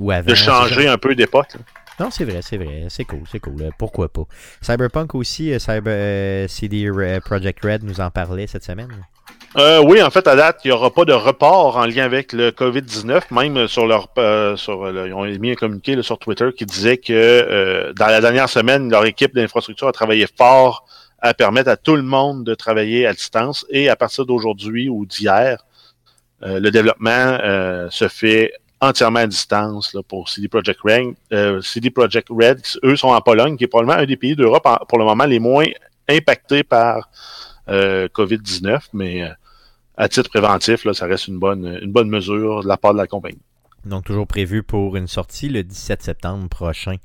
ou 0.00 0.10
avant, 0.10 0.30
de 0.30 0.34
changer 0.34 0.88
un 0.88 0.98
peu 0.98 1.14
d'époque. 1.14 1.56
Non, 2.00 2.10
c'est 2.10 2.24
vrai, 2.24 2.40
c'est 2.40 2.56
vrai. 2.56 2.86
C'est 2.88 3.04
cool, 3.04 3.20
c'est 3.30 3.40
cool. 3.40 3.60
Euh, 3.60 3.70
Pourquoi 3.78 4.08
pas? 4.08 4.22
Cyberpunk 4.62 5.14
aussi, 5.14 5.52
euh, 5.52 5.58
Cyber, 5.58 5.82
euh, 5.86 6.48
CD 6.48 6.90
Projekt 7.22 7.62
Red 7.62 7.84
nous 7.84 8.00
en 8.00 8.10
parlait 8.10 8.46
cette 8.46 8.64
semaine. 8.64 8.88
Euh, 9.58 9.82
oui, 9.84 10.00
en 10.00 10.08
fait, 10.10 10.26
à 10.26 10.34
date, 10.34 10.60
il 10.64 10.68
n'y 10.68 10.72
aura 10.72 10.90
pas 10.94 11.04
de 11.04 11.12
report 11.12 11.76
en 11.76 11.84
lien 11.84 12.04
avec 12.04 12.32
le 12.32 12.52
COVID-19. 12.52 13.24
Même 13.32 13.68
sur 13.68 13.86
leur, 13.86 14.08
euh, 14.16 14.56
sur, 14.56 14.88
ils 14.88 15.12
ont 15.12 15.26
émis 15.26 15.50
un 15.50 15.54
communiqué 15.56 15.94
là, 15.94 16.02
sur 16.02 16.18
Twitter 16.18 16.48
qui 16.56 16.64
disait 16.64 16.96
que 16.96 17.12
euh, 17.12 17.92
dans 17.92 18.06
la 18.06 18.22
dernière 18.22 18.48
semaine, 18.48 18.90
leur 18.90 19.04
équipe 19.04 19.34
d'infrastructure 19.34 19.88
a 19.88 19.92
travaillé 19.92 20.26
fort 20.38 20.86
à 21.18 21.34
permettre 21.34 21.68
à 21.68 21.76
tout 21.76 21.96
le 21.96 22.02
monde 22.02 22.44
de 22.44 22.54
travailler 22.54 23.06
à 23.06 23.12
distance. 23.12 23.66
Et 23.68 23.90
à 23.90 23.96
partir 23.96 24.24
d'aujourd'hui 24.24 24.88
ou 24.88 25.04
d'hier, 25.04 25.66
le 26.42 26.70
développement 26.70 27.36
se 27.90 28.08
fait 28.08 28.54
entièrement 28.80 29.20
à 29.20 29.26
distance 29.26 29.92
là, 29.94 30.02
pour 30.02 30.28
CD 30.28 30.48
Projekt 30.48 30.80
Red. 30.82 31.14
Euh, 31.32 31.60
CD 31.60 31.90
Projekt 31.90 32.28
Red, 32.30 32.62
eux 32.84 32.96
sont 32.96 33.08
en 33.08 33.20
Pologne, 33.20 33.56
qui 33.56 33.64
est 33.64 33.68
probablement 33.68 33.98
un 34.02 34.06
des 34.06 34.16
pays 34.16 34.34
d'Europe 34.34 34.66
pour 34.88 34.98
le 34.98 35.04
moment 35.04 35.24
les 35.24 35.38
moins 35.38 35.66
impactés 36.08 36.62
par 36.62 37.10
euh, 37.68 38.08
COVID-19, 38.08 38.80
mais 38.94 39.22
euh, 39.22 39.28
à 39.96 40.08
titre 40.08 40.30
préventif, 40.30 40.84
là, 40.84 40.94
ça 40.94 41.06
reste 41.06 41.28
une 41.28 41.38
bonne, 41.38 41.78
une 41.82 41.92
bonne 41.92 42.08
mesure 42.08 42.62
de 42.62 42.68
la 42.68 42.76
part 42.76 42.92
de 42.92 42.98
la 42.98 43.06
compagnie. 43.06 43.42
Donc, 43.84 44.04
toujours 44.04 44.26
prévu 44.26 44.62
pour 44.62 44.96
une 44.96 45.06
sortie 45.06 45.48
le 45.48 45.62
17 45.62 46.02
septembre 46.02 46.48
prochain. 46.48 46.96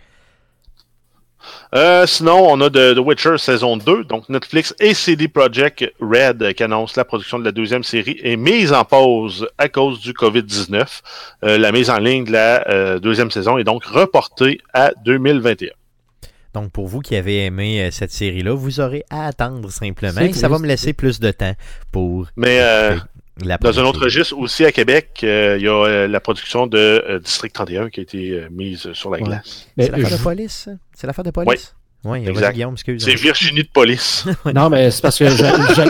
Euh, 1.73 2.05
sinon, 2.05 2.47
on 2.49 2.61
a 2.61 2.69
de, 2.69 2.93
The 2.93 2.99
Witcher 2.99 3.37
saison 3.37 3.77
2, 3.77 4.05
donc 4.05 4.29
Netflix 4.29 4.73
et 4.79 4.93
CD 4.93 5.27
Projekt 5.27 5.83
Red 5.99 6.53
qui 6.53 6.63
annoncent 6.63 6.93
la 6.95 7.05
production 7.05 7.39
de 7.39 7.45
la 7.45 7.51
deuxième 7.51 7.83
série 7.83 8.19
est 8.23 8.37
mise 8.37 8.71
en 8.71 8.85
pause 8.85 9.47
à 9.57 9.69
cause 9.69 9.99
du 9.99 10.13
COVID-19. 10.13 11.01
Euh, 11.43 11.57
la 11.57 11.71
mise 11.71 11.89
en 11.89 11.99
ligne 11.99 12.25
de 12.25 12.31
la 12.31 12.67
euh, 12.69 12.99
deuxième 12.99 13.31
saison 13.31 13.57
est 13.57 13.63
donc 13.63 13.85
reportée 13.85 14.59
à 14.73 14.91
2021. 15.05 15.69
Donc, 16.53 16.71
pour 16.71 16.87
vous 16.87 17.01
qui 17.01 17.17
avez 17.17 17.43
aimé 17.43 17.89
cette 17.91 18.11
série-là, 18.11 18.53
vous 18.53 18.79
aurez 18.79 19.03
à 19.09 19.27
attendre 19.27 19.69
simplement. 19.69 20.21
Ça 20.31 20.47
va 20.47 20.57
me 20.57 20.65
laisser 20.65 20.93
plus 20.93 21.19
de 21.19 21.31
temps 21.31 21.53
pour 21.91 22.27
Mais 22.37 22.59
euh, 22.61 22.95
la 23.43 23.57
dans 23.57 23.79
un 23.79 23.83
autre 23.83 24.01
registre, 24.03 24.37
aussi 24.37 24.63
à 24.65 24.71
Québec, 24.71 25.19
euh, 25.23 25.57
il 25.59 25.63
y 25.65 25.67
a 25.67 25.73
euh, 25.85 26.07
la 26.07 26.19
production 26.19 26.67
de 26.67 26.77
euh, 26.77 27.19
District 27.19 27.53
31 27.53 27.89
qui 27.89 27.99
a 27.99 28.03
été 28.03 28.31
euh, 28.31 28.47
mise 28.51 28.91
sur 28.93 29.09
la 29.09 29.17
Ouais. 29.17 29.23
glace. 29.23 29.67
Mais 29.77 29.85
C'est 29.85 29.91
l'affaire 29.91 30.09
je- 30.09 30.15
de 30.17 30.21
police? 30.23 30.69
C'est 30.93 31.07
l'affaire 31.07 31.25
de 31.25 31.31
police? 31.31 31.75
Oui, 32.05 32.19
oui 32.21 32.29
Exact. 32.29 32.53
Guillaume, 32.53 32.73
excuse. 32.73 33.03
C'est 33.03 33.15
Virginie 33.15 33.63
de 33.63 33.69
police. 33.69 34.25
Non, 34.53 34.69
mais 34.69 34.89
c'est 34.91 35.01
parce 35.01 35.17
que 35.19 35.29
je- 35.29 35.35
je- 35.35 35.89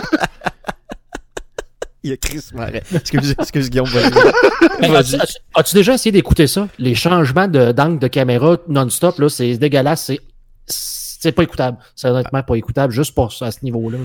Il 2.02 2.10
y 2.10 2.12
a 2.12 2.16
Chris 2.18 2.44
Marais. 2.54 2.82
Excuse, 2.94 3.34
excuse 3.38 3.68
Guillaume. 3.70 3.88
vas-y. 3.88 4.12
Hey, 4.84 4.90
Vas-y. 4.90 5.16
as-tu- 5.54 5.74
déjà 5.74 5.94
essayé 5.94 6.12
d'écouter 6.12 6.46
ça? 6.46 6.68
Les 6.78 6.94
changements 6.94 7.48
de- 7.48 7.72
d'angle 7.72 7.98
de, 7.98 8.06
caméra 8.08 8.58
non-stop, 8.68 9.18
là, 9.18 9.28
c'est 9.28 9.56
dégueulasse. 9.56 10.04
C'est, 10.04 10.20
c'est 10.66 11.32
pas 11.32 11.42
écoutable. 11.42 11.78
C'est 11.96 12.08
honnêtement 12.08 12.42
pas 12.42 12.54
écoutable, 12.56 12.92
juste 12.92 13.14
pour 13.14 13.32
ça, 13.32 13.46
à 13.46 13.50
ce 13.50 13.64
niveau-là. 13.64 13.98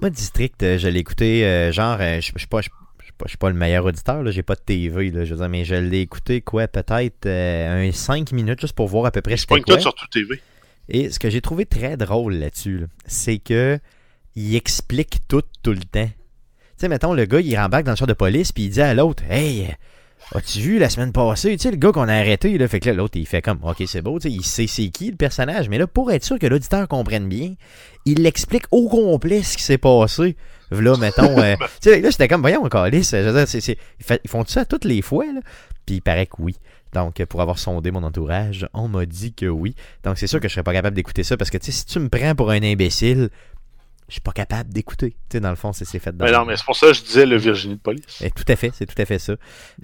Moi, 0.00 0.10
District, 0.10 0.56
je 0.78 0.88
l'ai 0.88 0.98
écouté, 0.98 1.44
euh, 1.44 1.70
genre, 1.72 1.98
je 2.00 2.20
je 2.20 2.32
je- 2.38 2.68
pas, 3.14 3.24
je 3.26 3.30
suis 3.30 3.38
pas 3.38 3.48
le 3.48 3.56
meilleur 3.56 3.84
auditeur, 3.84 4.22
là, 4.22 4.30
j'ai 4.30 4.42
pas 4.42 4.54
de 4.54 4.60
TV, 4.60 5.10
là, 5.10 5.24
je 5.24 5.34
veux 5.34 5.40
dire, 5.40 5.48
mais 5.48 5.64
je 5.64 5.74
l'ai 5.74 6.00
écouté, 6.00 6.40
quoi, 6.40 6.68
peut-être 6.68 7.26
euh, 7.26 7.88
un 7.88 7.92
5 7.92 8.32
minutes, 8.32 8.60
juste 8.60 8.74
pour 8.74 8.88
voir 8.88 9.06
à 9.06 9.10
peu 9.10 9.22
près 9.22 9.36
c'était 9.36 9.54
pogne 9.54 9.62
quoi. 9.62 9.76
tout 9.76 9.82
sur 9.82 9.94
tout 9.94 10.06
TV. 10.08 10.40
Et 10.88 11.10
ce 11.10 11.18
que 11.18 11.30
j'ai 11.30 11.40
trouvé 11.40 11.66
très 11.66 11.96
drôle 11.96 12.34
là-dessus, 12.34 12.78
là, 12.78 12.86
c'est 13.06 13.38
que 13.38 13.78
il 14.36 14.56
explique 14.56 15.18
tout, 15.28 15.42
tout 15.62 15.72
le 15.72 15.78
temps. 15.78 16.06
Tu 16.06 16.12
sais, 16.76 16.88
mettons, 16.88 17.14
le 17.14 17.24
gars, 17.24 17.40
il 17.40 17.56
rembarque 17.56 17.84
dans 17.84 17.92
le 17.92 17.96
char 17.96 18.06
de 18.06 18.14
police, 18.14 18.52
puis 18.52 18.64
il 18.64 18.70
dit 18.70 18.80
à 18.80 18.94
l'autre, 18.94 19.22
Hey, 19.30 19.74
as-tu 20.32 20.58
vu 20.60 20.78
la 20.78 20.90
semaine 20.90 21.12
passée, 21.12 21.56
tu 21.56 21.62
sais, 21.62 21.70
le 21.70 21.76
gars 21.76 21.92
qu'on 21.92 22.08
a 22.08 22.14
arrêté, 22.14 22.56
là, 22.58 22.66
fait 22.68 22.80
que 22.80 22.88
là, 22.88 22.94
l'autre, 22.94 23.16
il 23.16 23.26
fait 23.26 23.42
comme, 23.42 23.60
OK, 23.62 23.82
c'est 23.86 24.02
beau, 24.02 24.18
tu 24.18 24.28
sais, 24.28 24.34
il 24.34 24.44
sait 24.44 24.66
c'est 24.66 24.88
qui 24.88 25.10
le 25.10 25.16
personnage, 25.16 25.68
mais 25.68 25.78
là, 25.78 25.86
pour 25.86 26.10
être 26.10 26.24
sûr 26.24 26.38
que 26.38 26.46
l'auditeur 26.46 26.88
comprenne 26.88 27.28
bien, 27.28 27.54
il 28.04 28.22
l'explique 28.22 28.64
au 28.70 28.88
complet 28.88 29.42
ce 29.42 29.56
qui 29.56 29.62
s'est 29.62 29.78
passé. 29.78 30.36
Là, 30.80 30.96
mettons, 30.96 31.38
euh, 31.40 31.56
tu 31.82 31.90
sais, 31.90 32.00
là, 32.00 32.10
j'étais 32.10 32.28
comme, 32.28 32.40
voyons, 32.42 32.66
calice, 32.68 33.10
je 33.12 33.28
veux 33.28 33.44
dire, 33.44 33.76
ils 33.98 34.04
fa- 34.04 34.18
ils 34.22 34.30
font 34.30 34.44
ça 34.46 34.64
toutes 34.64 34.84
les 34.84 35.02
fois, 35.02 35.26
là? 35.26 35.40
Puis 35.86 35.96
il 35.96 36.00
paraît 36.02 36.26
que 36.26 36.36
oui. 36.38 36.56
Donc, 36.92 37.22
pour 37.24 37.40
avoir 37.42 37.58
sondé 37.58 37.90
mon 37.90 38.02
entourage, 38.04 38.68
on 38.72 38.86
m'a 38.88 39.04
dit 39.04 39.32
que 39.34 39.46
oui. 39.46 39.74
Donc, 40.04 40.16
c'est 40.16 40.26
sûr 40.28 40.38
que 40.40 40.48
je 40.48 40.54
serais 40.54 40.62
pas 40.62 40.72
capable 40.72 40.94
d'écouter 40.96 41.24
ça 41.24 41.36
parce 41.36 41.50
que, 41.50 41.58
tu 41.58 41.66
sais, 41.66 41.72
si 41.72 41.86
tu 41.86 41.98
me 41.98 42.08
prends 42.08 42.34
pour 42.36 42.50
un 42.50 42.62
imbécile, 42.62 43.30
je 44.08 44.12
suis 44.12 44.20
pas 44.20 44.32
capable 44.32 44.72
d'écouter. 44.72 45.10
Tu 45.10 45.16
sais, 45.32 45.40
dans 45.40 45.50
le 45.50 45.56
fond, 45.56 45.72
c'est 45.72 45.84
c'est 45.86 45.98
fait 45.98 46.14
dans 46.16 46.24
Mais 46.24 46.30
non, 46.30 46.44
mais 46.44 46.56
c'est 46.56 46.64
pour 46.64 46.76
ça 46.76 46.86
que 46.88 46.92
je 46.92 47.02
disais 47.02 47.26
le 47.26 47.36
Virginie 47.36 47.74
de 47.74 47.80
police. 47.80 48.04
Eh, 48.22 48.30
tout 48.30 48.44
à 48.46 48.54
fait, 48.54 48.70
c'est 48.72 48.86
tout 48.86 49.00
à 49.00 49.04
fait 49.06 49.18
ça. 49.18 49.34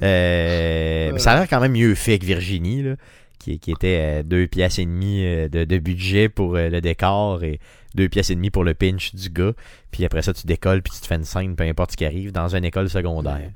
Euh, 0.02 1.10
mais 1.12 1.18
ça 1.18 1.32
a 1.32 1.36
l'air 1.38 1.48
quand 1.48 1.60
même 1.60 1.72
mieux 1.72 1.94
fait 1.94 2.18
que 2.18 2.24
Virginie, 2.26 2.82
là, 2.82 2.94
qui, 3.40 3.58
qui 3.58 3.72
était 3.72 3.98
euh, 4.00 4.22
deux 4.22 4.46
pièces 4.46 4.78
et 4.78 4.84
demie 4.84 5.24
euh, 5.24 5.48
de, 5.48 5.64
de 5.64 5.78
budget 5.78 6.28
pour 6.28 6.54
euh, 6.54 6.68
le 6.68 6.80
décor 6.80 7.42
et 7.42 7.58
deux 7.94 8.08
pièces 8.08 8.30
et 8.30 8.36
demie 8.36 8.50
pour 8.50 8.62
le 8.62 8.74
pinch 8.74 9.14
du 9.14 9.30
gars. 9.30 9.52
Puis 9.90 10.04
après 10.04 10.22
ça, 10.22 10.32
tu 10.32 10.46
décolles 10.46 10.82
puis 10.82 10.92
tu 10.92 11.00
te 11.00 11.06
fais 11.06 11.16
une 11.16 11.24
scène, 11.24 11.56
peu 11.56 11.64
importe 11.64 11.92
ce 11.92 11.96
qui 11.96 12.04
arrive, 12.04 12.30
dans 12.30 12.54
une 12.54 12.64
école 12.64 12.88
secondaire. 12.88 13.50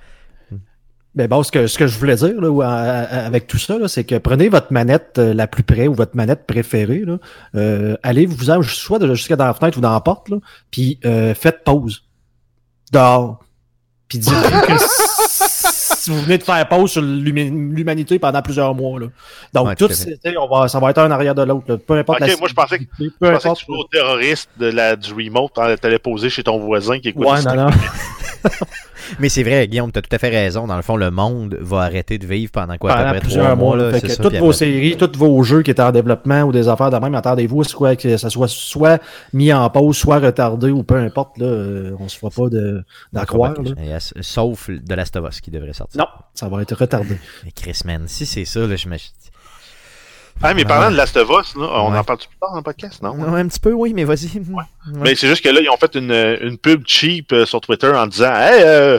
Mais 1.16 1.28
bon, 1.28 1.44
ce 1.44 1.52
que, 1.52 1.68
ce 1.68 1.78
que 1.78 1.86
je 1.86 1.96
voulais 1.96 2.16
dire 2.16 2.40
là, 2.40 2.60
avec 3.08 3.46
tout 3.46 3.58
ça, 3.58 3.78
là, 3.78 3.86
c'est 3.86 4.02
que 4.02 4.16
prenez 4.18 4.48
votre 4.48 4.72
manette 4.72 5.18
la 5.18 5.46
plus 5.46 5.62
près 5.62 5.86
ou 5.86 5.94
votre 5.94 6.16
manette 6.16 6.44
préférée, 6.44 7.04
là, 7.04 7.18
euh, 7.54 7.96
allez 8.02 8.26
vous 8.26 8.50
en 8.50 8.60
soit 8.62 8.98
jusqu'à 9.14 9.36
dans 9.36 9.46
la 9.46 9.54
fenêtre 9.54 9.78
ou 9.78 9.80
dans 9.80 9.92
la 9.92 10.00
porte, 10.00 10.28
là, 10.28 10.38
puis 10.72 10.98
euh, 11.04 11.34
faites 11.34 11.62
pause. 11.62 12.02
Dehors. 12.90 13.44
Puis 14.08 14.18
dites-vous 14.18 14.60
que 14.66 14.72
si 15.84 16.10
vous 16.10 16.20
venez 16.22 16.38
de 16.38 16.42
faire 16.42 16.66
pause 16.68 16.90
sur 16.92 17.02
l'humanité 17.02 18.18
pendant 18.18 18.40
plusieurs 18.42 18.74
mois. 18.74 19.00
Là. 19.00 19.06
Donc, 19.52 19.66
Ouais, 19.68 19.76
tout 19.76 19.88
on 20.38 20.48
va, 20.48 20.68
ça 20.68 20.78
va 20.80 20.90
être 20.90 20.98
un 20.98 21.10
arrière 21.10 21.34
de 21.34 21.42
l'autre. 21.42 21.64
là. 21.68 21.76
Peu 21.78 21.94
importe 21.98 22.20
Ok, 22.22 22.28
la 22.28 22.36
moi, 22.36 22.48
je 22.48 22.54
pensais 22.54 22.78
que- 22.78 22.84
peu 22.84 23.08
Je 23.22 23.30
pensais 23.32 23.48
que 23.50 23.54
tu 23.58 23.66
jouais 23.66 23.78
au 23.78 23.84
terroriste 23.84 24.48
de 24.58 24.66
la, 24.66 24.96
du 24.96 25.12
remote, 25.12 25.52
hein, 25.58 25.74
t'allais 25.80 25.98
poser 25.98 26.30
chez 26.30 26.42
ton 26.42 26.58
voisin 26.58 26.98
qui 26.98 27.08
écoute 27.08 27.26
Ouais, 27.26 27.42
non, 27.42 27.54
non. 27.54 27.66
Mais 29.18 29.28
c'est 29.28 29.42
vrai, 29.42 29.66
Guillaume, 29.68 29.92
tu 29.92 29.98
as 29.98 30.02
tout 30.02 30.14
à 30.14 30.18
fait 30.18 30.28
raison. 30.30 30.66
Dans 30.66 30.76
le 30.76 30.82
fond, 30.82 30.96
le 30.96 31.10
monde 31.10 31.56
va 31.60 31.80
arrêter 31.82 32.18
de 32.18 32.26
vivre 32.26 32.50
pendant 32.52 32.76
quoi? 32.78 32.92
à 32.92 32.96
peu 32.96 33.02
pendant 33.04 33.20
près 33.20 33.28
trois 33.28 33.54
mois. 33.56 33.76
là. 33.76 34.00
que 34.00 34.08
ça, 34.08 34.22
toutes 34.22 34.32
vos 34.36 34.46
après- 34.50 34.52
séries, 34.58 34.96
tous 34.96 35.18
vos 35.18 35.42
jeux 35.42 35.62
qui 35.62 35.70
étaient 35.70 35.82
en 35.82 35.92
développement 35.92 36.42
ou 36.42 36.52
des 36.52 36.68
affaires 36.68 36.90
de 36.90 36.96
même, 36.96 37.14
attendez-vous 37.14 37.60
à 37.62 37.64
ce 37.64 37.94
que 37.94 38.16
ça 38.16 38.30
soit 38.30 38.48
soit 38.48 39.00
mis 39.32 39.52
en 39.52 39.68
pause, 39.70 39.96
soit 39.96 40.18
retardé 40.18 40.70
ou 40.70 40.82
peu 40.82 40.96
importe. 40.96 41.38
Là, 41.38 41.46
euh, 41.46 41.96
on 41.98 42.08
se 42.08 42.18
fera 42.18 42.30
pas 42.30 42.48
de- 42.48 42.82
d'en 43.12 43.24
croire. 43.24 43.54
là. 43.62 43.98
Sauf 44.20 44.70
de 44.70 44.94
Last 44.94 45.16
of 45.16 45.28
Us 45.28 45.40
qui 45.40 45.50
devrait 45.50 45.72
sortir. 45.72 45.98
Non, 46.00 46.06
ça 46.34 46.48
va 46.48 46.62
être 46.62 46.74
retardé. 46.74 47.18
Mais 47.44 47.52
Chris, 47.52 47.80
man, 47.84 48.04
si 48.06 48.26
c'est 48.26 48.44
ça, 48.44 48.60
là, 48.66 48.76
je 48.76 48.88
me. 48.88 48.96
Ah, 50.42 50.52
mais 50.52 50.64
parlant 50.64 50.90
de 50.90 50.96
Last 50.96 51.16
of 51.16 51.28
Us, 51.30 51.54
là, 51.56 51.66
on 51.82 51.92
Ouais. 51.92 51.98
en 51.98 52.04
parle 52.04 52.18
plus 52.18 52.28
tard 52.40 52.50
dans 52.50 52.56
le 52.58 52.62
podcast, 52.62 53.02
non? 53.02 53.14
Non, 53.14 53.34
un 53.34 53.48
petit 53.48 53.60
peu, 53.60 53.72
oui, 53.72 53.92
mais 53.94 54.04
vas-y. 54.04 54.38
Ouais. 54.50 54.64
Mais 54.92 55.14
c'est 55.14 55.28
juste 55.28 55.42
que 55.42 55.48
là, 55.48 55.60
ils 55.60 55.70
ont 55.70 55.76
fait 55.76 55.94
une, 55.94 56.12
une 56.42 56.58
pub 56.58 56.82
cheap 56.86 57.32
euh, 57.32 57.46
sur 57.46 57.60
Twitter 57.60 57.88
en 57.88 58.06
disant 58.06 58.34
Hey, 58.34 58.62
euh, 58.62 58.98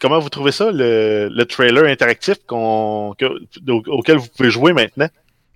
comment 0.00 0.18
vous 0.18 0.28
trouvez 0.30 0.52
ça, 0.52 0.70
le, 0.72 1.28
le 1.30 1.44
trailer 1.44 1.84
interactif 1.84 2.36
qu'on, 2.46 3.14
que- 3.18 3.26
au- 3.70 3.82
auquel 3.88 4.16
vous 4.18 4.28
pouvez 4.34 4.50
jouer 4.50 4.72
maintenant? 4.72 5.08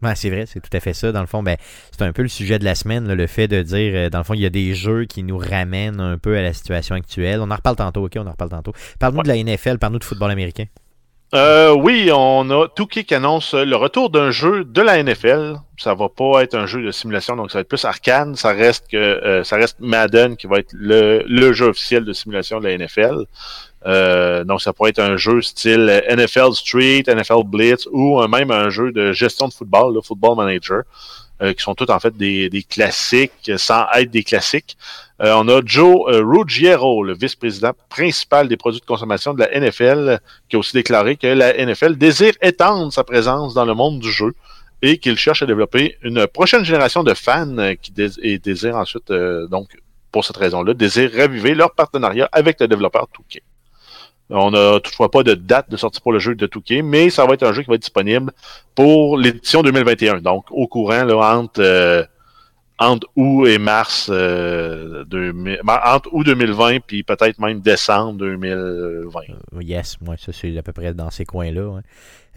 Ouais, 0.03 0.15
c'est 0.15 0.29
vrai, 0.29 0.45
c'est 0.47 0.61
tout 0.61 0.77
à 0.77 0.81
fait 0.81 0.93
ça. 0.93 1.11
Dans 1.13 1.23
le 1.23 1.27
fond, 1.27 1.43
ben, 1.43 1.57
c'est 1.91 2.03
un 2.05 2.13
peu 2.13 2.21
le 2.21 2.29
sujet 2.29 2.59
de 2.59 2.65
la 2.67 2.75
semaine, 2.75 3.09
là, 3.09 3.15
le 3.15 3.27
fait 3.27 3.49
de 3.49 3.63
dire, 3.63 3.93
euh, 3.95 4.11
dans 4.11 4.19
le 4.19 4.25
fond, 4.25 4.35
il 4.35 4.41
y 4.41 4.47
a 4.47 4.51
des 4.51 4.75
jeux 4.75 5.07
qui 5.07 5.23
nous 5.23 5.39
ramènent 5.39 6.01
un 6.01 6.19
peu 6.19 6.37
à 6.37 6.43
la 6.43 6.53
situation 6.53 6.95
actuelle. 6.95 7.41
On 7.41 7.51
en 7.51 7.57
reparle 7.57 7.77
tantôt, 7.77 8.05
ok, 8.05 8.13
on 8.17 8.27
en 8.27 8.33
reparle 8.33 8.51
tantôt. 8.51 8.75
Parle-nous 8.99 9.23
de 9.23 9.29
la 9.29 9.37
NFL, 9.43 9.79
parle-nous 9.79 9.99
de 10.01 10.05
football 10.05 10.31
américain. 10.31 10.65
Euh, 11.35 11.73
oui, 11.73 12.11
on 12.13 12.49
a 12.51 12.69
Touquet 12.69 13.03
qui 13.05 13.15
annonce 13.15 13.53
le 13.53 13.75
retour 13.75 14.11
d'un 14.11 14.31
jeu 14.31 14.65
de 14.65 14.81
la 14.81 15.03
NFL. 15.03 15.57
Ça 15.77 15.95
va 15.95 16.09
pas 16.09 16.43
être 16.43 16.55
un 16.55 16.67
jeu 16.67 16.83
de 16.83 16.91
simulation, 16.93 17.35
donc 17.35 17.51
ça 17.51 17.59
va 17.59 17.63
être 17.63 17.69
plus 17.69 17.85
arcane. 17.85 18.37
Ça 18.37 18.51
reste 18.51 18.87
que 18.91 18.97
euh, 18.97 19.43
ça 19.43 19.57
reste 19.57 19.79
Madden 19.81 20.37
qui 20.37 20.47
va 20.47 20.59
être 20.59 20.73
le, 20.73 21.53
jeu 21.53 21.67
officiel 21.67 22.05
de 22.05 22.13
simulation 22.13 22.61
de 22.61 22.69
la 22.69 22.79
NFL. 22.79 23.25
Euh, 23.87 24.45
donc 24.45 24.63
ça 24.63 24.73
pourrait 24.73 24.91
être 24.91 25.01
un 25.01 25.17
jeu 25.17 25.43
style 25.43 26.03
NFL 26.09 26.53
Street, 26.53 27.05
NFL 27.09 27.45
Blitz 27.45 27.89
ou 27.91 28.25
même 28.27 28.51
un 28.51 28.71
jeu 28.71 28.93
de 28.93 29.13
gestion 29.13 29.49
de 29.49 29.53
football, 29.53 29.95
le 29.95 30.01
Football 30.01 30.37
Manager. 30.37 30.83
Euh, 31.43 31.53
qui 31.53 31.63
sont 31.63 31.75
tous 31.75 31.91
en 31.91 32.01
fait 32.01 32.17
des, 32.17 32.49
des, 32.49 32.63
classiques 32.63 33.53
sans 33.59 33.85
être 33.95 34.11
des 34.11 34.25
classiques. 34.25 34.79
Euh, 35.21 35.35
on 35.37 35.47
a 35.49 35.61
Joe 35.63 36.11
euh, 36.11 36.23
Ruggiero, 36.25 37.05
le 37.05 37.13
vice-président 37.13 37.73
principal 37.91 38.49
des 38.49 38.57
produits 38.57 38.81
de 38.81 38.87
consommation 38.87 39.35
de 39.35 39.41
la 39.41 39.61
NFL, 39.61 40.19
qui 40.49 40.57
a 40.57 40.59
aussi 40.59 40.73
déclaré 40.73 41.17
que 41.17 41.27
la 41.27 41.53
NFL 41.53 41.97
désire 41.97 42.33
étendre 42.41 42.91
sa 42.91 43.05
présence 43.05 43.53
dans 43.53 43.67
le 43.67 43.75
monde 43.75 43.99
du 44.01 44.11
jeu 44.11 44.35
et 44.81 44.97
qu'il 44.97 45.19
cherche 45.19 45.43
à 45.43 45.47
développer 45.47 45.99
une 46.01 46.27
prochaine 46.27 46.65
génération 46.65 47.03
de 47.03 47.13
fans 47.13 47.75
qui 47.83 47.93
et 48.23 48.39
désire 48.39 48.77
ensuite, 48.77 49.13
donc 49.51 49.69
pour 50.13 50.25
cette 50.25 50.39
raison-là, 50.39 50.73
désire 50.73 51.11
raviver 51.15 51.55
leur 51.55 51.75
partenariat 51.75 52.31
avec 52.33 52.61
le 52.61 52.69
développeur 52.69 53.09
Touquet. 53.13 53.43
On 54.31 54.51
n'a 54.51 54.81
toutefois 54.81 55.11
pas 55.11 55.23
de 55.23 55.35
date 55.35 55.71
de 55.71 55.77
sortie 55.77 56.01
pour 56.01 56.13
le 56.13 56.19
jeu 56.19 56.35
de 56.35 56.47
Touquet, 56.47 56.83
mais 56.83 57.11
ça 57.11 57.25
va 57.27 57.35
être 57.35 57.45
un 57.45 57.53
jeu 57.53 57.63
qui 57.63 57.69
va 57.69 57.77
être 57.77 57.83
disponible 57.83 58.33
pour 58.75 59.19
l'édition 59.19 59.63
2021. 59.63 60.21
Donc, 60.21 60.47
au 60.51 60.67
courant, 60.67 61.05
là, 61.05 61.39
entre, 61.39 61.61
euh, 61.61 62.05
entre 62.79 63.09
août 63.17 63.47
et 63.47 63.59
mars, 63.59 64.09
euh, 64.13 65.05
2000, 65.05 65.61
entre 65.67 66.09
août 66.13 66.25
2020 66.25 66.81
puis 66.87 67.03
peut-être 67.03 67.39
même 67.39 67.61
décembre 67.61 68.19
2020. 68.19 69.21
Uh, 69.53 69.63
yes, 69.63 69.97
moi, 70.01 70.17
ça 70.19 70.33
c'est 70.33 70.57
à 70.57 70.63
peu 70.63 70.73
près 70.73 70.93
dans 70.93 71.11
ces 71.11 71.25
coins-là. 71.25 71.81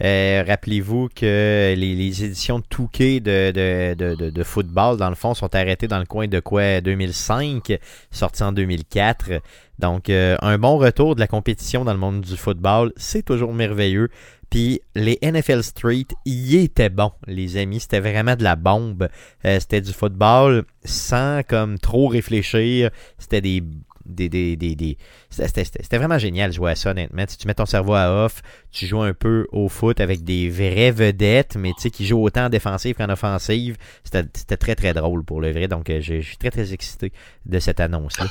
Euh, 0.02 0.44
Rappelez-vous 0.46 1.08
que 1.14 1.74
les, 1.76 1.94
les, 1.94 2.24
éditions 2.24 2.58
de 2.58 2.64
Touquet 2.64 3.20
de, 3.20 3.52
de, 3.52 4.14
de, 4.14 4.30
de, 4.30 4.42
football, 4.42 4.96
dans 4.96 5.10
le 5.10 5.14
fond, 5.14 5.34
sont 5.34 5.54
arrêtées 5.54 5.88
dans 5.88 5.98
le 5.98 6.06
coin 6.06 6.26
de 6.26 6.40
quoi 6.40 6.80
2005, 6.80 7.78
sorti 8.10 8.42
en 8.42 8.52
2004. 8.52 9.42
Donc, 9.78 10.08
euh, 10.08 10.36
un 10.40 10.58
bon 10.58 10.78
retour 10.78 11.14
de 11.14 11.20
la 11.20 11.26
compétition 11.26 11.84
dans 11.84 11.92
le 11.92 11.98
monde 11.98 12.22
du 12.22 12.36
football, 12.36 12.92
c'est 12.96 13.22
toujours 13.22 13.52
merveilleux. 13.52 14.08
Puis 14.50 14.80
les 14.94 15.18
NFL 15.22 15.62
Street, 15.62 16.06
y 16.24 16.56
étaient 16.56 16.90
bons, 16.90 17.12
les 17.26 17.56
amis. 17.56 17.80
C'était 17.80 18.00
vraiment 18.00 18.34
de 18.34 18.42
la 18.42 18.56
bombe. 18.56 19.08
Euh, 19.44 19.60
c'était 19.60 19.80
du 19.80 19.92
football 19.92 20.64
sans 20.84 21.42
comme 21.46 21.78
trop 21.78 22.08
réfléchir. 22.08 22.90
C'était 23.18 23.40
des 23.40 23.62
des, 24.06 24.28
des, 24.28 24.56
des. 24.56 24.98
C'était 25.30 25.98
vraiment 25.98 26.18
génial 26.18 26.50
de 26.50 26.54
jouer 26.56 26.72
à 26.72 26.74
ça, 26.74 26.90
honnêtement. 26.90 27.24
Tu 27.26 27.46
mets 27.46 27.54
ton 27.54 27.66
cerveau 27.66 27.94
à 27.94 28.24
off, 28.24 28.42
tu 28.70 28.86
joues 28.86 29.02
un 29.02 29.14
peu 29.14 29.46
au 29.52 29.68
foot 29.68 30.00
avec 30.00 30.24
des 30.24 30.48
vraies 30.48 30.90
vedettes, 30.90 31.56
mais 31.56 31.72
tu 31.74 31.82
sais, 31.82 31.90
qui 31.90 32.06
jouent 32.06 32.22
autant 32.22 32.46
en 32.46 32.48
défensive 32.48 32.96
qu'en 32.96 33.08
offensive. 33.08 33.76
C'était 34.04 34.56
très, 34.56 34.74
très 34.74 34.94
drôle 34.94 35.24
pour 35.24 35.40
le 35.40 35.52
vrai. 35.52 35.68
Donc, 35.68 35.90
euh, 35.90 36.00
je 36.00 36.20
suis 36.20 36.36
très, 36.36 36.50
très 36.50 36.72
excité 36.72 37.12
de 37.46 37.58
cette 37.58 37.80
annonce-là. 37.80 38.26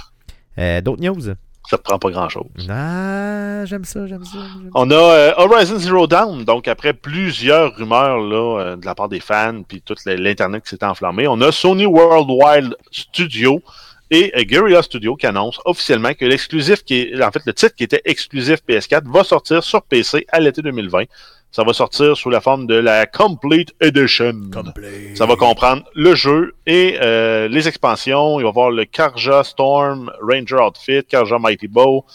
Euh, 0.57 0.81
D'autres 0.81 1.01
news? 1.01 1.35
Ça 1.69 1.77
te 1.77 1.83
prend 1.83 1.99
pas 1.99 2.09
grand-chose. 2.09 2.47
Ah, 2.67 3.63
j'aime 3.65 3.85
ça, 3.85 4.07
j'aime 4.07 4.25
ça, 4.25 4.39
On 4.73 4.89
a 4.89 4.95
euh, 4.95 5.33
Horizon 5.37 5.77
Zero 5.77 6.07
Dawn, 6.07 6.43
donc 6.43 6.67
après 6.67 6.93
plusieurs 6.93 7.75
rumeurs 7.75 8.17
là, 8.17 8.59
euh, 8.59 8.75
de 8.75 8.83
la 8.87 8.95
part 8.95 9.07
des 9.07 9.19
fans, 9.19 9.61
puis 9.67 9.79
tout 9.79 9.93
l'Internet 10.07 10.63
qui 10.63 10.69
s'est 10.69 10.83
enflammé, 10.83 11.27
on 11.27 11.39
a 11.41 11.51
Sony 11.51 11.85
Worldwide 11.85 12.75
Studio 12.91 13.61
et 14.09 14.33
euh, 14.35 14.41
Guerrilla 14.45 14.81
Studio 14.81 15.15
qui 15.15 15.27
annonce 15.27 15.59
officiellement 15.63 16.15
que 16.15 16.25
l'exclusif, 16.25 16.83
qui 16.83 17.01
est, 17.01 17.23
en 17.23 17.29
fait 17.29 17.43
le 17.45 17.53
titre 17.53 17.75
qui 17.75 17.83
était 17.83 18.01
exclusif 18.03 18.61
PS4, 18.67 19.03
va 19.05 19.23
sortir 19.23 19.63
sur 19.63 19.83
PC 19.83 20.25
à 20.29 20.39
l'été 20.39 20.63
2020. 20.63 21.03
Ça 21.51 21.63
va 21.63 21.73
sortir 21.73 22.15
sous 22.15 22.29
la 22.29 22.41
forme 22.41 22.67
de 22.67 22.75
la 22.75 23.07
Complete 23.07 23.73
Edition. 23.81 24.33
Complete. 24.53 25.17
Ça 25.17 25.25
va 25.25 25.35
comprendre 25.35 25.83
le 25.95 26.13
jeu 26.13 26.53
et 26.67 26.97
euh, 27.01 27.47
les 27.47 27.67
expansions. 27.67 28.39
Il 28.39 28.43
va 28.43 28.47
y 28.47 28.49
avoir 28.49 28.69
le 28.69 28.85
Karja 28.85 29.43
Storm 29.43 30.11
Ranger 30.21 30.57
Outfit, 30.57 31.03
Karja 31.05 31.39
Mighty 31.39 31.67
Bow. 31.67 32.05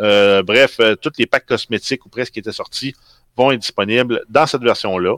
Euh, 0.00 0.44
bref, 0.44 0.76
euh, 0.78 0.94
tous 0.94 1.12
les 1.18 1.26
packs 1.26 1.46
cosmétiques 1.46 2.06
ou 2.06 2.08
presque 2.08 2.34
qui 2.34 2.38
étaient 2.38 2.52
sortis 2.52 2.94
vont 3.36 3.50
être 3.50 3.60
disponibles 3.60 4.22
dans 4.28 4.46
cette 4.46 4.62
version-là. 4.62 5.16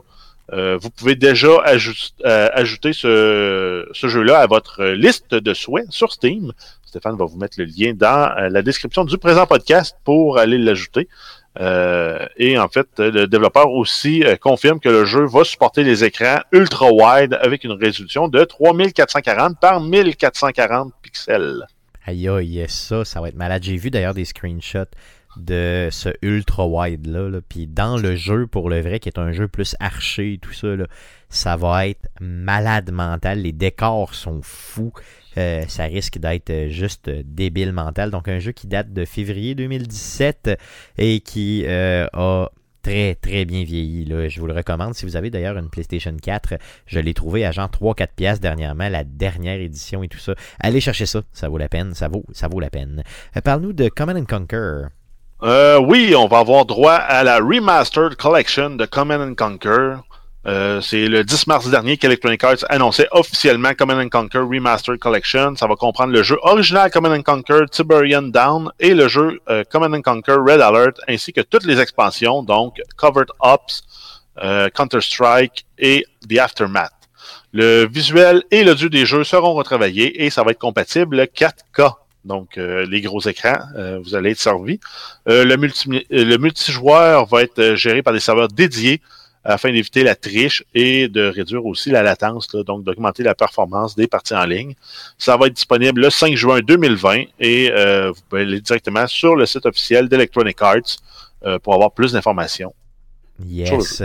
Euh, 0.53 0.77
vous 0.81 0.89
pouvez 0.89 1.15
déjà 1.15 1.61
ajust, 1.63 2.23
ajouter 2.25 2.93
ce, 2.93 3.87
ce 3.91 4.07
jeu-là 4.07 4.39
à 4.39 4.47
votre 4.47 4.83
liste 4.85 5.35
de 5.35 5.53
souhaits 5.53 5.91
sur 5.91 6.11
Steam. 6.11 6.51
Stéphane 6.83 7.17
va 7.17 7.25
vous 7.25 7.37
mettre 7.37 7.59
le 7.59 7.65
lien 7.65 7.93
dans 7.93 8.33
la 8.49 8.61
description 8.63 9.03
du 9.03 9.17
présent 9.19 9.45
podcast 9.45 9.97
pour 10.03 10.39
aller 10.39 10.57
l'ajouter. 10.57 11.09
Euh, 11.59 12.25
et 12.37 12.57
en 12.57 12.67
fait, 12.67 12.87
le 12.99 13.25
développeur 13.25 13.71
aussi 13.71 14.23
euh, 14.23 14.35
confirme 14.35 14.79
que 14.79 14.89
le 14.89 15.05
jeu 15.05 15.25
va 15.25 15.43
supporter 15.43 15.83
les 15.83 16.03
écrans 16.03 16.39
ultra 16.51 16.91
wide 16.91 17.37
avec 17.41 17.63
une 17.63 17.71
résolution 17.71 18.27
de 18.27 18.43
3440 18.43 19.59
par 19.59 19.81
1440 19.81 20.93
pixels. 21.01 21.65
Aïe 22.05 22.29
aïe, 22.29 22.65
ça, 22.69 23.03
ça 23.03 23.21
va 23.21 23.29
être 23.29 23.35
malade. 23.35 23.63
J'ai 23.63 23.75
vu 23.75 23.89
d'ailleurs 23.89 24.13
des 24.13 24.25
screenshots 24.25 24.85
de 25.37 25.89
ce 25.91 26.09
ultra 26.21 26.65
wide 26.67 27.07
là, 27.07 27.39
puis 27.47 27.67
dans 27.67 27.97
le 27.97 28.15
jeu 28.15 28.47
pour 28.47 28.69
le 28.69 28.81
vrai 28.81 28.99
qui 28.99 29.09
est 29.09 29.19
un 29.19 29.31
jeu 29.31 29.47
plus 29.47 29.75
arché 29.79 30.33
et 30.33 30.37
tout 30.37 30.53
ça 30.53 30.75
là, 30.75 30.85
ça 31.29 31.55
va 31.55 31.87
être 31.87 32.07
malade 32.19 32.91
mental 32.91 33.41
les 33.41 33.51
décors 33.51 34.13
sont 34.13 34.41
fous 34.41 34.93
euh, 35.37 35.63
ça 35.67 35.83
risque 35.83 36.17
d'être 36.17 36.69
juste 36.69 37.09
débile 37.09 37.71
mental. 37.71 38.11
Donc 38.11 38.27
un 38.27 38.39
jeu 38.39 38.51
qui 38.51 38.67
date 38.67 38.91
de 38.91 39.05
février 39.05 39.55
2017 39.55 40.59
et 40.97 41.19
qui 41.19 41.63
euh, 41.67 42.07
a 42.13 42.49
très 42.81 43.15
très 43.15 43.45
bien 43.45 43.63
vieilli. 43.63 44.07
Je 44.29 44.39
vous 44.39 44.47
le 44.47 44.53
recommande. 44.53 44.95
Si 44.95 45.05
vous 45.05 45.15
avez 45.15 45.29
d'ailleurs 45.29 45.57
une 45.57 45.69
PlayStation 45.69 46.15
4, 46.15 46.55
je 46.87 46.99
l'ai 46.99 47.13
trouvé 47.13 47.45
à 47.45 47.51
genre 47.51 47.69
3-4 47.69 48.07
piastres 48.15 48.41
dernièrement, 48.41 48.89
la 48.89 49.03
dernière 49.03 49.59
édition 49.59 50.01
et 50.03 50.07
tout 50.07 50.17
ça. 50.17 50.33
Allez 50.59 50.81
chercher 50.81 51.05
ça, 51.05 51.21
ça 51.33 51.49
vaut 51.49 51.57
la 51.57 51.69
peine, 51.69 51.93
ça 51.93 52.07
vaut, 52.07 52.25
ça 52.31 52.47
vaut 52.47 52.59
la 52.59 52.69
peine. 52.69 53.03
Euh, 53.35 53.41
Parle-nous 53.41 53.73
de 53.73 53.89
Command 53.89 54.17
and 54.17 54.25
Conquer. 54.25 54.87
Euh, 55.43 55.77
oui, 55.77 56.15
on 56.15 56.27
va 56.27 56.39
avoir 56.39 56.65
droit 56.65 56.93
à 56.93 57.23
la 57.23 57.37
Remastered 57.37 58.15
Collection 58.15 58.71
de 58.71 58.85
Command 58.85 59.21
and 59.21 59.35
Conquer. 59.35 59.97
Euh, 60.47 60.81
c'est 60.81 61.07
le 61.07 61.23
10 61.23 61.45
mars 61.45 61.69
dernier 61.69 61.97
qu'Electronic 61.97 62.43
Arts 62.43 62.65
annonçait 62.69 63.07
officiellement 63.11 63.73
Command 63.77 64.09
Conquer 64.09 64.39
Remastered 64.39 64.97
Collection. 64.97 65.55
Ça 65.55 65.67
va 65.67 65.75
comprendre 65.75 66.11
le 66.11 66.23
jeu 66.23 66.39
original 66.41 66.89
Command 66.89 67.21
Conquer 67.23 67.65
Tiberian 67.69 68.23
Down 68.23 68.71
et 68.79 68.95
le 68.95 69.07
jeu 69.07 69.39
euh, 69.49 69.63
Command 69.69 70.01
Conquer 70.01 70.37
Red 70.39 70.61
Alert, 70.61 70.99
ainsi 71.07 71.33
que 71.33 71.41
toutes 71.41 71.65
les 71.65 71.79
expansions, 71.79 72.41
donc 72.41 72.81
Covered 72.95 73.29
Ops, 73.39 73.83
euh, 74.41 74.69
Counter-Strike 74.69 75.65
et 75.77 76.03
The 76.27 76.39
Aftermath. 76.39 76.93
Le 77.51 77.85
visuel 77.85 78.41
et 78.49 78.63
le 78.63 78.73
des 78.73 79.05
jeux 79.05 79.23
seront 79.23 79.53
retravaillés 79.53 80.23
et 80.23 80.31
ça 80.31 80.41
va 80.43 80.51
être 80.51 80.59
compatible 80.59 81.21
4K. 81.21 81.93
Donc, 82.27 82.57
euh, 82.57 82.85
les 82.85 83.01
gros 83.01 83.21
écrans, 83.21 83.57
euh, 83.75 83.99
vous 84.03 84.13
allez 84.13 84.31
être 84.31 84.39
servi. 84.39 84.79
le, 85.25 85.55
multi 85.55 86.05
le 86.09 86.37
multijoueur 86.37 87.25
va 87.25 87.41
être 87.41 87.75
géré 87.75 88.03
par 88.03 88.13
des 88.13 88.19
serveurs 88.19 88.49
dédiés 88.49 89.01
afin 89.47 89.71
d'éviter 89.71 90.03
la 90.03 90.13
triche 90.13 90.63
et 90.75 91.07
de 91.07 91.29
réduire 91.29 91.65
aussi 91.65 91.89
la 91.89 92.03
latence, 92.03 92.53
là, 92.53 92.63
donc 92.63 92.83
d'augmenter 92.83 93.23
la 93.23 93.33
performance 93.33 93.95
des 93.95 94.07
parties 94.07 94.35
en 94.35 94.43
ligne. 94.43 94.75
Ça 95.17 95.37
va 95.37 95.47
être 95.47 95.53
disponible 95.53 96.01
le 96.01 96.09
5 96.09 96.35
juin 96.35 96.59
2020 96.59 97.23
et 97.39 97.71
euh, 97.71 98.11
vous 98.11 98.21
pouvez 98.29 98.41
aller 98.41 98.59
directement 98.59 99.07
sur 99.07 99.37
le 99.37 99.45
site 99.45 99.65
officiel 99.65 100.09
d'Electronic 100.09 100.61
Arts 100.61 100.97
euh, 101.45 101.59
pour 101.59 101.73
avoir 101.73 101.91
plus 101.91 102.11
d'informations. 102.11 102.73
Yes. 103.45 104.03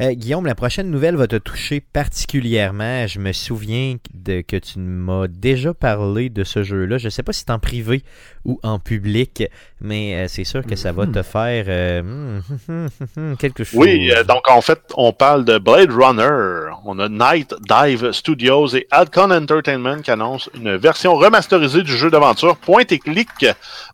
Euh, 0.00 0.12
Guillaume, 0.12 0.46
la 0.46 0.54
prochaine 0.54 0.90
nouvelle 0.90 1.16
va 1.16 1.26
te 1.26 1.36
toucher 1.36 1.80
particulièrement. 1.80 3.06
Je 3.06 3.18
me 3.18 3.32
souviens 3.32 3.96
de, 4.14 4.40
que 4.40 4.56
tu 4.56 4.78
m'as 4.78 5.26
déjà 5.28 5.74
parlé 5.74 6.30
de 6.30 6.44
ce 6.44 6.62
jeu-là. 6.62 6.96
Je 6.96 7.06
ne 7.06 7.10
sais 7.10 7.22
pas 7.22 7.32
si 7.32 7.40
c'est 7.40 7.52
en 7.52 7.58
privé 7.58 8.02
ou 8.44 8.58
en 8.62 8.78
public, 8.78 9.44
mais 9.80 10.16
euh, 10.16 10.28
c'est 10.28 10.44
sûr 10.44 10.64
que 10.64 10.76
ça 10.76 10.92
va 10.92 11.06
te 11.06 11.22
faire 11.22 11.66
euh, 11.68 12.40
quelque 13.38 13.64
chose. 13.64 13.80
Oui, 13.80 14.10
donc 14.26 14.48
en 14.48 14.62
fait, 14.62 14.80
on 14.96 15.12
parle 15.12 15.44
de 15.44 15.58
Blade 15.58 15.92
Runner. 15.92 16.72
On 16.84 16.98
a 16.98 17.08
Night 17.08 17.54
Dive 17.68 18.12
Studios 18.12 18.68
et 18.74 18.86
Alcon 18.90 19.30
Entertainment 19.30 20.00
qui 20.00 20.10
annoncent 20.10 20.50
une 20.54 20.76
version 20.76 21.14
remasterisée 21.16 21.82
du 21.82 21.96
jeu 21.96 22.10
d'aventure 22.10 22.56
point 22.56 22.84
et 22.88 22.98
clic 22.98 23.46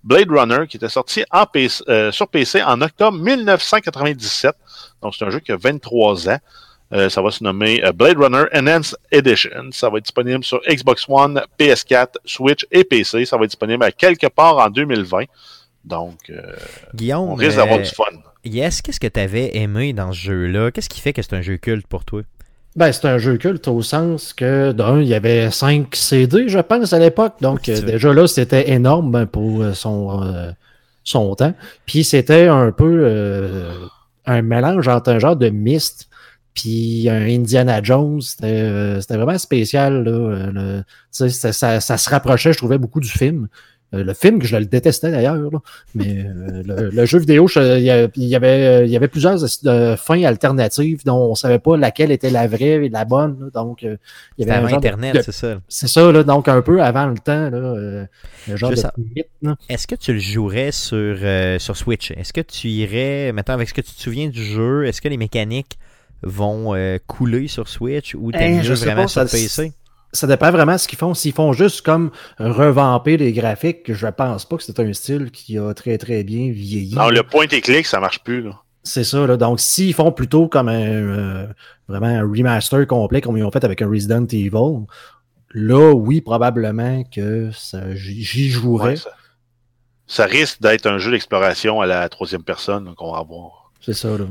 Blade 0.04 0.30
Runner 0.30 0.66
qui 0.68 0.76
était 0.76 0.88
sorti 0.88 1.24
en 1.32 1.44
PC, 1.44 1.82
sur 2.12 2.28
PC 2.28 2.62
en 2.62 2.80
octobre 2.80 3.18
1997. 3.18 4.54
Donc, 5.02 5.14
c'est 5.16 5.24
un 5.24 5.30
jeu 5.30 5.40
qui 5.40 5.52
a 5.52 5.56
23 5.56 6.28
ans. 6.28 6.38
Euh, 6.92 7.10
ça 7.10 7.20
va 7.20 7.30
se 7.30 7.44
nommer 7.44 7.84
euh, 7.84 7.92
Blade 7.92 8.16
Runner 8.16 8.44
Enhanced 8.54 8.96
Edition. 9.12 9.70
Ça 9.72 9.90
va 9.90 9.98
être 9.98 10.04
disponible 10.04 10.42
sur 10.42 10.60
Xbox 10.66 11.04
One, 11.06 11.42
PS4, 11.58 12.14
Switch 12.24 12.66
et 12.70 12.82
PC. 12.84 13.26
Ça 13.26 13.36
va 13.36 13.44
être 13.44 13.50
disponible 13.50 13.84
à 13.84 13.92
quelque 13.92 14.26
part 14.26 14.56
en 14.56 14.70
2020. 14.70 15.24
Donc, 15.84 16.18
euh, 16.30 16.40
Guillaume, 16.94 17.30
on 17.30 17.34
risque 17.34 17.56
d'avoir 17.56 17.78
du 17.78 17.90
fun. 17.90 18.04
Yes, 18.44 18.82
qu'est-ce 18.82 19.00
que 19.00 19.06
tu 19.06 19.20
avais 19.20 19.56
aimé 19.56 19.92
dans 19.92 20.12
ce 20.12 20.18
jeu-là? 20.18 20.70
Qu'est-ce 20.70 20.88
qui 20.88 21.00
fait 21.00 21.12
que 21.12 21.22
c'est 21.22 21.34
un 21.34 21.42
jeu 21.42 21.56
culte 21.56 21.86
pour 21.86 22.04
toi? 22.04 22.22
Ben, 22.76 22.92
c'est 22.92 23.06
un 23.06 23.18
jeu 23.18 23.36
culte 23.38 23.66
au 23.68 23.82
sens 23.82 24.32
que, 24.32 24.72
d'un, 24.72 25.00
il 25.00 25.08
y 25.08 25.14
avait 25.14 25.50
5 25.50 25.94
CD, 25.94 26.48
je 26.48 26.58
pense, 26.58 26.92
à 26.92 26.98
l'époque. 26.98 27.34
Donc, 27.40 27.62
Oui, 27.66 27.82
déjà 27.82 28.12
là, 28.12 28.26
c'était 28.26 28.70
énorme 28.70 29.10
ben, 29.10 29.26
pour 29.26 29.64
son, 29.74 30.22
euh, 30.22 30.52
son 31.04 31.34
temps. 31.34 31.54
Puis, 31.86 32.04
c'était 32.04 32.46
un 32.46 32.70
peu 32.70 33.00
euh, 33.04 33.72
un 34.28 34.42
mélange 34.42 34.86
entre 34.88 35.10
un 35.10 35.18
genre 35.18 35.36
de 35.36 35.48
Myst 35.48 36.08
puis 36.54 37.08
un 37.08 37.22
Indiana 37.22 37.82
Jones. 37.82 38.20
C'était 38.20 38.62
euh, 38.62 39.00
vraiment 39.10 39.38
spécial. 39.38 40.04
Là, 40.04 40.10
euh, 40.10 40.82
ça, 41.10 41.52
ça 41.80 41.98
se 41.98 42.10
rapprochait, 42.10 42.52
je 42.52 42.58
trouvais, 42.58 42.78
beaucoup 42.78 43.00
du 43.00 43.08
film. 43.08 43.48
Euh, 43.94 44.04
le 44.04 44.12
film, 44.12 44.38
que 44.38 44.46
je 44.46 44.56
le 44.58 44.66
détestais 44.66 45.10
d'ailleurs, 45.10 45.36
là. 45.50 45.58
mais 45.94 46.18
euh, 46.18 46.62
le, 46.62 46.90
le 46.90 47.06
jeu 47.06 47.18
vidéo, 47.20 47.46
je- 47.48 47.78
il 47.78 47.84
y, 47.84 47.90
avait, 48.34 48.84
il 48.84 48.90
y 48.92 48.96
avait 48.96 49.08
plusieurs 49.08 49.38
euh, 49.64 49.96
fins 49.96 50.22
alternatives 50.24 51.00
dont 51.06 51.16
on 51.30 51.34
savait 51.34 51.58
pas 51.58 51.76
laquelle 51.78 52.10
était 52.12 52.28
la 52.28 52.46
vraie 52.46 52.84
et 52.84 52.88
la 52.90 53.06
bonne. 53.06 53.38
là. 53.40 53.46
donc, 53.62 53.84
euh, 53.84 53.96
il 54.36 54.42
y 54.42 54.44
C'était 54.44 54.50
avait 54.56 54.66
avant 54.66 54.76
Internet, 54.76 55.22
c'est 55.24 55.32
ça. 55.32 55.58
c'est 55.68 55.88
ça, 55.88 56.12
là, 56.12 56.22
donc 56.22 56.48
un 56.48 56.60
peu 56.60 56.82
avant 56.82 57.06
le 57.06 57.16
temps, 57.16 57.48
là, 57.48 57.56
euh, 57.56 58.04
le 58.46 58.56
genre 58.56 58.72
de. 58.72 58.76
Est-ce 59.70 59.86
que 59.86 59.94
tu 59.94 60.12
le 60.12 60.18
jouerais 60.18 60.70
sur, 60.72 60.96
euh, 60.98 61.58
sur 61.58 61.76
Switch? 61.76 62.10
Est-ce 62.10 62.34
que 62.34 62.42
tu 62.42 62.68
irais, 62.68 63.32
maintenant 63.32 63.54
avec 63.54 63.68
ce 63.70 63.74
que 63.74 63.80
tu 63.80 63.92
te 63.92 64.00
souviens 64.02 64.28
du 64.28 64.44
jeu, 64.44 64.84
est-ce 64.86 65.00
que 65.00 65.08
les 65.08 65.16
mécaniques 65.16 65.78
vont 66.22 66.74
euh, 66.74 66.98
couler 67.06 67.48
sur 67.48 67.68
Switch 67.68 68.14
ou 68.14 68.32
t'aimes 68.32 68.60
Eh, 68.62 68.68
mieux 68.68 68.74
vraiment 68.74 69.02
pas, 69.02 69.08
sur 69.08 69.28
ça- 69.28 69.36
PC? 69.36 69.72
Ça 70.12 70.26
dépend 70.26 70.50
vraiment 70.50 70.72
de 70.72 70.78
ce 70.78 70.88
qu'ils 70.88 70.98
font. 70.98 71.12
S'ils 71.14 71.32
font 71.34 71.52
juste 71.52 71.82
comme 71.82 72.10
revamper 72.38 73.16
les 73.18 73.32
graphiques, 73.32 73.92
je 73.92 74.06
pense 74.06 74.46
pas 74.46 74.56
que 74.56 74.62
c'est 74.62 74.80
un 74.80 74.92
style 74.92 75.30
qui 75.30 75.58
a 75.58 75.74
très 75.74 75.98
très 75.98 76.24
bien 76.24 76.50
vieilli. 76.50 76.94
Non, 76.94 77.08
le 77.10 77.22
point 77.22 77.46
et 77.50 77.60
clic, 77.60 77.86
ça 77.86 78.00
marche 78.00 78.20
plus. 78.24 78.46
C'est 78.84 79.04
ça, 79.04 79.26
là. 79.26 79.36
Donc, 79.36 79.60
s'ils 79.60 79.92
font 79.92 80.10
plutôt 80.12 80.48
comme 80.48 80.68
un 80.68 80.80
euh, 80.80 81.46
vraiment 81.88 82.06
un 82.06 82.22
remaster 82.22 82.86
complet 82.86 83.20
comme 83.20 83.36
ils 83.36 83.44
ont 83.44 83.50
fait 83.50 83.64
avec 83.64 83.82
un 83.82 83.88
Resident 83.88 84.24
Evil, 84.24 84.86
là, 85.52 85.92
oui, 85.92 86.22
probablement 86.22 87.04
que 87.04 87.50
ça- 87.52 87.94
j'y 87.94 88.48
jouerais. 88.48 88.90
Ouais, 88.90 88.96
ça, 88.96 89.10
ça 90.06 90.24
risque 90.24 90.62
d'être 90.62 90.86
un 90.86 90.96
jeu 90.96 91.10
d'exploration 91.10 91.82
à 91.82 91.86
la 91.86 92.08
troisième 92.08 92.42
personne 92.44 92.94
qu'on 92.94 93.12
va 93.12 93.18
avoir. 93.18 93.72
C'est 93.82 93.92
ça, 93.92 94.08
là. 94.16 94.24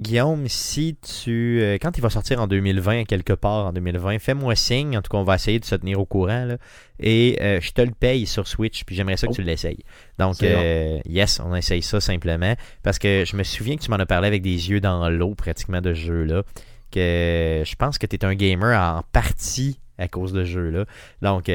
Guillaume, 0.00 0.48
si 0.48 0.96
tu. 0.96 1.60
euh, 1.62 1.78
quand 1.80 1.96
il 1.96 2.00
va 2.00 2.10
sortir 2.10 2.40
en 2.40 2.46
2020, 2.48 3.04
quelque 3.04 3.32
part 3.32 3.66
en 3.66 3.72
2020, 3.72 4.18
fais-moi 4.18 4.56
signe. 4.56 4.96
En 4.98 5.02
tout 5.02 5.08
cas, 5.10 5.18
on 5.18 5.24
va 5.24 5.36
essayer 5.36 5.60
de 5.60 5.64
se 5.64 5.74
tenir 5.76 6.00
au 6.00 6.04
courant. 6.04 6.44
là. 6.44 6.56
et 6.98 7.38
euh, 7.40 7.60
je 7.60 7.70
te 7.72 7.80
le 7.82 7.92
paye 7.92 8.26
sur 8.26 8.46
Switch, 8.48 8.84
puis 8.84 8.96
j'aimerais 8.96 9.16
ça 9.16 9.26
que 9.28 9.32
Oh. 9.32 9.36
tu 9.36 9.42
l'essayes. 9.42 9.84
Donc, 10.18 10.42
euh, 10.42 10.98
yes, 11.06 11.40
on 11.44 11.54
essaye 11.54 11.82
ça 11.82 12.00
simplement. 12.00 12.54
Parce 12.82 12.98
que 12.98 13.24
je 13.26 13.36
me 13.36 13.42
souviens 13.44 13.76
que 13.76 13.82
tu 13.82 13.90
m'en 13.90 13.96
as 13.96 14.06
parlé 14.06 14.26
avec 14.28 14.42
des 14.42 14.70
yeux 14.70 14.80
dans 14.80 15.08
l'eau, 15.10 15.34
pratiquement, 15.34 15.80
de 15.80 15.94
ce 15.94 16.00
jeu-là. 16.00 16.42
Que 16.90 17.62
je 17.64 17.74
pense 17.76 17.98
que 17.98 18.06
tu 18.06 18.16
es 18.16 18.24
un 18.24 18.34
gamer 18.34 18.78
en 18.78 19.02
partie 19.12 19.78
à 19.98 20.08
cause 20.08 20.32
de 20.32 20.44
ce 20.44 20.50
jeu-là. 20.50 20.84
Donc, 21.22 21.50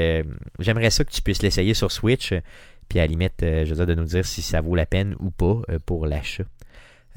j'aimerais 0.60 0.90
ça 0.90 1.04
que 1.04 1.12
tu 1.12 1.22
puisses 1.22 1.42
l'essayer 1.42 1.74
sur 1.74 1.92
Switch. 1.92 2.34
Puis 2.90 3.00
à 3.00 3.04
la 3.04 3.08
limite, 3.08 3.36
je 3.42 3.66
veux 3.70 3.76
dire, 3.76 3.86
de 3.86 3.96
nous 3.96 4.06
dire 4.06 4.26
si 4.26 4.42
ça 4.42 4.62
vaut 4.62 4.76
la 4.76 4.86
peine 4.86 5.16
ou 5.20 5.30
pas 5.30 5.62
pour 5.86 6.06
l'achat. 6.08 6.44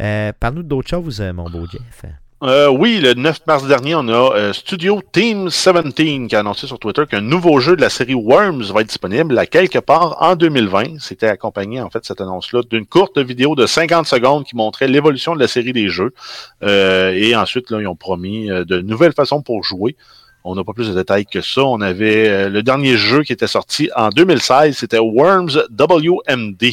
Euh, 0.03 0.33
Parle-nous 0.39 0.65
d'autres 0.65 0.89
choses, 0.89 1.21
euh, 1.21 1.33
mon 1.33 1.49
beau 1.49 1.67
Jeff. 1.71 2.05
Euh, 2.43 2.69
oui, 2.69 2.99
le 3.01 3.15
9 3.15 3.47
mars 3.47 3.69
dernier, 3.69 3.95
on 3.95 4.09
a 4.09 4.35
euh, 4.35 4.53
Studio 4.53 5.01
Team 5.13 5.45
17 5.45 5.95
qui 5.95 6.35
a 6.35 6.41
annoncé 6.41 6.67
sur 6.67 6.81
Twitter 6.81 7.05
qu'un 7.09 7.21
nouveau 7.21 7.61
jeu 7.61 7.77
de 7.77 7.81
la 7.81 7.89
série 7.89 8.15
Worms 8.15 8.65
va 8.73 8.81
être 8.81 8.89
disponible 8.89 9.39
à 9.39 9.47
quelque 9.47 9.79
part 9.79 10.21
en 10.21 10.35
2020. 10.35 10.99
C'était 10.99 11.29
accompagné, 11.29 11.81
en 11.81 11.89
fait, 11.89 12.05
cette 12.05 12.21
annonce-là, 12.21 12.63
d'une 12.69 12.85
courte 12.85 13.19
vidéo 13.19 13.55
de 13.55 13.65
50 13.65 14.07
secondes 14.07 14.45
qui 14.45 14.57
montrait 14.57 14.89
l'évolution 14.89 15.37
de 15.37 15.41
la 15.41 15.47
série 15.47 15.73
des 15.73 15.89
jeux. 15.89 16.13
Et 16.63 17.37
ensuite, 17.37 17.71
là, 17.71 17.81
ils 17.81 17.87
ont 17.87 17.95
promis 17.95 18.49
de 18.49 18.81
nouvelles 18.81 19.13
façons 19.13 19.41
pour 19.41 19.63
jouer. 19.63 19.95
On 20.43 20.57
n'a 20.57 20.65
pas 20.65 20.73
plus 20.73 20.89
de 20.89 20.95
détails 20.95 21.27
que 21.27 21.43
ça. 21.43 21.63
On 21.63 21.81
avait 21.81 22.49
le 22.49 22.63
dernier 22.65 22.97
jeu 22.97 23.23
qui 23.23 23.33
était 23.33 23.47
sorti 23.47 23.89
en 23.95 24.09
2016, 24.09 24.77
c'était 24.77 24.99
Worms 24.99 25.63
WMD. 25.71 26.73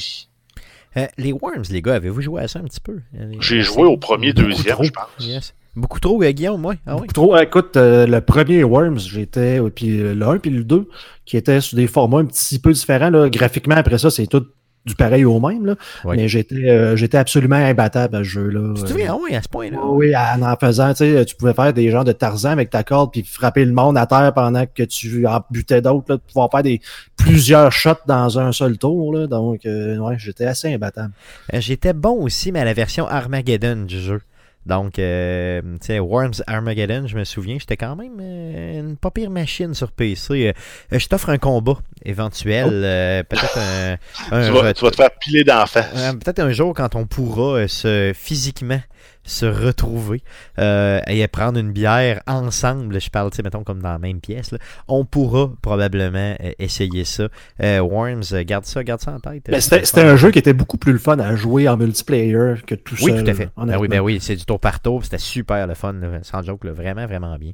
Euh, 0.98 1.06
les 1.18 1.32
Worms, 1.34 1.64
les 1.70 1.82
gars, 1.82 1.96
avez-vous 1.96 2.22
joué 2.22 2.42
à 2.42 2.48
ça 2.48 2.60
un 2.60 2.64
petit 2.64 2.80
peu? 2.80 3.00
Euh, 3.20 3.32
J'ai 3.40 3.62
joué 3.62 3.84
au 3.84 3.98
premier, 3.98 4.34
deuxième, 4.34 4.74
trop. 4.76 4.84
je 4.84 4.92
pense. 4.92 5.06
Yes. 5.28 5.54
Beaucoup 5.76 6.00
trop, 6.00 6.22
euh, 6.24 6.32
Guillaume, 6.32 6.60
moi. 6.62 6.74
Ah 6.86 6.96
oui. 6.96 7.02
Beaucoup 7.02 7.14
trop. 7.14 7.38
Écoute, 7.38 7.78
euh, 7.78 8.08
le 8.08 8.22
premier 8.22 8.64
Worms, 8.64 9.00
j'étais, 9.00 9.62
puis 9.70 9.98
le 9.98 10.22
1 10.22 10.40
puis 10.40 10.50
le 10.50 10.64
2, 10.64 10.88
qui 11.26 11.38
étaient 11.38 11.62
sur 11.62 11.78
des 11.78 11.88
formats 11.88 12.18
un 12.20 12.26
petit 12.26 12.58
peu 12.60 12.74
différents. 12.74 13.12
Là. 13.12 13.30
Graphiquement, 13.30 13.76
après 13.76 14.00
ça, 14.00 14.10
c'est 14.10 14.26
tout 14.28 14.46
du 14.90 14.96
pareil 14.96 15.24
au 15.24 15.40
même. 15.40 15.66
Là. 15.66 15.76
Oui. 16.04 16.18
Mais 16.18 16.28
j'étais, 16.28 16.56
euh, 16.56 16.96
j'étais 16.96 17.18
absolument 17.18 17.56
imbattable 17.56 18.16
à 18.16 18.20
ce 18.20 18.24
jeu-là. 18.24 18.74
Tu 18.76 18.84
te 18.84 18.88
souviens, 18.90 19.14
ah 19.14 19.18
oui, 19.22 19.36
à 19.36 19.42
ce 19.42 19.48
point-là. 19.48 19.78
Oui, 19.86 20.14
en 20.16 20.42
en 20.42 20.56
faisant, 20.56 20.90
tu 20.94 20.98
sais, 20.98 21.26
tu 21.26 21.36
pouvais 21.36 21.54
faire 21.54 21.72
des 21.74 21.92
genres 21.92 22.04
de 22.04 22.12
Tarzan 22.12 22.50
avec 22.50 22.70
ta 22.70 22.84
corde 22.84 23.12
puis 23.12 23.24
frapper 23.24 23.64
le 23.66 23.72
monde 23.72 23.98
à 23.98 24.06
terre 24.06 24.34
pendant 24.34 24.66
que 24.66 24.84
tu 24.84 25.28
en 25.28 25.42
butais 25.52 25.82
d'autres, 25.82 26.06
là, 26.10 26.16
de 26.16 26.22
pouvoir 26.22 26.50
faire 26.52 26.64
des 26.64 26.82
plusieurs 27.18 27.72
shots 27.72 28.06
dans 28.08 28.40
un 28.40 28.52
seul 28.52 28.78
tour, 28.78 29.14
là. 29.14 29.28
Donc, 29.28 29.66
euh, 29.66 29.98
ouais, 29.98 30.16
j'étais 30.18 30.46
assez 30.46 30.74
imbattable. 30.74 31.12
Euh, 31.54 31.60
J'étais 31.62 31.94
bon 31.94 32.24
aussi, 32.24 32.52
mais 32.52 32.60
à 32.62 32.66
la 32.66 32.74
version 32.74 33.08
Armageddon 33.08 33.86
du 33.86 34.02
jeu. 34.02 34.22
Donc, 34.66 35.00
euh, 35.00 35.62
tu 35.80 35.88
sais, 35.88 36.00
Worms 36.00 36.44
Armageddon, 36.46 37.08
je 37.08 37.18
me 37.18 37.24
souviens, 37.24 37.58
j'étais 37.60 37.78
quand 37.78 37.96
même 37.96 38.18
euh, 38.22 38.80
une 38.82 38.98
pas 38.98 39.10
pire 39.10 39.30
machine 39.32 39.74
sur 39.74 39.92
PC. 39.92 40.54
Euh, 40.94 41.00
je 41.00 41.08
t'offre 41.08 41.30
un 41.30 41.38
combat 41.38 41.78
éventuel, 42.06 42.66
Oh. 42.68 42.72
euh, 42.74 43.24
peut-être 43.24 43.58
un, 43.58 43.98
un 44.32 44.46
Tu 44.46 44.52
vas, 44.52 44.62
ret- 44.62 44.74
tu 44.74 44.84
vas 44.86 44.92
te 44.92 44.96
faire 44.98 45.12
piler 45.20 45.44
d'en 45.44 45.66
face. 45.66 45.88
Euh, 45.96 46.14
Peut-être 46.14 46.40
un 46.40 46.52
jour 46.52 46.74
quand 46.76 46.96
on 46.96 47.06
pourra 47.08 47.68
se 47.68 48.12
physiquement 48.14 48.82
se 49.30 49.46
retrouver 49.46 50.22
euh, 50.58 51.00
et 51.08 51.28
prendre 51.28 51.60
une 51.60 51.72
bière 51.72 52.22
ensemble, 52.28 53.00
je 53.00 53.10
parle, 53.10 53.30
tu 53.32 53.38
sais, 53.38 53.44
mettons 53.44 53.64
comme 53.64 53.82
dans 53.82 53.92
la 53.92 54.00
même 54.00 54.20
pièce, 54.20 54.52
là, 54.52 54.58
on 54.88 55.06
pourra 55.06 55.52
probablement 55.62 56.36
euh, 56.44 56.52
essayer 56.60 57.06
ça. 57.06 57.28
Euh, 57.62 57.80
Worms, 57.80 58.24
garde 58.42 58.66
ça, 58.66 58.84
garde 58.84 59.02
ça 59.02 59.12
en 59.12 59.20
tête. 59.20 59.50
Euh, 59.50 59.60
c'était, 59.60 60.02
un 60.02 60.16
jeu 60.16 60.32
qui 60.32 60.40
était 60.40 60.54
beaucoup 60.54 60.78
plus 60.78 60.94
le 60.94 61.00
fun 61.00 61.20
à 61.20 61.36
jouer 61.36 61.68
en 61.70 61.78
multiplayer 61.78 62.56
que 62.66 62.76
tout 62.76 62.96
Oui, 63.02 63.12
seul. 63.12 63.24
tout 63.24 63.30
à 63.30 63.34
fait. 63.34 63.50
Ben 63.58 63.78
oui, 63.78 63.88
ben 63.88 64.00
oui, 64.00 64.20
c'est 64.22 64.36
du 64.36 64.46
tour 64.46 64.60
par 64.60 64.80
tour, 64.80 65.04
c'était 65.04 65.18
super 65.18 65.68
le 65.68 65.76
fun, 65.76 65.94
là, 65.94 66.08
sans 66.24 66.42
joke, 66.42 66.64
là, 66.64 66.72
vraiment, 66.72 67.06
vraiment 67.06 67.38
bien. 67.38 67.52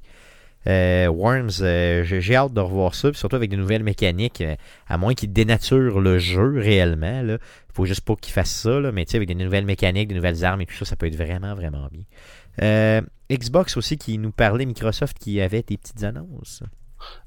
Euh, 0.67 1.07
Worms, 1.07 1.61
euh, 1.61 2.03
j'ai 2.03 2.35
hâte 2.35 2.53
de 2.53 2.61
revoir 2.61 2.95
ça, 2.95 3.13
surtout 3.13 3.35
avec 3.35 3.49
des 3.49 3.57
nouvelles 3.57 3.83
mécaniques, 3.83 4.41
euh, 4.41 4.55
à 4.87 4.97
moins 4.97 5.13
qu'ils 5.13 5.31
dénaturent 5.31 5.99
le 5.99 6.17
jeu 6.17 6.59
réellement. 6.59 7.21
Là. 7.21 7.37
Faut 7.73 7.85
juste 7.85 8.01
pas 8.01 8.15
qu'ils 8.15 8.33
fassent 8.33 8.55
ça, 8.55 8.79
là, 8.79 8.91
mais 8.91 9.05
tu 9.05 9.11
sais, 9.11 9.17
avec 9.17 9.27
des 9.27 9.35
nouvelles 9.35 9.65
mécaniques, 9.65 10.07
des 10.07 10.15
nouvelles 10.15 10.43
armes 10.43 10.61
et 10.61 10.65
tout 10.65 10.75
ça, 10.75 10.85
ça 10.85 10.95
peut 10.95 11.05
être 11.07 11.15
vraiment, 11.15 11.53
vraiment 11.55 11.87
bien. 11.91 13.01
Xbox 13.29 13.75
aussi 13.75 13.97
qui 13.97 14.17
nous 14.17 14.31
parlait, 14.31 14.65
Microsoft 14.65 15.17
qui 15.19 15.41
avait 15.41 15.63
des 15.63 15.77
petites 15.77 16.03
annonces. 16.03 16.63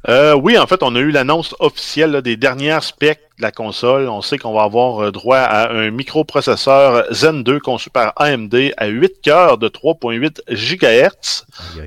Oui, 0.09 0.57
en 0.59 0.67
fait, 0.67 0.83
on 0.83 0.95
a 0.97 1.01
eu 1.01 1.11
l'annonce 1.11 1.55
officielle 1.61 2.23
des 2.23 2.37
dernières 2.37 2.83
specs 2.83 3.28
de 3.39 3.43
la 3.43 3.53
console. 3.53 4.09
On 4.09 4.21
sait 4.21 4.37
qu'on 4.39 4.53
va 4.53 4.65
avoir 4.65 5.05
euh, 5.05 5.13
droit 5.13 5.39
à 5.39 5.71
un 5.73 5.91
microprocesseur 5.91 7.05
Zen 7.13 7.43
2 7.45 7.61
conçu 7.61 7.89
par 7.91 8.13
AMD 8.17 8.73
à 8.77 8.87
8 8.87 9.21
cœurs 9.23 9.57
de 9.59 9.69
3.8 9.69 10.41
GHz. 10.51 11.45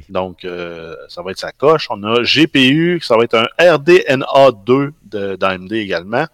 Donc, 0.09 0.45
euh, 0.45 0.95
ça 1.09 1.21
va 1.21 1.31
être 1.31 1.39
sa 1.39 1.51
coche. 1.51 1.87
On 1.89 2.01
a 2.03 2.21
GPU, 2.23 3.01
ça 3.03 3.17
va 3.17 3.23
être 3.25 3.35
un 3.35 3.47
RDNA 3.59 4.51
2 4.65 4.93
de- 5.05 5.35
d'AMD 5.35 5.73
également. 5.73 6.25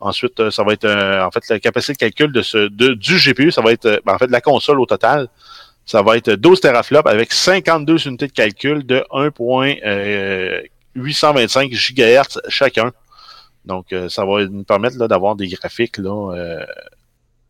Ensuite, 0.00 0.38
euh, 0.40 0.50
ça 0.50 0.62
va 0.64 0.72
être 0.74 0.86
en 0.88 1.30
fait 1.30 1.48
la 1.48 1.58
capacité 1.60 1.92
de 1.94 1.98
calcul 1.98 2.30
de 2.32 2.42
ce 2.42 2.68
de- 2.68 2.94
du 2.94 3.16
GPU, 3.18 3.50
ça 3.50 3.62
va 3.62 3.72
être 3.72 4.00
ben, 4.04 4.14
en 4.14 4.18
fait 4.18 4.30
la 4.30 4.40
console 4.40 4.78
au 4.80 4.86
total. 4.86 5.28
Ça 5.86 6.02
va 6.02 6.16
être 6.16 6.30
12 6.32 6.60
teraflops 6.60 7.08
avec 7.10 7.32
52 7.32 8.06
unités 8.06 8.26
de 8.28 8.32
calcul 8.32 8.84
de 8.86 9.04
1.825 9.10 11.70
GHz 11.72 12.38
chacun. 12.48 12.92
Donc, 13.68 13.92
euh, 13.92 14.08
ça 14.08 14.24
va 14.24 14.44
nous 14.46 14.64
permettre 14.64 14.96
d'avoir 15.06 15.36
des 15.36 15.46
graphiques 15.48 15.98
là, 15.98 16.34
euh, 16.34 16.64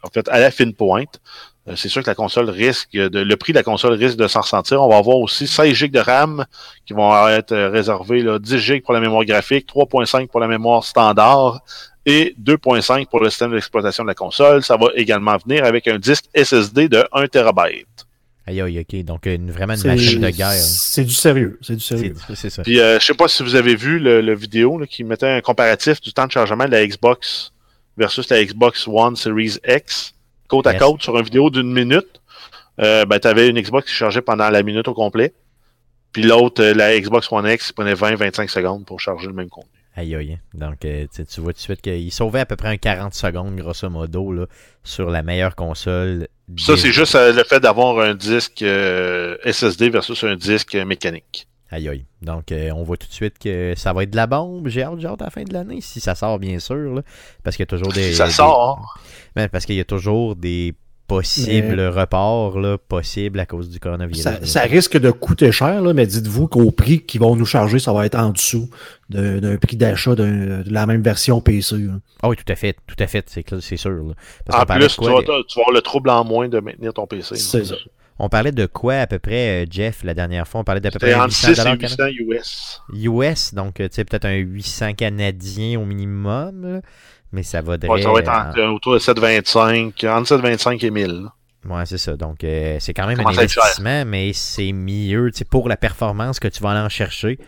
en 0.02 0.08
fait 0.08 0.28
à 0.28 0.38
la 0.38 0.50
fine 0.50 0.74
pointe. 0.74 1.20
Euh, 1.68 1.76
c'est 1.76 1.88
sûr 1.88 2.02
que 2.02 2.10
la 2.10 2.14
console 2.14 2.50
risque 2.50 2.92
de 2.92 3.18
le 3.18 3.36
prix 3.36 3.52
de 3.52 3.58
la 3.58 3.62
console 3.62 3.94
risque 3.94 4.16
de 4.16 4.26
s'en 4.26 4.40
ressentir. 4.40 4.82
On 4.82 4.88
va 4.88 4.96
avoir 4.96 5.16
aussi 5.18 5.46
16 5.46 5.72
GB 5.74 5.92
de 5.92 6.00
RAM 6.00 6.44
qui 6.86 6.92
vont 6.92 7.28
être 7.28 7.52
euh, 7.52 7.68
réservés 7.68 8.22
là, 8.22 8.38
10 8.38 8.58
GB 8.58 8.80
pour 8.80 8.94
la 8.94 9.00
mémoire 9.00 9.24
graphique, 9.24 9.68
3.5 9.68 10.28
pour 10.28 10.40
la 10.40 10.48
mémoire 10.48 10.84
standard 10.84 11.60
et 12.06 12.34
2.5 12.42 13.06
pour 13.08 13.20
le 13.20 13.28
système 13.30 13.52
d'exploitation 13.52 14.04
de 14.04 14.08
la 14.08 14.14
console. 14.14 14.62
Ça 14.62 14.76
va 14.76 14.88
également 14.94 15.36
venir 15.36 15.64
avec 15.64 15.88
un 15.88 15.98
disque 15.98 16.26
SSD 16.34 16.88
de 16.88 17.06
1 17.12 17.26
TB. 17.26 17.86
Aïe, 18.49 18.61
aïe, 18.62 18.80
ok. 18.80 19.05
Donc, 19.05 19.26
une, 19.26 19.51
vraiment 19.51 19.74
une 19.74 19.86
machine 19.86 20.20
de 20.22 20.30
guerre. 20.30 20.53
c'est 20.53 21.05
du 21.05 21.12
sérieux. 21.12 21.59
C'est 21.61 21.74
du 21.76 21.80
sérieux. 21.82 22.14
c'est 22.34 22.49
ça. 22.51 22.62
Puis 22.62 22.80
euh, 22.80 22.99
je 22.99 23.05
sais 23.05 23.14
pas 23.14 23.28
si 23.28 23.42
vous 23.42 23.55
avez 23.55 23.76
vu 23.76 23.99
le, 23.99 24.20
le 24.22 24.34
vidéo 24.34 24.78
là, 24.78 24.86
qui 24.86 25.05
mettait 25.05 25.28
un 25.28 25.40
comparatif 25.40 26.01
du 26.01 26.12
temps 26.12 26.26
de 26.26 26.32
chargement 26.32 26.64
de 26.64 26.70
la 26.70 26.86
Xbox 26.86 27.53
versus 27.96 28.28
la 28.30 28.42
Xbox 28.44 28.86
One 28.88 29.16
Series 29.16 29.59
X 29.68 30.14
côte 30.49 30.66
à 30.66 30.74
côte 30.74 31.03
sur 31.03 31.16
une 31.18 31.24
vidéo 31.24 31.51
d'une 31.51 31.70
minute. 31.72 32.20
Euh, 32.80 33.05
ben, 33.05 33.18
tu 33.18 33.28
avais 33.28 33.49
une 33.49 33.61
Xbox 33.61 33.86
qui 33.88 33.94
chargeait 33.94 34.22
pendant 34.22 34.49
la 34.49 34.62
minute 34.62 34.88
au 34.88 34.94
complet. 34.94 35.34
Puis 36.12 36.22
l'autre, 36.22 36.62
euh, 36.62 36.72
la 36.74 36.99
Xbox 36.99 37.30
One 37.30 37.46
X, 37.46 37.72
prenait 37.72 37.92
20-25 37.94 38.49
secondes 38.49 38.86
pour 38.86 38.99
charger 38.99 39.26
le 39.26 39.34
même 39.34 39.51
contenu. 39.51 39.70
Aïe 39.94 40.14
aïe. 40.14 40.34
hein. 40.34 40.38
Donc, 40.55 40.84
euh, 40.84 41.07
tu 41.12 41.40
vois 41.40 41.53
tout 41.53 41.57
de 41.59 41.62
suite 41.62 41.80
qu'il 41.82 42.11
sauvait 42.12 42.40
à 42.40 42.46
peu 42.46 42.55
près 42.57 42.68
un 42.68 42.76
40 42.76 43.12
secondes, 43.14 43.57
grosso 43.57 43.90
modo, 43.90 44.32
là, 44.32 44.46
sur 44.84 45.11
la 45.11 45.22
meilleure 45.22 45.55
console 45.57 46.28
Ça, 46.57 46.76
c'est 46.76 46.92
juste 46.92 47.14
euh, 47.14 47.32
le 47.32 47.44
fait 47.44 47.61
d'avoir 47.61 47.99
un 48.01 48.14
disque 48.14 48.62
euh, 48.62 49.36
SSD 49.44 49.90
versus 49.90 50.24
un 50.24 50.34
disque 50.36 50.74
mécanique. 50.74 51.46
Aïe 51.70 51.88
aïe. 51.88 52.07
Donc, 52.22 52.51
euh, 52.51 52.70
on 52.70 52.82
voit 52.82 52.96
tout 52.96 53.07
de 53.07 53.12
suite 53.12 53.38
que 53.38 53.74
ça 53.76 53.92
va 53.92 54.05
être 54.05 54.11
de 54.11 54.16
la 54.16 54.26
bombe. 54.26 54.68
J'ai 54.68 54.82
hâte, 54.82 54.99
j'ai 54.99 55.07
hâte 55.07 55.20
à 55.20 55.26
la 55.26 55.30
fin 55.30 55.42
de 55.42 55.53
l'année, 55.53 55.80
si 55.82 56.01
ça 56.01 56.14
sort, 56.14 56.38
bien 56.38 56.59
sûr. 56.59 56.94
là. 56.94 57.03
parce 57.44 57.57
qu'il 57.57 57.62
y 57.64 57.64
a 57.64 57.66
toujours 57.66 57.92
des. 57.92 58.11
Si 58.12 58.14
ça 58.14 58.26
des- 58.26 58.32
sort. 58.32 58.99
Ben, 59.36 59.49
parce 59.51 59.66
qu'il 59.66 59.74
y 59.74 59.80
a 59.80 59.84
toujours 59.84 60.34
des 60.34 60.74
possibles 61.09 61.80
reports 61.88 62.61
là, 62.61 62.78
possibles 62.78 63.40
à 63.40 63.46
cause 63.46 63.68
du 63.68 63.80
coronavirus. 63.80 64.22
Ça, 64.22 64.44
ça 64.44 64.61
risque 64.62 64.96
de 64.98 65.11
coûter 65.11 65.50
cher, 65.50 65.80
là, 65.82 65.92
mais 65.92 66.06
dites-vous 66.06 66.46
qu'au 66.46 66.70
prix 66.70 67.00
qu'ils 67.00 67.20
vont 67.20 67.34
nous 67.34 67.46
charger, 67.46 67.78
ça 67.80 67.92
va 67.92 68.06
être 68.06 68.14
en 68.18 68.30
dessous 68.30 68.70
d'un 69.11 69.56
prix 69.56 69.76
d'achat 69.76 70.14
d'un- 70.14 70.61
de 70.62 70.70
la 70.72 70.86
même 70.86 71.02
version 71.02 71.40
PC. 71.40 71.78
là. 71.78 71.94
Ah 72.22 72.28
oui, 72.28 72.36
tout 72.36 72.52
à 72.52 72.56
fait. 72.56 72.76
Tout 72.86 72.96
à 73.00 73.06
fait. 73.06 73.24
C'est 73.61 73.76
sûr. 73.76 73.90
là. 73.90 74.12
Parce 74.46 74.62
En 74.62 74.66
plus, 74.66 74.86
tu 74.96 75.04
vas, 75.04 75.22
tu 75.22 75.26
vas 75.56 75.62
avoir 75.62 75.72
le 75.72 75.80
trouble 75.80 76.11
en 76.11 76.24
moins 76.24 76.48
de 76.48 76.61
maintenir 76.61 76.92
ton 76.92 77.06
PC. 77.06 77.36
C'est 77.36 77.64
ça. 77.64 77.74
On 78.20 78.28
parlait 78.28 78.50
de 78.50 78.66
quoi 78.66 78.94
à 78.96 79.06
peu 79.06 79.20
près, 79.20 79.62
euh, 79.62 79.66
Jeff, 79.70 80.02
la 80.02 80.12
dernière 80.12 80.46
fois? 80.48 80.61
On 80.61 80.64
parlait 80.64 80.80
d'à 80.80 80.90
peu 80.90 80.98
près 80.98 81.11
C'est 81.12 81.14
entre 81.14 81.26
800 81.26 81.46
6 81.46 81.52
et 81.52 81.54
Canada- 81.78 81.78
800 81.78 82.06
US. 82.18 82.82
US, 82.92 83.54
donc 83.54 83.78
euh, 83.78 83.86
tu 83.88 83.94
sais, 83.94 84.04
peut-être 84.04 84.24
un 84.24 84.34
800 84.34 84.94
canadiens 84.94 85.78
au 85.80 85.84
minimum, 85.84 86.62
là. 86.74 86.80
Mais 87.33 87.43
ça 87.43 87.61
vaudrait... 87.61 87.89
Ouais, 87.89 88.03
ça 88.03 88.12
va 88.12 88.20
être 88.20 88.29
en- 88.29 88.49
entre- 88.51 88.62
autour 88.74 88.95
de 88.95 88.99
725, 88.99 90.05
entre 90.05 90.29
725 90.29 90.83
et 90.85 90.91
1000. 90.91 91.07
là. 91.07 91.33
Ouais, 91.76 91.85
c'est 91.87 91.99
ça. 91.99 92.16
Donc, 92.16 92.45
euh, 92.45 92.76
c'est 92.81 92.95
quand 92.95 93.07
même 93.07 93.20
un 93.20 93.26
investissement, 93.26 94.05
mais 94.07 94.33
c'est 94.33 94.72
mieux. 94.72 95.31
Tu 95.33 95.39
sais, 95.39 95.45
pour 95.45 95.68
la 95.68 95.76
performance 95.76 96.39
que 96.41 96.49
tu 96.49 96.62
vas 96.62 96.70
aller 96.70 96.81
en 96.81 96.89
chercher, 96.89 97.39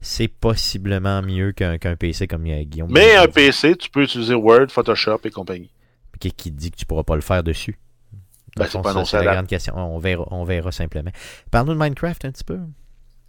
c'est 0.00 0.28
possiblement 0.28 1.20
mieux 1.20 1.52
qu'un 1.52 1.76
PC 1.98 2.26
comme 2.28 2.46
euh, 2.46 2.62
Guillaume. 2.62 2.90
Mais 2.92 3.16
un 3.16 3.26
dit, 3.26 3.32
PC, 3.32 3.76
tu 3.76 3.90
peux 3.90 4.02
utiliser 4.04 4.34
Word, 4.34 4.68
Photoshop 4.70 5.18
et 5.24 5.30
compagnie. 5.30 5.70
qui, 6.20 6.30
qui 6.32 6.50
dit 6.52 6.70
que 6.70 6.76
tu 6.76 6.86
pourras 6.86 7.02
pas 7.02 7.16
le 7.16 7.20
faire 7.22 7.42
dessus. 7.42 7.76
Ben, 8.56 8.66
c'est 9.04 9.22
la 9.22 9.34
grande 9.34 9.48
question. 9.48 9.74
On 9.76 9.98
verra, 9.98 10.24
on 10.30 10.44
verra 10.44 10.72
simplement. 10.72 11.10
Parle-nous 11.50 11.74
de 11.74 11.78
Minecraft 11.78 12.24
un 12.24 12.30
petit 12.30 12.44
peu. 12.44 12.58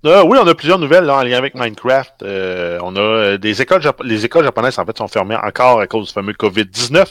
Euh, 0.05 0.23
oui, 0.23 0.37
on 0.39 0.45
a 0.45 0.53
plusieurs 0.53 0.77
nouvelles 0.77 1.09
en 1.09 1.23
lien 1.23 1.37
avec 1.37 1.55
Minecraft. 1.55 2.21
Euh, 2.21 2.77
on 2.83 2.95
a 2.95 2.99
euh, 2.99 3.37
des 3.37 3.63
écoles 3.63 3.81
les 4.03 4.25
écoles 4.25 4.43
japonaises 4.43 4.77
en 4.77 4.85
fait 4.85 4.95
sont 4.95 5.07
fermées 5.07 5.35
encore 5.35 5.79
à 5.79 5.87
cause 5.87 6.07
du 6.07 6.13
fameux 6.13 6.33
Covid-19. 6.33 7.05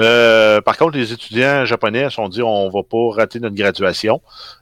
Euh, 0.00 0.60
par 0.60 0.76
contre, 0.76 0.96
les 0.96 1.12
étudiants 1.12 1.64
japonais 1.64 2.10
sont 2.10 2.28
dit 2.28 2.42
on 2.42 2.68
va 2.70 2.82
pas 2.82 3.14
rater 3.14 3.38
notre 3.38 3.54
graduation. 3.54 4.20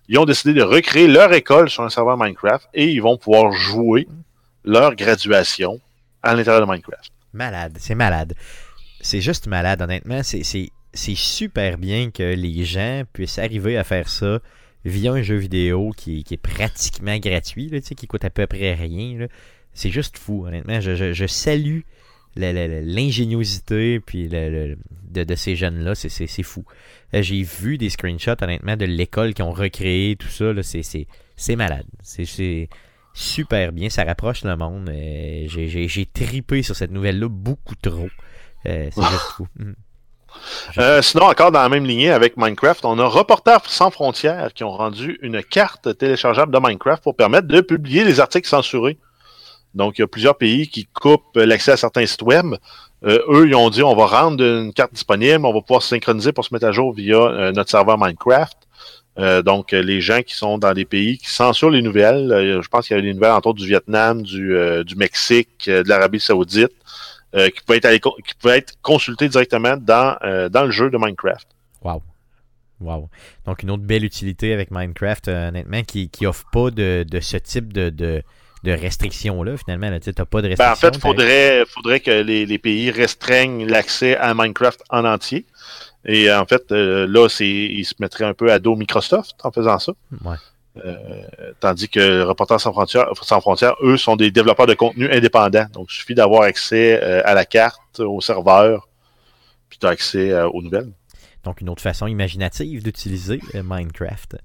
Ils 0.08 0.18
ont 0.18 0.26
décidé 0.26 0.52
de 0.52 0.62
recréer 0.62 1.08
leur 1.08 1.32
école 1.32 1.70
sur 1.70 1.82
un 1.82 1.88
serveur 1.88 2.18
Minecraft 2.18 2.68
et 2.74 2.88
ils 2.88 3.00
vont 3.00 3.16
pouvoir 3.16 3.52
jouer 3.52 4.06
leur 4.64 4.94
graduation 4.94 5.80
à 6.22 6.34
l'intérieur 6.34 6.66
de 6.66 6.70
Minecraft. 6.70 7.10
Malade, 7.32 7.78
c'est 7.78 7.94
malade. 7.94 8.34
C'est 9.00 9.22
juste 9.22 9.46
malade, 9.46 9.80
honnêtement. 9.80 10.20
C'est 10.22 11.14
super 11.14 11.78
bien 11.78 12.10
que 12.10 12.34
les 12.34 12.64
gens 12.64 13.04
puissent 13.14 13.38
arriver 13.38 13.78
à 13.78 13.84
faire 13.84 14.10
ça 14.10 14.40
via 14.84 15.12
un 15.12 15.22
jeu 15.22 15.36
vidéo 15.36 15.90
qui, 15.96 16.24
qui 16.24 16.34
est 16.34 16.42
pratiquement 16.42 17.16
gratuit, 17.18 17.68
là, 17.68 17.80
tu 17.80 17.88
sais, 17.88 17.94
qui 17.94 18.06
coûte 18.06 18.24
à 18.24 18.30
peu 18.30 18.46
près 18.46 18.74
rien. 18.74 19.18
là. 19.18 19.26
C'est 19.74 19.90
juste 19.90 20.18
fou, 20.18 20.46
honnêtement. 20.46 20.80
Je, 20.80 20.94
je- 20.96 21.12
je 21.12 21.26
salue 21.26 21.80
l'ingéniosité 22.36 24.00
puis 24.00 24.28
le- 24.28 24.50
le- 24.50 24.78
de, 25.10 25.24
de 25.24 25.34
ces 25.34 25.56
jeunes-là. 25.56 25.94
C'est- 25.94 26.08
C'est 26.08 26.26
c'est 26.26 26.42
fou. 26.42 26.64
Euh, 27.14 27.22
J'ai 27.22 27.42
vu 27.42 27.78
des 27.78 27.90
screenshots, 27.90 28.42
honnêtement, 28.42 28.76
de 28.76 28.84
l'école 28.86 29.34
qui 29.34 29.42
ont 29.42 29.52
recréé 29.52 30.16
tout 30.16 30.28
ça. 30.28 30.52
C'est- 30.62 30.82
C'est 30.82 31.06
c'est 31.36 31.56
malade. 31.56 31.86
C'est- 32.02 32.24
C'est 32.24 32.68
super 33.14 33.72
bien. 33.72 33.88
Ça 33.90 34.04
rapproche 34.04 34.44
le 34.44 34.56
monde. 34.56 34.88
Euh, 34.88 35.44
J'ai 35.48 36.06
tripé 36.06 36.62
sur 36.62 36.74
cette 36.76 36.90
nouvelle-là 36.90 37.28
beaucoup 37.28 37.74
trop. 37.76 38.08
Euh, 38.66 38.88
c'est 38.90 39.02
juste 39.10 39.32
fou. 39.36 39.46
Euh, 40.78 41.02
sinon, 41.02 41.24
encore 41.24 41.52
dans 41.52 41.62
la 41.62 41.68
même 41.68 41.84
lignée 41.84 42.10
avec 42.10 42.36
Minecraft, 42.36 42.84
on 42.84 42.98
a 42.98 43.06
Reporters 43.06 43.68
sans 43.68 43.90
frontières 43.90 44.52
qui 44.54 44.64
ont 44.64 44.70
rendu 44.70 45.18
une 45.22 45.42
carte 45.42 45.96
téléchargeable 45.96 46.52
de 46.52 46.58
Minecraft 46.58 47.02
pour 47.02 47.16
permettre 47.16 47.48
de 47.48 47.60
publier 47.60 48.04
les 48.04 48.20
articles 48.20 48.48
censurés. 48.48 48.98
Donc, 49.74 49.98
il 49.98 50.02
y 50.02 50.04
a 50.04 50.06
plusieurs 50.06 50.36
pays 50.36 50.68
qui 50.68 50.86
coupent 50.86 51.36
l'accès 51.36 51.72
à 51.72 51.76
certains 51.76 52.06
sites 52.06 52.22
web. 52.22 52.54
Euh, 53.04 53.18
eux, 53.28 53.48
ils 53.48 53.54
ont 53.54 53.70
dit 53.70 53.82
on 53.82 53.96
va 53.96 54.06
rendre 54.06 54.44
une 54.44 54.72
carte 54.72 54.92
disponible, 54.92 55.44
on 55.44 55.52
va 55.52 55.60
pouvoir 55.60 55.82
se 55.82 55.88
synchroniser 55.88 56.32
pour 56.32 56.44
se 56.44 56.54
mettre 56.54 56.66
à 56.66 56.72
jour 56.72 56.92
via 56.92 57.16
euh, 57.16 57.52
notre 57.52 57.70
serveur 57.70 57.98
Minecraft. 57.98 58.56
Donc, 59.44 59.72
les 59.72 60.00
gens 60.00 60.22
qui 60.22 60.34
sont 60.34 60.56
dans 60.56 60.72
des 60.72 60.86
pays 60.86 61.18
qui 61.18 61.28
censurent 61.28 61.68
les 61.68 61.82
nouvelles, 61.82 62.60
je 62.62 62.68
pense 62.68 62.86
qu'il 62.86 62.96
y 62.96 62.98
a 62.98 63.02
des 63.02 63.12
nouvelles 63.12 63.32
entre 63.32 63.48
autres 63.48 63.58
du 63.58 63.66
Vietnam, 63.66 64.22
du, 64.22 64.56
Mexique, 64.96 65.66
de 65.66 65.86
l'Arabie 65.86 66.18
Saoudite, 66.18 66.72
euh, 67.34 67.48
qui 67.50 67.60
pouvaient 67.64 67.80
être, 67.82 68.16
qui 68.24 68.48
être 68.48 68.74
consultés 68.82 69.28
directement 69.28 69.76
dans, 69.76 70.16
euh, 70.22 70.48
dans 70.48 70.64
le 70.64 70.70
jeu 70.70 70.90
de 70.90 70.98
Minecraft. 70.98 71.46
Wow. 71.82 72.02
Wow. 72.80 73.08
Donc, 73.46 73.62
une 73.62 73.70
autre 73.70 73.84
belle 73.84 74.04
utilité 74.04 74.52
avec 74.52 74.70
Minecraft, 74.70 75.28
euh, 75.28 75.48
honnêtement, 75.48 75.82
qui, 75.82 76.08
qui 76.08 76.26
offre 76.26 76.44
pas 76.52 76.70
de, 76.70 77.04
de 77.08 77.20
ce 77.20 77.36
type 77.36 77.72
de, 77.72 77.90
de, 77.90 78.22
de 78.64 78.72
restrictions-là, 78.72 79.56
finalement. 79.56 79.98
Tu 80.00 80.10
n'as 80.16 80.24
pas 80.24 80.42
de 80.42 80.48
Ben, 80.54 80.66
en 80.66 80.70
restrictions. 80.70 80.90
fait, 80.90 80.96
il 80.96 81.00
faudrait, 81.00 81.64
faudrait 81.66 82.00
que 82.00 82.22
les, 82.22 82.44
les 82.44 82.58
pays 82.58 82.90
restreignent 82.90 83.66
l'accès 83.66 84.16
à 84.16 84.34
Minecraft 84.34 84.82
en 84.90 85.04
entier. 85.04 85.46
Et 86.04 86.32
en 86.32 86.44
fait, 86.46 86.72
euh, 86.72 87.06
là, 87.06 87.28
c'est, 87.28 87.46
ils 87.46 87.84
se 87.84 87.94
mettraient 88.00 88.24
un 88.24 88.34
peu 88.34 88.50
à 88.50 88.58
dos 88.58 88.74
Microsoft 88.74 89.36
en 89.44 89.52
faisant 89.52 89.78
ça. 89.78 89.92
Ouais. 90.24 90.36
Tandis 91.60 91.88
que 91.88 92.22
Reporters 92.22 92.60
sans 92.60 92.72
frontières, 92.72 93.08
sans 93.20 93.40
frontières, 93.40 93.74
eux, 93.82 93.96
sont 93.96 94.16
des 94.16 94.30
développeurs 94.30 94.66
de 94.66 94.74
contenu 94.74 95.10
indépendants. 95.12 95.66
Donc, 95.72 95.88
il 95.90 95.94
suffit 95.94 96.14
d'avoir 96.14 96.42
accès 96.42 96.98
euh, 97.02 97.22
à 97.24 97.34
la 97.34 97.44
carte, 97.44 98.00
au 98.00 98.20
serveur, 98.20 98.88
puis 99.68 99.78
tu 99.78 99.86
as 99.86 99.90
accès 99.90 100.30
euh, 100.30 100.48
aux 100.48 100.62
nouvelles. 100.62 100.92
Donc, 101.44 101.60
une 101.60 101.68
autre 101.68 101.82
façon 101.82 102.06
imaginative 102.06 102.82
d'utiliser 102.82 103.40
euh, 103.54 103.62
Minecraft. 103.64 104.36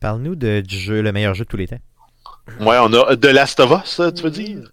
Parle-nous 0.00 0.34
du 0.34 0.78
jeu, 0.78 1.02
le 1.02 1.12
meilleur 1.12 1.34
jeu 1.34 1.44
de 1.44 1.48
tous 1.48 1.56
les 1.56 1.68
temps. 1.68 1.78
Ouais, 2.60 2.76
on 2.78 2.92
a 2.92 3.16
The 3.16 3.26
Last 3.26 3.58
of 3.60 3.70
Us, 3.70 4.00
tu 4.14 4.22
veux 4.22 4.30
dire? 4.30 4.70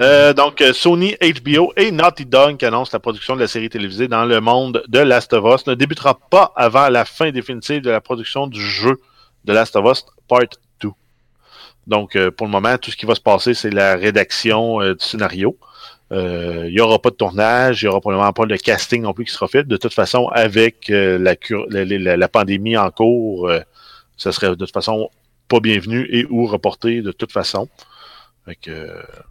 Euh, 0.00 0.32
donc, 0.32 0.62
euh, 0.62 0.72
Sony, 0.72 1.14
HBO 1.20 1.72
et 1.76 1.90
Naughty 1.90 2.24
Dog 2.24 2.56
qui 2.56 2.64
annoncent 2.64 2.90
la 2.92 3.00
production 3.00 3.34
de 3.34 3.40
la 3.40 3.48
série 3.48 3.68
télévisée 3.68 4.08
dans 4.08 4.24
le 4.24 4.40
monde 4.40 4.82
de 4.88 4.98
Last 4.98 5.34
of 5.34 5.44
Us 5.54 5.66
ne 5.66 5.74
débutera 5.74 6.18
pas 6.30 6.52
avant 6.56 6.88
la 6.88 7.04
fin 7.04 7.30
définitive 7.30 7.82
de 7.82 7.90
la 7.90 8.00
production 8.00 8.46
du 8.46 8.60
jeu 8.60 8.98
de 9.44 9.52
Last 9.52 9.76
of 9.76 9.90
Us 9.90 10.04
Part 10.28 10.40
2. 10.80 10.90
Donc, 11.86 12.16
euh, 12.16 12.30
pour 12.30 12.46
le 12.46 12.52
moment, 12.52 12.76
tout 12.78 12.90
ce 12.90 12.96
qui 12.96 13.06
va 13.06 13.14
se 13.14 13.20
passer, 13.20 13.54
c'est 13.54 13.70
la 13.70 13.96
rédaction 13.96 14.80
euh, 14.80 14.94
du 14.94 15.04
scénario. 15.04 15.56
Euh, 16.12 16.66
Il 16.68 16.74
n'y 16.74 16.80
aura 16.80 17.00
pas 17.00 17.10
de 17.10 17.16
tournage, 17.16 17.82
il 17.82 17.86
n'y 17.86 17.88
aura 17.90 18.00
probablement 18.00 18.32
pas 18.32 18.46
de 18.46 18.56
casting 18.56 19.02
non 19.02 19.14
plus 19.14 19.24
qui 19.24 19.32
sera 19.32 19.48
fait. 19.48 19.64
De 19.64 19.76
toute 19.76 19.94
façon, 19.94 20.28
avec 20.28 20.88
la, 20.88 21.36
la, 22.16 22.28
pandémie 22.28 22.76
en 22.76 22.90
cours, 22.90 23.50
ça 24.18 24.30
serait 24.30 24.50
de 24.50 24.54
toute 24.54 24.72
façon 24.72 25.08
pas 25.48 25.60
bienvenu 25.60 26.06
et 26.10 26.26
ou 26.28 26.46
reporté 26.46 27.00
de 27.00 27.12
toute 27.12 27.32
façon. 27.32 27.68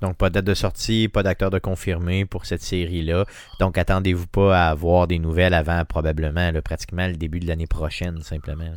Donc, 0.02 0.18
pas 0.18 0.30
de 0.30 0.36
date 0.36 0.46
de 0.46 0.54
sortie, 0.54 1.10
pas 1.10 1.24
d'acteur 1.24 1.50
de 1.50 1.60
confirmé 1.60 2.26
pour 2.26 2.46
cette 2.46 2.62
série-là. 2.62 3.26
Donc, 3.60 3.78
attendez-vous 3.78 4.28
pas 4.28 4.58
à 4.58 4.70
avoir 4.70 5.08
des 5.08 5.20
nouvelles 5.20 5.54
avant 5.54 5.84
probablement, 5.86 6.52
là, 6.52 6.62
pratiquement 6.62 7.08
le 7.08 7.16
début 7.16 7.40
de 7.40 7.48
l'année 7.48 7.68
prochaine, 7.68 8.22
simplement. 8.22 8.74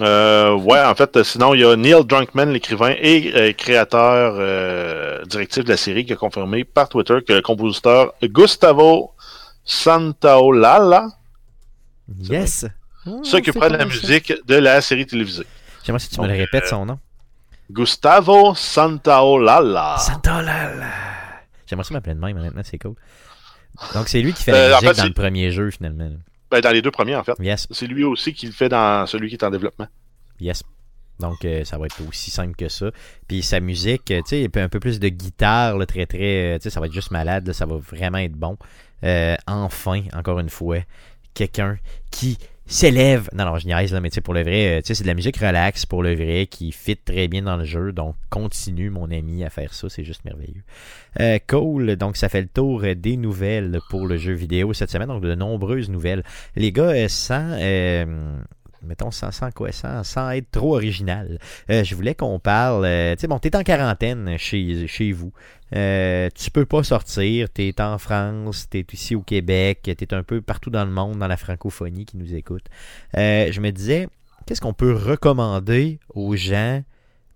Euh, 0.00 0.52
ouais, 0.54 0.80
en 0.82 0.94
fait, 0.96 1.16
euh, 1.16 1.22
sinon, 1.24 1.54
il 1.54 1.60
y 1.60 1.64
a 1.64 1.76
Neil 1.76 2.04
Drunkman, 2.04 2.46
l'écrivain 2.46 2.94
et 3.00 3.32
euh, 3.36 3.52
créateur 3.52 4.34
euh, 4.38 5.24
directif 5.24 5.62
de 5.64 5.68
la 5.68 5.76
série, 5.76 6.04
qui 6.04 6.12
a 6.12 6.16
confirmé 6.16 6.64
par 6.64 6.88
Twitter 6.88 7.18
que 7.26 7.32
le 7.32 7.42
compositeur 7.42 8.12
Gustavo 8.22 9.12
Santaolalla 9.64 11.08
Yes! 12.18 12.66
s'occupera 13.22 13.68
de 13.68 13.76
la 13.76 13.84
musique 13.84 14.32
de 14.46 14.56
la 14.56 14.80
série 14.80 15.06
télévisée. 15.06 15.46
J'aimerais 15.84 16.00
si 16.00 16.08
tu 16.10 16.20
me 16.20 16.26
le 16.26 16.32
répètes 16.34 16.66
son 16.66 16.86
nom. 16.86 16.98
Gustavo 17.70 18.54
Santaolalla. 18.54 19.96
Santolala! 19.98 20.86
J'aimerais 21.66 21.84
ça 21.84 21.94
m'appeler 21.94 22.14
de 22.14 22.20
même, 22.20 22.36
honnêtement, 22.36 22.62
c'est 22.64 22.78
cool. 22.78 22.94
Donc, 23.94 24.08
c'est 24.08 24.20
lui 24.20 24.32
qui 24.32 24.42
fait 24.42 24.52
Euh, 24.52 24.70
la 24.70 24.78
en 24.78 24.80
musique 24.80 24.94
fait, 24.96 25.02
dans 25.02 25.08
le 25.08 25.12
premier 25.14 25.50
jeu, 25.50 25.70
finalement. 25.70 26.10
Ben, 26.54 26.60
dans 26.60 26.70
les 26.70 26.82
deux 26.82 26.92
premiers, 26.92 27.16
en 27.16 27.24
fait. 27.24 27.34
Yes, 27.40 27.66
C'est 27.72 27.88
lui 27.88 28.04
aussi 28.04 28.32
qui 28.32 28.46
le 28.46 28.52
fait 28.52 28.68
dans 28.68 29.06
celui 29.06 29.28
qui 29.28 29.34
est 29.34 29.42
en 29.44 29.50
développement. 29.50 29.88
yes. 30.40 30.62
Donc, 31.20 31.44
euh, 31.44 31.64
ça 31.64 31.78
va 31.78 31.86
être 31.86 32.00
aussi 32.08 32.30
simple 32.30 32.54
que 32.56 32.68
ça. 32.68 32.90
Puis 33.28 33.42
sa 33.42 33.58
musique, 33.60 34.10
euh, 34.10 34.20
tu 34.28 34.44
sais, 34.44 34.60
un 34.60 34.68
peu 34.68 34.78
plus 34.80 34.98
de 35.00 35.08
guitare, 35.08 35.76
là, 35.78 35.86
très, 35.86 36.06
très. 36.06 36.54
euh, 36.54 36.58
Tu 36.58 36.64
sais, 36.64 36.70
ça 36.70 36.80
va 36.80 36.86
être 36.86 36.92
juste 36.92 37.10
malade, 37.12 37.46
là, 37.46 37.52
ça 37.52 37.66
va 37.66 37.76
vraiment 37.76 38.18
être 38.18 38.32
bon. 38.32 38.56
Euh, 39.04 39.36
enfin, 39.46 40.02
encore 40.12 40.38
une 40.40 40.48
fois, 40.48 40.78
quelqu'un 41.32 41.76
qui 42.10 42.38
s'élève. 42.66 43.28
Non, 43.34 43.44
non, 43.44 43.58
je 43.58 43.66
niaise, 43.66 43.92
là, 43.92 44.00
mais 44.00 44.10
tu 44.10 44.16
sais, 44.16 44.20
pour 44.20 44.34
le 44.34 44.42
vrai, 44.42 44.78
euh, 44.78 44.80
tu 44.80 44.88
sais, 44.88 44.94
c'est 44.94 45.02
de 45.04 45.08
la 45.08 45.14
musique 45.14 45.36
relax 45.36 45.86
pour 45.86 46.02
le 46.02 46.14
vrai, 46.14 46.46
qui 46.46 46.72
fit 46.72 46.96
très 46.96 47.28
bien 47.28 47.42
dans 47.42 47.56
le 47.56 47.64
jeu. 47.64 47.92
Donc, 47.92 48.16
continue, 48.30 48.90
mon 48.90 49.10
ami, 49.10 49.44
à 49.44 49.50
faire 49.50 49.74
ça, 49.74 49.88
c'est 49.88 50.04
juste 50.04 50.24
merveilleux. 50.24 50.62
Euh, 51.20 51.38
cool, 51.48 51.96
donc 51.96 52.16
ça 52.16 52.28
fait 52.28 52.40
le 52.40 52.48
tour 52.48 52.82
euh, 52.84 52.94
des 52.94 53.16
nouvelles 53.16 53.78
pour 53.90 54.06
le 54.06 54.16
jeu 54.16 54.32
vidéo 54.32 54.72
cette 54.72 54.90
semaine, 54.90 55.08
donc 55.08 55.22
de 55.22 55.34
nombreuses 55.34 55.90
nouvelles. 55.90 56.24
Les 56.56 56.72
gars, 56.72 56.84
euh, 56.84 57.08
sans, 57.08 57.50
euh, 57.60 58.04
mettons, 58.82 59.10
sans, 59.10 59.30
sans 59.30 59.50
quoi, 59.50 59.70
sans, 59.72 60.02
sans 60.02 60.30
être 60.30 60.50
trop 60.50 60.74
original, 60.74 61.38
je 61.68 61.94
voulais 61.94 62.14
qu'on 62.14 62.38
parle. 62.38 62.84
euh, 62.84 63.14
tu 63.14 63.22
sais, 63.22 63.26
bon, 63.28 63.38
t'es 63.38 63.54
en 63.56 63.62
quarantaine 63.62 64.36
chez, 64.38 64.86
chez 64.86 65.12
vous. 65.12 65.32
Euh, 65.74 66.28
tu 66.34 66.50
peux 66.50 66.66
pas 66.66 66.82
sortir. 66.82 67.48
T'es 67.50 67.74
en 67.80 67.98
France, 67.98 68.68
t'es 68.68 68.86
ici 68.92 69.14
au 69.14 69.22
Québec, 69.22 69.80
t'es 69.82 70.14
un 70.14 70.22
peu 70.22 70.40
partout 70.40 70.70
dans 70.70 70.84
le 70.84 70.90
monde, 70.90 71.18
dans 71.18 71.26
la 71.26 71.36
francophonie 71.36 72.04
qui 72.04 72.16
nous 72.16 72.34
écoute. 72.34 72.64
Euh, 73.16 73.50
je 73.50 73.60
me 73.60 73.70
disais, 73.70 74.08
qu'est-ce 74.46 74.60
qu'on 74.60 74.74
peut 74.74 74.92
recommander 74.92 75.98
aux 76.14 76.36
gens 76.36 76.82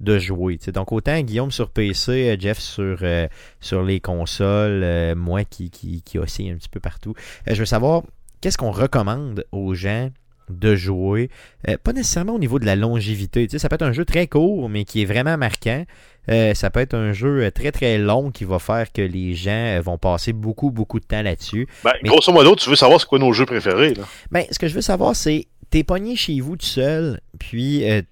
de 0.00 0.18
jouer? 0.18 0.58
tu. 0.58 0.70
Donc 0.70 0.92
autant 0.92 1.20
Guillaume 1.20 1.50
sur 1.50 1.70
PC, 1.70 2.30
euh, 2.30 2.36
Jeff 2.38 2.58
sur, 2.60 3.82
les 3.82 4.00
consoles, 4.00 5.14
moi 5.16 5.44
qui, 5.44 5.70
qui, 5.70 6.02
qui 6.02 6.18
oscille 6.18 6.50
un 6.50 6.56
petit 6.56 6.68
peu 6.68 6.80
partout. 6.80 7.14
Je 7.46 7.54
veux 7.54 7.66
savoir, 7.66 8.02
qu'est-ce 8.40 8.58
qu'on 8.58 8.70
recommande 8.70 9.44
aux 9.50 9.74
gens 9.74 10.10
de 10.50 10.74
jouer? 10.76 11.30
Euh, 11.68 11.76
pas 11.82 11.92
nécessairement 11.92 12.34
au 12.34 12.38
niveau 12.38 12.58
de 12.58 12.66
la 12.66 12.76
longévité. 12.76 13.46
tu 13.46 13.52
sais, 13.52 13.58
ça 13.58 13.68
peut 13.68 13.74
être 13.76 13.82
un 13.82 13.92
jeu 13.92 14.04
très 14.04 14.26
court, 14.26 14.68
mais 14.68 14.84
qui 14.84 15.02
est 15.02 15.04
vraiment 15.04 15.36
marquant. 15.36 15.84
Euh, 16.30 16.52
ça 16.54 16.68
peut 16.70 16.80
être 16.80 16.94
un 16.94 17.12
jeu 17.12 17.44
euh, 17.44 17.50
très 17.50 17.72
très 17.72 17.96
long 17.96 18.30
qui 18.30 18.44
va 18.44 18.58
faire 18.58 18.92
que 18.92 19.00
les 19.00 19.34
gens 19.34 19.50
euh, 19.78 19.80
vont 19.80 19.96
passer 19.96 20.34
beaucoup 20.34 20.70
beaucoup 20.70 21.00
de 21.00 21.04
temps 21.06 21.22
là-dessus. 21.22 21.66
Ben, 21.84 21.92
Mais- 22.02 22.10
Grosso 22.10 22.32
modo, 22.32 22.54
tu 22.54 22.68
veux 22.68 22.76
savoir 22.76 23.00
c'est 23.00 23.06
quoi 23.06 23.18
nos 23.18 23.32
jeux 23.32 23.46
préférés. 23.46 23.94
Là? 23.94 24.04
Ben, 24.30 24.44
ce 24.50 24.58
que 24.58 24.68
je 24.68 24.74
veux 24.74 24.82
savoir, 24.82 25.16
c'est 25.16 25.46
t'es 25.70 25.84
pogné 25.84 26.16
chez 26.16 26.40
vous 26.40 26.56
tout 26.56 26.66
seul, 26.66 27.20
puis 27.38 27.90
euh, 27.90 28.02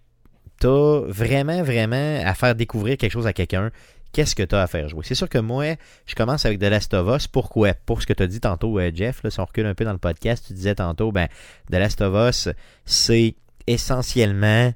t'as 0.61 1.01
vraiment, 1.07 1.63
vraiment 1.63 2.21
à 2.25 2.35
faire 2.35 2.55
découvrir 2.55 2.97
quelque 2.97 3.13
chose 3.13 3.27
à 3.27 3.33
quelqu'un. 3.33 3.71
Qu'est-ce 4.13 4.35
que 4.35 4.43
t'as 4.43 4.63
à 4.63 4.67
faire 4.67 4.89
jouer? 4.89 5.03
C'est 5.05 5.15
sûr 5.15 5.29
que 5.29 5.37
moi, 5.39 5.75
je 6.07 6.15
commence 6.15 6.47
avec 6.47 6.59
The 6.59 6.65
Last 6.65 6.95
of 6.95 7.15
Us. 7.15 7.27
Pourquoi? 7.27 7.75
Pour 7.75 8.01
ce 8.01 8.07
que 8.07 8.13
t'as 8.15 8.27
dit 8.27 8.41
tantôt, 8.41 8.79
euh, 8.79 8.91
Jeff, 8.95 9.23
là, 9.23 9.31
si 9.31 9.41
on 9.41 9.45
recule 9.45 9.67
un 9.67 9.75
peu 9.75 9.85
dans 9.85 9.93
le 9.93 9.99
podcast, 9.99 10.45
tu 10.47 10.55
disais 10.55 10.75
tantôt, 10.75 11.13
ben, 11.13 11.27
The 11.71 11.75
Last 11.75 12.01
of 12.01 12.15
Us, 12.31 12.49
c'est 12.87 13.35
essentiellement 13.67 14.73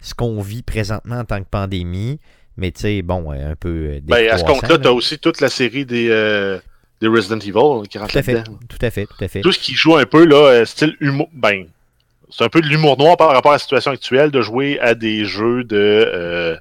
ce 0.00 0.12
qu'on 0.14 0.40
vit 0.42 0.62
présentement 0.62 1.18
en 1.20 1.24
tant 1.24 1.38
que 1.40 1.48
pandémie. 1.50 2.20
Mais 2.56 2.70
tu 2.72 2.82
sais, 2.82 3.02
bon, 3.02 3.32
euh, 3.32 3.52
un 3.52 3.56
peu. 3.56 3.68
euh, 3.94 4.00
Ben, 4.02 4.28
à 4.30 4.36
ce 4.38 4.44
compte-là, 4.44 4.68
là. 4.70 4.78
tu 4.78 4.86
as 4.88 4.92
aussi 4.92 5.18
toute 5.18 5.40
la 5.40 5.48
série 5.48 5.86
des, 5.86 6.08
euh, 6.10 6.58
des 7.00 7.08
Resident 7.08 7.38
Evil 7.38 7.88
qui 7.88 7.96
rentre 7.98 8.12
Tout 8.12 8.18
à 8.18 8.22
fait, 8.22 8.42
tout 8.42 8.78
à 8.82 8.90
fait, 8.90 9.06
tout 9.06 9.24
à 9.24 9.28
fait. 9.28 9.40
Tout 9.40 9.52
ce 9.52 9.58
qui 9.58 9.74
joue 9.74 9.96
un 9.96 10.04
peu, 10.04 10.24
là, 10.26 10.64
style 10.66 10.94
humour. 11.00 11.28
Ben, 11.32 11.66
c'est 12.36 12.42
un 12.44 12.48
peu 12.48 12.60
de 12.60 12.66
l'humour 12.66 12.98
noir 12.98 13.16
par 13.16 13.28
rapport 13.30 13.52
à 13.52 13.54
la 13.54 13.58
situation 13.60 13.92
actuelle 13.92 14.30
de 14.32 14.40
jouer 14.40 14.80
à 14.80 14.94
des 14.96 15.24
jeux 15.24 15.62
de, 15.62 15.76
euh, 15.76 16.56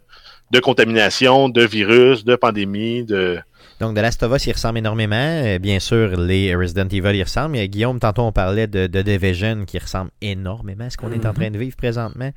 de 0.51 0.59
contamination, 0.59 1.49
de 1.49 1.63
virus, 1.63 2.23
de 2.25 2.35
pandémie, 2.35 3.03
de. 3.05 3.39
Donc, 3.79 3.95
The 3.95 3.99
Last 4.01 4.21
of 4.21 4.35
Us, 4.35 4.45
il 4.45 4.53
ressemble 4.53 4.77
énormément. 4.77 5.15
Euh, 5.15 5.57
bien 5.57 5.79
sûr, 5.79 6.15
les 6.15 6.55
Resident 6.55 6.87
Evil, 6.87 7.15
ils 7.17 7.23
ressemblent. 7.23 7.53
Mais 7.53 7.67
Guillaume, 7.67 7.99
tantôt, 7.99 8.21
on 8.21 8.31
parlait 8.31 8.67
de, 8.67 8.85
de 8.85 9.01
Division 9.01 9.65
qui 9.65 9.79
ressemble 9.79 10.11
énormément 10.21 10.85
à 10.85 10.89
ce 10.91 10.97
qu'on 10.97 11.11
est 11.11 11.25
en 11.25 11.29
Mhm. 11.29 11.35
train 11.35 11.49
de 11.51 11.57
vivre 11.57 11.75
présentement. 11.75 12.29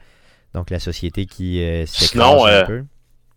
Donc, 0.55 0.71
la 0.71 0.81
société 0.81 1.27
qui 1.27 1.63
euh, 1.63 1.85
Sinon, 1.87 2.47
un 2.47 2.51
euh, 2.51 2.65
peu. 2.65 2.83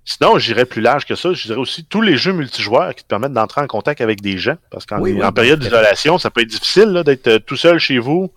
Sinon, 0.05 0.39
j'irais 0.39 0.65
plus 0.65 0.81
large 0.81 1.05
que 1.05 1.15
ça. 1.15 1.33
Je 1.33 1.47
dirais 1.47 1.59
aussi 1.59 1.83
tous 1.83 2.01
les 2.01 2.15
jeux 2.15 2.31
multijoueurs 2.31 2.95
qui 2.95 3.03
te 3.03 3.07
permettent 3.09 3.33
d'entrer 3.33 3.61
en 3.61 3.67
contact 3.67 3.99
avec 3.99 4.21
des 4.21 4.37
gens. 4.37 4.55
Parce 4.71 4.85
qu'en 4.85 5.01
Oui, 5.01 5.11
oui, 5.13 5.23
en 5.23 5.33
période 5.33 5.59
d'isolation, 5.59 6.17
ça 6.17 6.31
peut 6.31 6.41
être 6.41 6.47
difficile 6.47 7.03
d'être 7.05 7.37
tout 7.39 7.57
seul 7.57 7.79
chez 7.79 7.99
vous. 7.99 8.31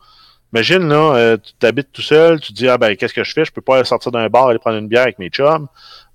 Imagine, 0.53 0.89
là, 0.89 1.15
euh, 1.17 1.37
tu 1.39 1.53
t'habites 1.59 1.93
tout 1.93 2.03
seul, 2.03 2.39
tu 2.41 2.53
te 2.53 2.59
dis, 2.59 2.69
ah 2.69 2.77
ben, 2.77 2.95
qu'est-ce 2.95 3.15
que 3.15 3.25
je 3.25 3.33
fais? 3.33 3.45
Je 3.45 3.53
peux 3.53 3.63
pas 3.63 3.83
sortir 3.85 4.13
d'un 4.13 4.29
bar, 4.29 4.49
aller 4.49 4.59
prendre 4.59 4.77
une 4.77 4.89
bière 4.89 5.03
avec 5.03 5.19
mes 5.19 5.31
chums. 5.31 5.67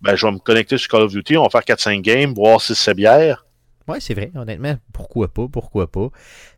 Ben, 0.02 0.16
je 0.16 0.26
vais 0.26 0.32
me 0.32 0.38
connecter 0.38 0.78
sur 0.78 0.90
Call 0.90 1.02
of 1.02 1.12
Duty, 1.12 1.38
on 1.38 1.44
va 1.44 1.50
faire 1.50 1.76
4-5 1.76 2.02
games, 2.02 2.34
boire 2.34 2.60
6-7 2.60 2.94
bières. 2.94 3.46
Oui, 3.88 3.98
c'est 4.00 4.14
vrai. 4.14 4.32
Honnêtement, 4.36 4.76
pourquoi 4.92 5.30
pas, 5.30 5.48
pourquoi 5.50 5.90
pas. 5.90 6.10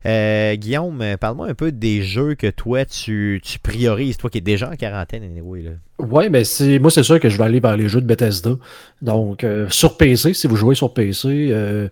Euh, 0.05 0.55
Guillaume, 0.55 1.03
parle-moi 1.21 1.47
un 1.47 1.53
peu 1.53 1.71
des 1.71 2.01
jeux 2.01 2.33
que 2.33 2.47
toi, 2.47 2.85
tu, 2.85 3.39
tu 3.43 3.59
priorises. 3.59 4.17
Toi 4.17 4.31
qui 4.31 4.39
es 4.39 4.41
déjà 4.41 4.69
en 4.69 4.75
quarantaine, 4.75 5.23
anyway, 5.23 5.61
là. 5.61 5.71
Ouais, 5.99 6.29
ben 6.29 6.43
c'est 6.45 6.79
moi 6.79 6.89
c'est 6.89 7.03
sûr 7.03 7.19
que 7.19 7.27
je 7.29 7.37
vais 7.37 7.43
aller 7.43 7.59
vers 7.59 7.75
les 7.77 7.87
jeux 7.87 8.01
de 8.01 8.05
Bethesda. 8.05 8.51
Donc 9.01 9.43
euh, 9.43 9.67
sur 9.69 9.97
PC, 9.97 10.33
si 10.33 10.47
vous 10.47 10.55
jouez 10.55 10.73
sur 10.73 10.93
PC, 10.93 11.49
euh, 11.51 11.89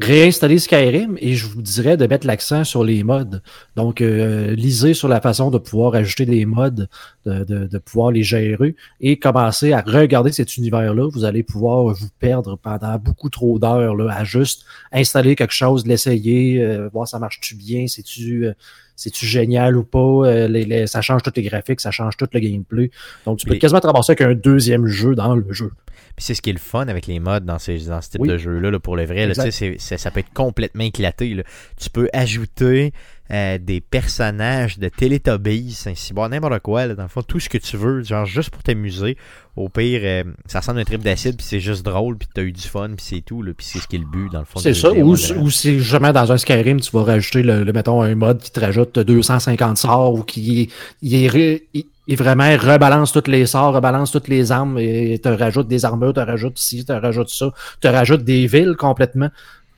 réinstaller 0.00 0.58
Skyrim 0.58 1.16
et 1.20 1.34
je 1.34 1.46
vous 1.46 1.62
dirais 1.62 1.96
de 1.96 2.06
mettre 2.06 2.26
l'accent 2.26 2.64
sur 2.64 2.82
les 2.82 3.04
mods. 3.04 3.40
Donc 3.76 4.00
euh, 4.00 4.54
lisez 4.54 4.92
sur 4.92 5.08
la 5.08 5.20
façon 5.20 5.50
de 5.50 5.58
pouvoir 5.58 5.94
ajouter 5.94 6.26
des 6.26 6.44
mods, 6.46 6.70
de, 6.70 7.44
de, 7.44 7.66
de 7.66 7.78
pouvoir 7.78 8.10
les 8.10 8.22
gérer 8.22 8.74
et 9.00 9.18
commencer 9.18 9.72
à 9.72 9.80
regarder 9.80 10.32
cet 10.32 10.56
univers-là. 10.56 11.08
Vous 11.12 11.24
allez 11.24 11.42
pouvoir 11.42 11.94
vous 11.94 12.08
perdre 12.18 12.56
pendant 12.56 12.98
beaucoup 12.98 13.30
trop 13.30 13.58
d'heures 13.58 13.94
à 14.10 14.24
juste 14.24 14.64
installer 14.92 15.36
quelque 15.36 15.54
chose, 15.54 15.86
l'essayer, 15.86 16.60
euh, 16.60 16.88
voir 16.92 17.06
ça 17.06 17.18
marche-tu 17.18 17.54
bien, 17.54 17.86
c'est-tu 17.86 18.46
euh, 18.46 18.52
c'est-tu 18.96 19.26
génial 19.26 19.76
ou 19.76 19.84
pas, 19.84 19.98
euh, 19.98 20.48
les- 20.48 20.64
les- 20.64 20.86
ça 20.86 21.00
change 21.02 21.22
tous 21.22 21.32
les 21.36 21.42
graphiques, 21.42 21.80
ça 21.80 21.90
change 21.90 22.16
tout 22.16 22.28
le 22.32 22.40
gameplay. 22.40 22.90
Donc, 23.26 23.38
tu 23.38 23.46
peux 23.46 23.54
Les- 23.54 23.58
quasiment 23.58 23.80
te 23.80 23.86
ramasser 23.86 24.12
avec 24.12 24.22
un 24.22 24.34
deuxième 24.34 24.86
jeu 24.86 25.14
dans 25.14 25.34
le 25.34 25.44
jeu. 25.52 25.70
Puis 26.16 26.24
c'est 26.26 26.34
ce 26.34 26.42
qui 26.42 26.50
est 26.50 26.54
le 26.54 26.58
fun 26.60 26.86
avec 26.86 27.06
les 27.08 27.18
mods 27.18 27.40
dans, 27.40 27.58
ces, 27.58 27.78
dans 27.86 28.00
ce 28.00 28.10
type 28.10 28.20
Oui. 28.20 28.28
de 28.28 28.36
jeu-là, 28.38 28.70
là, 28.70 28.78
pour 28.78 28.94
le 28.96 29.04
vrai. 29.04 29.26
là, 29.26 29.34
c'est- 29.34 29.50
c'est- 29.78 29.98
ça 29.98 30.10
peut 30.12 30.20
être 30.20 30.32
complètement 30.32 30.84
éclaté. 30.84 31.34
là. 31.34 31.42
Tu 31.80 31.90
peux 31.90 32.08
ajouter 32.12 32.92
euh, 33.30 33.58
des 33.58 33.80
personnages 33.80 34.78
de 34.78 34.88
Teletubbies, 34.88 35.84
ainsi, 35.86 36.12
bon, 36.12 36.28
n'importe 36.28 36.60
quoi, 36.60 36.86
là, 36.86 36.94
dans 36.94 37.04
le 37.04 37.08
fond, 37.08 37.22
tout 37.22 37.40
ce 37.40 37.48
que 37.48 37.58
tu 37.58 37.76
veux, 37.76 38.02
genre 38.02 38.26
juste 38.26 38.50
pour 38.50 38.62
t'amuser. 38.62 39.16
Au 39.56 39.68
pire, 39.68 40.00
euh, 40.02 40.24
ça 40.46 40.60
ressemble 40.60 40.78
à 40.78 40.82
un 40.82 40.84
trip 40.84 41.02
d'acide, 41.02 41.36
puis 41.36 41.46
c'est 41.48 41.60
juste 41.60 41.84
drôle, 41.84 42.18
puis 42.18 42.28
t'as 42.34 42.42
eu 42.42 42.52
du 42.52 42.60
fun, 42.62 42.88
puis 42.96 43.06
c'est 43.08 43.20
tout, 43.20 43.40
là, 43.42 43.52
puis 43.56 43.64
c'est 43.64 43.78
ce 43.78 43.86
qui 43.88 43.96
est 43.96 44.00
le 44.00 44.04
but, 44.04 44.30
dans 44.30 44.40
le 44.40 44.44
fond. 44.44 44.58
C'est 44.60 44.74
ça. 44.74 44.88
Ou, 45.02 45.16
ou 45.38 45.50
si 45.50 45.80
jamais 45.80 46.12
dans 46.12 46.30
un 46.32 46.36
Skyrim, 46.36 46.80
tu 46.80 46.90
vas 46.90 47.04
rajouter, 47.04 47.42
le, 47.42 47.64
le- 47.64 47.72
mettons, 47.72 48.02
un 48.02 48.14
mode 48.14 48.40
qui 48.42 48.50
te 48.50 48.60
rajoute 48.60 48.98
250 48.98 49.78
sorts 49.78 50.12
ou 50.14 50.22
qui 50.22 50.70
il- 51.02 51.84
il 52.06 52.16
vraiment 52.16 52.50
rebalance 52.58 53.12
tous 53.12 53.30
les 53.30 53.46
sorts, 53.46 53.72
rebalance 53.74 54.10
toutes 54.10 54.28
les 54.28 54.52
armes 54.52 54.78
et 54.78 55.18
te 55.22 55.28
rajoute 55.30 55.68
des 55.68 55.84
armures, 55.86 56.12
te 56.12 56.20
rajoute 56.20 56.58
ci, 56.58 56.84
te 56.84 56.92
rajoute 56.92 57.30
ça, 57.30 57.50
te 57.80 57.88
rajoute 57.88 58.24
des 58.24 58.46
villes 58.46 58.74
complètement. 58.76 59.30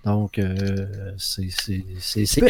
Donc, 0.06 0.38
euh, 0.38 0.86
c'est 1.18 1.42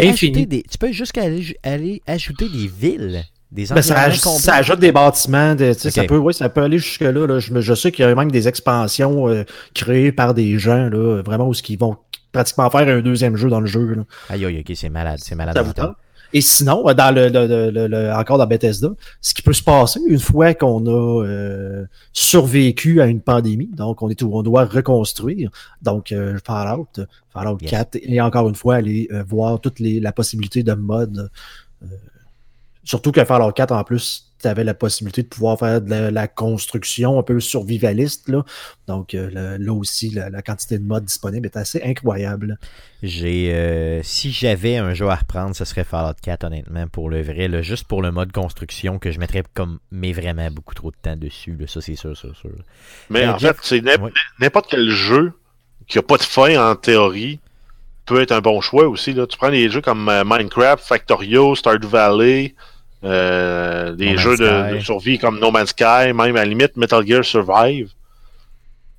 infini. 0.09 0.47
des, 0.47 0.63
tu 0.63 0.79
peux 0.79 0.93
jusqu'à 0.93 1.23
aller, 1.23 1.57
aller 1.63 2.03
ajouter 2.07 2.49
des 2.49 2.69
villes, 2.69 3.25
des 3.51 3.67
Ben, 3.67 3.81
ça, 3.83 3.95
environnements 3.95 4.15
aj- 4.15 4.23
complets. 4.23 4.41
ça 4.43 4.55
ajoute 4.57 4.79
des 4.81 4.93
bâtiments, 4.93 5.55
de- 5.55 5.73
tu 5.73 5.81
sais, 5.81 5.91
ça, 5.91 6.05
peut, 6.05 6.19
oui, 6.19 6.35
ça 6.35 6.49
peut 6.51 6.63
aller 6.63 6.79
jusque-là. 6.79 7.27
Là. 7.27 7.39
Je, 7.39 7.59
je 7.61 7.75
sais 7.75 7.91
qu'il 7.93 8.05
y 8.05 8.09
a 8.09 8.15
même 8.15 8.31
des 8.31 8.47
expansions 8.49 9.29
euh, 9.29 9.45
créées 9.75 10.13
par 10.13 10.35
des 10.35 10.59
gens, 10.59 10.89
là, 10.91 11.23
vraiment, 11.23 11.49
où 11.49 11.55
ils 11.69 11.79
vont 11.79 11.97
pratiquement 12.33 12.69
faire 12.69 12.87
un 12.89 13.01
deuxième 13.01 13.37
jeu 13.37 13.49
dans 13.49 13.61
le 13.61 13.67
jeu. 13.67 13.95
Là. 13.95 14.03
Aïe, 14.29 14.45
aïe, 14.45 14.61
ok, 14.67 14.77
c'est 14.77 14.91
malade, 14.91 15.19
c'est 15.23 15.35
malade. 15.35 15.55
Ça 15.57 15.63
vous 15.63 15.73
tente? 15.73 15.95
Et 16.33 16.41
sinon, 16.41 16.89
euh, 16.89 16.95
dans 16.95 17.15
le, 17.15 17.29
le- 17.29 17.71
le- 17.71 17.87
le- 17.87 18.13
encore 18.13 18.39
dans 18.39 18.47
Bethesda, 18.47 18.89
ce 19.21 19.33
qui 19.35 19.43
peut 19.43 19.53
se 19.53 19.63
passer 19.63 20.01
une 20.09 20.19
fois 20.19 20.55
qu'on 20.55 20.85
a 20.87 21.25
euh, 21.25 21.85
survécu 22.13 23.01
à 23.01 23.07
une 23.07 23.21
pandémie, 23.21 23.71
donc 23.73 24.03
on 24.03 24.09
est 24.09 24.21
où 24.23 24.37
on 24.37 24.43
doit 24.43 24.65
reconstruire. 24.65 25.51
Donc 25.83 26.13
euh, 26.13 26.39
Fallout, 26.45 26.89
Fallout 27.33 27.59
Yes. 27.61 27.71
4, 27.71 27.99
et 28.03 28.21
encore 28.21 28.49
une 28.49 28.55
fois 28.55 28.77
aller 28.77 29.09
euh, 29.13 29.23
voir 29.27 29.61
toute 29.61 29.79
les, 29.81 30.01
la 30.01 30.13
possibilité 30.13 30.63
de 30.63 30.73
mode. 30.75 31.31
euh, 31.83 31.87
surtout 32.85 33.13
que 33.13 33.25
Fallout 33.25 33.53
4 33.53 33.73
en 33.73 33.85
plus, 33.85 34.33
tu 34.47 34.51
avais 34.51 34.65
la 34.65 34.75
possibilité 34.75 35.23
de 35.23 35.29
pouvoir 35.29 35.59
faire 35.59 35.81
de 35.81 35.91
la, 35.91 36.11
la 36.11 36.29
construction 36.29 37.19
un 37.19 37.23
peu 37.23 37.39
survivaliste 37.41 38.29
là. 38.29 38.45
Donc 38.87 39.15
euh, 39.15 39.31
le- 39.59 39.65
là 39.65 39.73
aussi, 39.73 40.11
la, 40.11 40.31
la 40.31 40.43
quantité 40.43 40.79
de 40.79 40.85
modes 40.85 41.05
disponibles 41.05 41.47
est 41.47 41.57
assez 41.57 41.83
incroyable. 41.83 42.59
J'ai 43.03 43.53
euh, 43.55 44.01
si 44.03 44.33
j'avais 44.33 44.77
un 44.79 44.95
jeu 44.95 45.09
à 45.09 45.15
reprendre, 45.17 45.55
ce 45.55 45.65
serait 45.65 45.85
Fallout 45.85 46.15
4 46.23 46.45
honnêtement 46.45 46.87
pour 46.89 47.11
le 47.11 47.23
vrai, 47.23 47.49
là, 47.49 47.61
juste 47.63 47.85
pour 47.85 48.01
le 48.03 48.11
mode 48.11 48.33
construction 48.33 48.99
que 48.99 49.11
je 49.13 49.19
mettrais 49.19 49.43
comme 49.55 49.79
mais 49.91 50.13
vraiment 50.13 50.51
beaucoup 50.51 50.75
trop 50.75 50.91
de 50.91 50.97
temps 51.03 51.17
dessus, 51.17 51.57
là, 51.59 51.67
ça 51.67 51.81
c'est 51.81 51.95
sûr, 51.97 52.17
sûr, 52.17 52.35
sûr. 52.37 52.51
Mais 53.11 53.25
Euh, 53.25 53.33
en 53.35 53.39
Jeff- 53.39 53.57
fait, 53.57 53.63
c'est 53.63 53.81
n'im- 53.83 54.03
Ouais. 54.03 54.13
n'importe 54.41 54.67
quel 54.71 54.89
jeu 54.91 55.33
qui 55.89 55.99
a 55.99 56.03
pas 56.03 56.17
de 56.17 56.23
fin 56.23 56.71
en 56.71 56.75
théorie 56.75 57.39
peut 58.07 58.21
être 58.23 58.33
un 58.33 58.41
bon 58.41 58.61
choix 58.61 58.87
aussi. 58.89 59.13
Là. 59.13 59.27
Tu 59.27 59.37
prends 59.37 59.51
des 59.51 59.69
jeux 59.69 59.81
comme 59.81 60.09
euh, 60.09 60.23
Minecraft, 60.25 60.83
Factorio, 60.85 61.55
Stardew 61.55 61.87
Valley, 61.89 62.55
euh, 63.07 63.93
des 63.93 64.13
No 64.13 64.17
jeux 64.17 64.37
de, 64.37 64.81
survie 64.81 65.19
comme 65.19 65.39
No 65.39 65.51
Man's 65.51 65.71
Sky, 65.71 66.13
même 66.13 66.21
à 66.21 66.41
la 66.41 66.45
limite 66.45 66.77
Metal 66.77 67.07
Gear 67.07 67.25
Survive, 67.25 67.91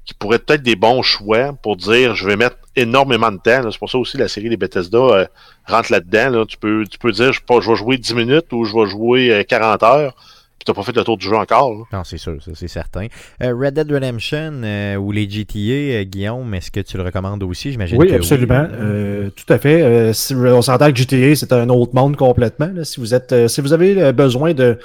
qui 0.06 0.14
pourraient 0.14 0.40
être 0.48 0.64
des 0.64 0.78
bons 0.78 1.02
choix 1.02 1.54
pour 1.62 1.76
dire 1.76 2.16
je 2.16 2.26
vais 2.26 2.38
mettre 2.38 2.58
énormément 2.76 3.32
de 3.32 3.38
temps. 3.38 3.70
C'est 3.70 3.78
pour 3.78 3.92
ça 3.92 3.98
aussi 3.98 4.18
la 4.18 4.30
série 4.30 4.50
des 4.50 4.56
Bethesda 4.56 4.98
euh, 4.98 5.26
rentre 5.66 5.92
là-dedans. 5.92 6.30
Là. 6.30 6.46
Tu, 6.46 6.58
peux, 6.58 6.86
tu 6.90 6.98
peux 6.98 7.12
dire 7.12 7.34
je, 7.34 7.42
je 7.42 7.70
vais 7.70 7.76
jouer 7.76 7.98
10 7.98 8.14
minutes 8.16 8.54
ou 8.54 8.64
je 8.64 8.74
vais 8.74 8.88
jouer 8.88 9.32
euh, 9.34 9.44
40 9.44 9.84
heures, 9.84 10.16
puis 10.60 10.66
tu 10.66 10.72
n'as 10.72 10.76
pas 10.76 10.84
fait 10.84 10.96
le 10.96 11.04
tour 11.04 11.18
du 11.18 11.26
jeu 11.26 11.36
encore. 11.36 11.72
là. 11.72 11.84
Non, 12.00 12.04
c'est 12.04 12.18
sûr, 12.18 12.36
ça 12.44 12.52
c'est 12.56 12.68
certain. 12.68 13.08
Euh, 13.44 13.54
Red 13.56 13.76
Dead 13.76 13.92
Redemption 13.92 14.62
euh, 14.64 14.96
ou 14.96 15.12
les 15.12 15.30
GTA, 15.30 15.60
euh, 15.60 16.04
Guillaume, 16.04 16.54
est-ce 16.54 16.72
que 16.72 16.80
tu 16.80 16.98
le 16.98 17.04
recommandes 17.04 17.44
aussi? 17.44 17.72
J'imagine 17.72 17.98
Oui, 17.98 18.08
que 18.10 18.16
absolument. 18.16 18.68
Euh, 18.72 19.30
tout 19.30 19.52
à 19.54 19.58
fait. 19.60 19.82
Euh, 19.82 20.14
si- 20.14 20.36
on 20.36 20.62
s'entend 20.62 20.92
que 20.92 20.98
GTA, 20.98 21.36
c'est 21.36 21.54
un 21.54 21.70
autre 21.70 21.94
monde 21.96 22.16
complètement. 22.16 22.70
là. 22.74 22.84
Si 22.84 23.00
vous 23.00 23.14
êtes, 23.14 23.32
euh, 23.34 23.48
si 23.48 23.62
vous 23.62 23.74
avez 23.74 24.12
besoin 24.14 24.54
de 24.54 24.78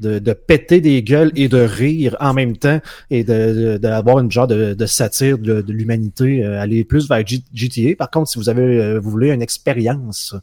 de, 0.00 0.18
de 0.18 0.32
péter 0.32 0.80
des 0.80 1.02
gueules 1.02 1.32
et 1.36 1.48
de 1.48 1.58
rire 1.58 2.16
en 2.20 2.34
même 2.34 2.56
temps 2.56 2.80
et 3.10 3.24
de- 3.24 3.72
de- 3.72 3.76
d'avoir 3.78 4.18
une 4.18 4.30
genre 4.30 4.46
de, 4.46 4.74
de 4.74 4.86
satire 4.86 5.38
de, 5.38 5.60
de 5.62 5.72
l'humanité, 5.72 6.44
euh, 6.44 6.60
aller 6.60 6.84
plus 6.84 7.08
vers 7.08 7.26
G- 7.26 7.42
GTA. 7.54 7.96
Par 7.96 8.10
contre, 8.10 8.30
si 8.30 8.38
vous 8.38 8.48
avez 8.48 8.62
euh, 8.62 8.98
vous 9.00 9.10
voulez 9.10 9.30
une 9.30 9.42
expérience 9.42 10.34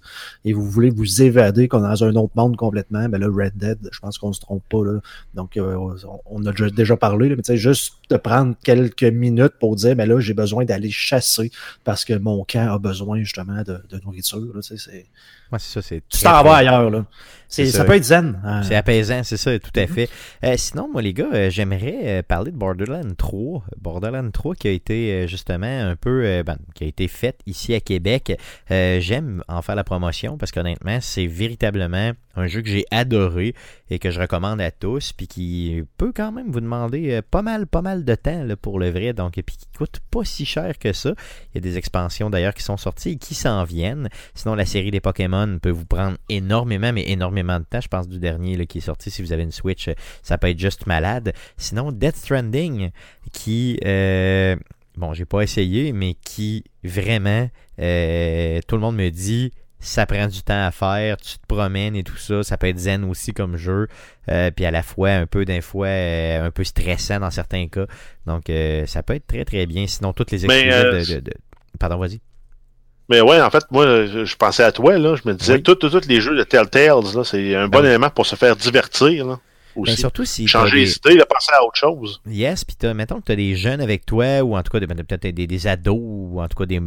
et 0.46 0.54
vous 0.54 0.64
voulez 0.70 0.90
vous 0.90 1.22
évader 1.22 1.68
comme 1.68 1.84
dans 1.84 2.04
un 2.04 2.16
autre 2.16 2.34
monde 2.36 2.56
complètement, 2.58 3.08
ben 3.10 3.20
là, 3.20 3.28
Red 3.32 3.54
Dead, 3.56 3.78
je 3.92 4.00
pense 4.00 4.18
qu'on 4.18 4.34
se 4.34 4.40
trompe 4.42 4.64
pas. 4.70 4.84
Là. 4.84 5.00
Donc, 5.34 5.58
euh, 5.58 5.76
on- 5.76 6.20
on 6.26 6.46
a 6.46 6.52
déjà, 6.72 6.98
parlé, 6.98 7.30
là, 7.30 7.36
mais 7.36 7.42
tu 7.44 7.48
sais, 7.48 7.58
juste 7.58 7.94
de 8.10 8.18
prendre 8.18 8.56
quelques 8.64 9.04
minutes 9.04 9.54
pour 9.60 9.76
dire, 9.76 9.96
ben 9.96 10.08
là, 10.08 10.20
j'ai 10.20 10.34
besoin 10.34 10.66
d'aller 10.66 10.92
chasser 10.92 11.52
parce 11.84 12.06
que 12.06 12.14
mon 12.14 12.44
camp 12.44 12.72
a 12.74 12.80
besoin 12.80 13.20
justement 13.24 13.62
de, 13.64 13.78
de 13.90 14.00
nourriture. 14.04 14.40
Là, 14.40 14.62
tu 14.62 14.78
sais, 14.78 14.78
c'est- 14.78 15.06
Ouais, 15.52 15.60
c'est 15.60 15.74
ça, 15.74 15.82
c'est 15.84 16.02
tu 16.10 16.24
t'en 16.24 16.44
vas 16.44 16.56
ailleurs. 16.56 16.90
Là. 16.90 17.06
Ça. 17.54 17.66
ça. 17.66 17.86
peut 17.86 17.96
être 17.96 18.04
zen. 18.04 18.40
hein. 18.44 18.64
C'est 18.64 18.76
apaisant, 18.76 19.22
c'est 19.24 19.38
ça, 19.38 19.58
tout 19.60 19.72
à 19.78 19.82
Mhm. 19.82 19.88
fait. 19.88 20.10
Euh, 20.44 20.56
sinon, 20.58 20.90
moi, 20.92 21.02
les 21.02 21.14
gars, 21.14 21.30
euh, 21.34 21.50
j'aimerais 21.50 22.00
euh, 22.04 22.22
parler 22.24 22.52
de 22.52 22.58
Borderlands 22.58 23.14
3. 23.18 23.64
Borderlands 23.80 24.32
3 24.32 24.56
qui 24.56 24.68
a 24.68 24.72
été 24.72 25.12
euh, 25.14 25.28
justement 25.28 25.68
un 25.68 25.96
peu, 25.96 26.44
ben, 26.44 26.58
qui 26.74 26.84
a 26.84 26.88
été 26.88 27.08
faite 27.08 27.40
ici 27.46 27.74
à 27.74 27.80
Québec. 27.80 28.38
Euh, 28.72 29.00
J'aime 29.00 29.44
en 29.48 29.62
faire 29.62 29.76
la 29.76 29.84
promotion 29.84 30.38
parce 30.38 30.52
qu'honnêtement, 30.52 30.98
c'est 31.02 31.28
véritablement 31.28 32.12
un 32.36 32.48
jeu 32.48 32.62
que 32.62 32.70
j'ai 32.70 32.86
adoré 32.92 33.54
et 33.90 34.00
que 34.00 34.10
je 34.12 34.20
recommande 34.20 34.60
à 34.62 34.72
tous, 34.72 35.14
puis 35.14 35.28
qui 35.28 35.84
peut 35.98 36.12
quand 36.16 36.32
même 36.32 36.52
vous 36.52 36.62
demander 36.62 37.12
euh, 37.12 37.22
pas 37.22 37.42
mal, 37.42 37.68
pas 37.68 37.82
mal 37.82 38.04
de 38.06 38.16
temps 38.16 38.44
là, 38.44 38.56
pour 38.56 38.80
le 38.80 38.90
vrai, 38.90 39.14
donc 39.14 39.34
puis 39.34 39.58
qui 39.58 39.68
coûte 39.78 40.00
pas 40.10 40.24
si 40.24 40.46
cher 40.46 40.80
que 40.80 40.94
ça. 40.94 41.14
Il 41.54 41.56
y 41.56 41.58
a 41.60 41.62
des 41.62 41.78
expansions 41.78 42.30
d'ailleurs 42.30 42.54
qui 42.54 42.64
sont 42.64 42.78
sorties 42.78 43.12
et 43.12 43.16
qui 43.18 43.36
s'en 43.36 43.64
viennent. 43.64 44.10
Sinon, 44.34 44.56
la 44.56 44.66
série 44.66 44.92
des 44.92 45.00
Pokémon 45.00 45.60
peut 45.60 45.70
vous 45.70 45.86
prendre 45.86 46.18
énormément, 46.30 46.92
mais 46.92 47.10
énormément 47.10 47.60
de 47.60 47.66
temps. 47.66 47.82
Je 47.82 47.88
pense 47.88 48.08
du 48.08 48.20
dernier 48.20 48.66
qui 48.66 48.80
est 48.80 48.82
sorti. 48.82 49.12
Si 49.12 49.22
vous 49.22 49.34
avez 49.34 49.44
une 49.44 49.52
Switch, 49.52 49.88
euh, 49.88 49.94
ça 50.22 50.38
peut 50.38 50.50
être 50.50 50.60
juste 50.60 50.88
malade. 50.88 51.34
Sinon, 51.58 51.92
Death 51.92 52.16
Stranding, 52.16 52.92
qui, 53.32 53.80
euh, 53.86 54.56
bon, 54.96 55.14
j'ai 55.14 55.26
pas 55.26 55.42
essayé, 55.42 55.94
mais 55.94 56.16
qui 56.24 56.64
vraiment, 56.84 57.50
euh, 57.80 58.60
tout 58.68 58.76
le 58.76 58.82
monde 58.82 58.96
me 58.96 59.10
dit, 59.10 59.52
ça 59.84 60.06
prend 60.06 60.28
du 60.28 60.42
temps 60.44 60.66
à 60.66 60.72
faire, 60.72 61.18
tu 61.18 61.38
te 61.38 61.46
promènes 61.48 61.96
et 61.96 62.04
tout 62.04 62.18
ça. 62.18 62.42
Ça 62.44 62.58
peut 62.58 62.68
être 62.68 62.78
zen 62.78 63.04
aussi 63.04 63.34
comme 63.34 63.58
jeu, 63.58 63.88
euh, 64.30 64.50
puis 64.52 64.66
à 64.66 64.72
la 64.72 64.82
fois 64.84 65.10
un 65.10 65.26
peu 65.26 65.46
d'un 65.46 65.62
fois 65.62 65.88
euh, 65.88 66.48
un 66.48 66.52
peu 66.52 66.64
stressant 66.64 67.20
dans 67.20 67.32
certains 67.32 67.68
cas. 67.68 67.86
Donc, 68.26 68.50
euh, 68.50 68.86
ça 68.86 69.04
peut 69.04 69.14
être 69.16 69.28
très 69.28 69.46
très 69.46 69.66
bien. 69.66 69.86
Sinon, 69.88 70.14
toutes 70.14 70.32
les 70.32 70.46
exclusives 70.46 70.72
de, 70.72 71.16
de- 71.16 71.20
de- 71.20 71.34
Pardon, 71.80 71.98
vas-y. 71.98 72.22
Mais 73.10 73.20
ouais, 73.20 73.42
en 73.42 73.50
fait, 73.50 73.64
moi, 73.70 74.06
je, 74.06 74.36
pensais 74.38 74.64
à 74.64 74.72
toi, 74.72 74.98
là. 74.98 75.16
Je 75.16 75.28
me 75.30 75.34
disais, 75.34 75.56
Oui. 75.56 75.64
tous 75.64 76.08
les 76.08 76.22
jeux 76.22 76.38
de 76.38 76.44
Telltales, 76.44 77.04
là, 77.14 77.24
c'est 77.24 77.54
un 77.56 77.68
bon 77.68 77.82
oui. 77.82 77.88
élément 77.88 78.10
pour 78.10 78.26
se 78.26 78.36
faire 78.36 78.56
divertir, 78.56 79.26
là. 79.26 79.40
Ben, 79.76 79.96
surtout 79.96 80.24
si 80.24 80.48
Changer 80.48 80.78
les 80.78 80.96
idées, 80.96 81.16
là, 81.16 81.26
penser 81.26 81.52
à 81.52 81.64
autre 81.64 81.76
chose. 81.76 82.22
Yes, 82.28 82.64
puis 82.64 82.76
t'as, 82.76 82.94
mettons 82.94 83.20
que 83.20 83.26
tu 83.26 83.32
as 83.32 83.36
des 83.36 83.56
jeunes 83.56 83.82
avec 83.82 84.06
toi, 84.06 84.42
ou 84.42 84.56
en 84.56 84.62
tout 84.62 84.72
cas 84.72 84.86
ben, 84.86 84.96
peut-être 85.04 85.34
des, 85.34 85.48
des 85.48 85.68
ados, 85.68 85.98
ou 86.00 86.42
en 86.42 86.48
tout 86.48 86.58
cas 86.58 86.66
des. 86.68 86.80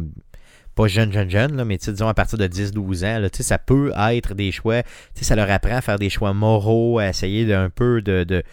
Pas 0.77 0.87
jeunes, 0.87 1.11
jeunes, 1.11 1.29
jeunes, 1.29 1.57
là, 1.57 1.65
mais 1.65 1.77
tu 1.77 1.85
sais, 1.85 1.91
disons 1.91 2.07
à 2.07 2.13
partir 2.13 2.37
de 2.37 2.47
10-12 2.47 3.03
ans, 3.03 3.19
là, 3.19 3.29
tu 3.29 3.37
sais, 3.37 3.43
ça 3.43 3.57
peut 3.57 3.91
être 3.97 4.33
des 4.35 4.51
choix. 4.53 4.83
tu 4.83 4.89
sais, 5.15 5.25
Ça 5.25 5.35
leur 5.35 5.49
apprend 5.51 5.75
à 5.75 5.81
faire 5.81 5.97
des 5.99 6.09
choix 6.09 6.33
moraux, 6.33 6.99
à 6.99 7.07
essayer 7.09 7.45
d'un 7.45 7.69
peu 7.69 8.01
de. 8.01 8.23
de- 8.23 8.43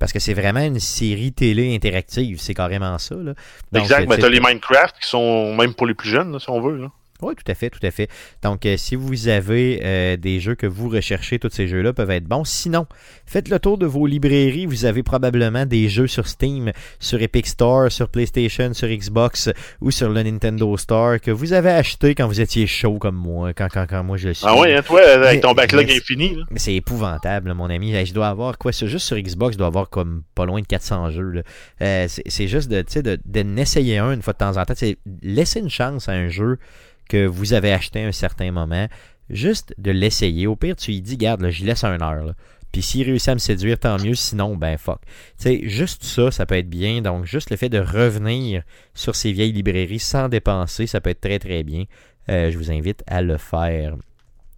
parce 0.00 0.12
que 0.12 0.18
c'est 0.20 0.34
vraiment 0.34 0.60
une 0.60 0.78
série 0.78 1.32
télé 1.32 1.74
interactive, 1.74 2.38
c'est 2.40 2.54
carrément 2.54 2.98
ça. 2.98 3.14
Là. 3.16 3.34
Donc, 3.72 3.82
exact. 3.82 4.02
euh, 4.02 4.06
Mais 4.08 4.14
tu 4.16 4.20
t'as 4.22 4.26
sais, 4.28 4.32
les 4.32 4.40
Minecraft 4.40 4.96
qui 5.00 5.08
sont 5.08 5.54
même 5.56 5.74
pour 5.74 5.86
les 5.86 5.94
plus 5.94 6.08
jeunes, 6.10 6.30
là, 6.32 6.38
si 6.38 6.48
on 6.50 6.60
veut, 6.60 6.76
là. 6.82 6.88
Oui, 7.20 7.34
tout 7.34 7.50
à 7.50 7.54
fait, 7.54 7.68
tout 7.68 7.84
à 7.84 7.90
fait. 7.90 8.08
Donc, 8.42 8.64
euh, 8.64 8.76
si 8.76 8.94
vous 8.94 9.28
avez 9.28 9.80
euh, 9.84 10.16
des 10.16 10.40
jeux 10.40 10.54
que 10.54 10.66
vous 10.66 10.88
recherchez, 10.88 11.38
tous 11.38 11.50
ces 11.50 11.66
jeux-là 11.66 11.92
peuvent 11.92 12.10
être 12.10 12.24
bons. 12.26 12.44
Sinon, 12.44 12.86
faites 13.26 13.48
le 13.48 13.58
tour 13.58 13.76
de 13.76 13.86
vos 13.86 14.06
librairies. 14.06 14.66
Vous 14.66 14.84
avez 14.84 15.02
probablement 15.02 15.66
des 15.66 15.88
jeux 15.88 16.06
sur 16.06 16.28
Steam, 16.28 16.72
sur 17.00 17.20
Epic 17.20 17.46
Store, 17.46 17.90
sur 17.90 18.08
PlayStation, 18.08 18.72
sur 18.72 18.88
Xbox 18.88 19.50
ou 19.80 19.90
sur 19.90 20.08
le 20.08 20.22
Nintendo 20.22 20.76
Store 20.76 21.20
que 21.20 21.30
vous 21.30 21.52
avez 21.52 21.70
acheté 21.70 22.14
quand 22.14 22.28
vous 22.28 22.40
étiez 22.40 22.66
chaud 22.66 22.98
comme 22.98 23.16
moi, 23.16 23.52
quand, 23.52 23.68
quand, 23.72 23.86
quand 23.88 24.04
moi 24.04 24.16
je 24.16 24.28
le 24.28 24.34
suis. 24.34 24.46
Ah 24.48 24.58
ouais, 24.58 24.76
hein, 24.76 24.82
toi, 24.82 25.00
avec 25.00 25.40
ton 25.40 25.54
backlog 25.54 25.90
infini, 25.90 26.36
là. 26.36 26.44
Mais 26.50 26.58
c'est 26.58 26.74
épouvantable, 26.74 27.52
mon 27.54 27.68
ami. 27.68 27.92
Je 28.06 28.14
dois 28.14 28.28
avoir 28.28 28.58
quoi? 28.58 28.72
C'est 28.72 28.86
juste 28.86 29.06
sur 29.06 29.18
Xbox, 29.18 29.54
je 29.54 29.58
dois 29.58 29.66
avoir 29.66 29.90
comme 29.90 30.22
pas 30.34 30.46
loin 30.46 30.60
de 30.60 30.66
400 30.66 31.10
jeux. 31.10 31.42
Euh, 31.82 32.06
c'est 32.08 32.38
c'est 32.38 32.46
juste 32.46 32.70
de, 32.70 32.84
de 33.24 33.42
n'essayer 33.42 33.98
un 33.98 34.12
une 34.12 34.22
fois 34.22 34.32
de 34.32 34.38
temps 34.38 34.56
en 34.56 34.64
temps. 34.64 34.74
C'est 34.76 34.98
laisser 35.22 35.58
une 35.58 35.70
chance 35.70 36.08
à 36.08 36.12
un 36.12 36.28
jeu 36.28 36.58
que 37.08 37.26
vous 37.26 37.52
avez 37.52 37.72
acheté 37.72 38.04
à 38.04 38.08
un 38.08 38.12
certain 38.12 38.52
moment. 38.52 38.88
Juste 39.30 39.74
de 39.78 39.90
l'essayer. 39.90 40.46
Au 40.46 40.56
pire, 40.56 40.76
tu 40.76 40.90
lui 40.90 41.02
dis, 41.02 41.16
garde, 41.16 41.42
là, 41.42 41.50
j'y 41.50 41.64
laisse 41.64 41.84
un 41.84 42.00
heure. 42.00 42.34
Puis 42.72 42.82
s'il 42.82 43.06
réussit 43.06 43.28
à 43.28 43.34
me 43.34 43.38
séduire, 43.38 43.78
tant 43.78 43.98
mieux. 43.98 44.14
Sinon, 44.14 44.56
ben 44.56 44.76
fuck. 44.76 45.00
Tu 45.38 45.44
sais, 45.44 45.68
juste 45.68 46.04
ça, 46.04 46.30
ça 46.30 46.46
peut 46.46 46.56
être 46.56 46.68
bien. 46.68 47.00
Donc, 47.00 47.24
juste 47.24 47.50
le 47.50 47.56
fait 47.56 47.68
de 47.68 47.78
revenir 47.78 48.62
sur 48.94 49.16
ces 49.16 49.32
vieilles 49.32 49.52
librairies 49.52 49.98
sans 49.98 50.28
dépenser, 50.28 50.86
ça 50.86 51.00
peut 51.00 51.10
être 51.10 51.20
très 51.20 51.38
très 51.38 51.62
bien. 51.62 51.84
Euh, 52.28 52.50
je 52.50 52.58
vous 52.58 52.70
invite 52.70 53.02
à 53.06 53.22
le 53.22 53.38
faire. 53.38 53.96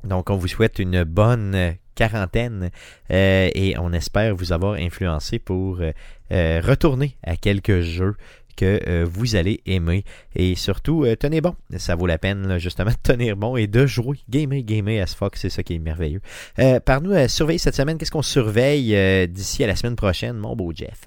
Donc, 0.04 0.30
on 0.30 0.36
vous 0.36 0.48
souhaite 0.48 0.78
une 0.78 1.04
bonne 1.04 1.76
quarantaine 1.94 2.70
euh, 3.10 3.50
et 3.54 3.78
on 3.78 3.92
espère 3.92 4.34
vous 4.34 4.52
avoir 4.52 4.74
influencé 4.74 5.38
pour 5.38 5.80
euh, 5.80 6.60
retourner 6.64 7.16
à 7.22 7.36
quelques 7.36 7.80
jeux 7.80 8.16
que 8.60 8.80
euh, 8.86 9.06
vous 9.10 9.36
allez 9.36 9.60
aimer. 9.64 10.04
Et 10.36 10.54
surtout, 10.54 11.04
euh, 11.04 11.16
tenez 11.16 11.40
bon. 11.40 11.54
Ça 11.78 11.94
vaut 11.94 12.06
la 12.06 12.18
peine, 12.18 12.58
justement, 12.58 12.90
de 12.90 12.96
tenir 13.02 13.36
bon 13.36 13.56
et 13.56 13.66
de 13.66 13.86
jouer. 13.86 14.18
Gamer, 14.28 14.62
gamer 14.62 15.02
as 15.02 15.14
fuck, 15.14 15.36
c'est 15.36 15.48
ça 15.48 15.62
qui 15.62 15.74
est 15.74 15.78
merveilleux. 15.78 16.20
Euh, 16.58 16.78
par 16.78 17.00
nous, 17.00 17.12
à 17.12 17.26
surveiller 17.28 17.58
cette 17.58 17.74
semaine, 17.74 17.96
qu'est-ce 17.96 18.10
qu'on 18.10 18.22
surveille 18.22 19.28
d'ici 19.28 19.64
à 19.64 19.66
la 19.66 19.76
semaine 19.76 19.96
prochaine, 19.96 20.36
mon 20.36 20.54
beau 20.54 20.72
Jeff? 20.74 21.06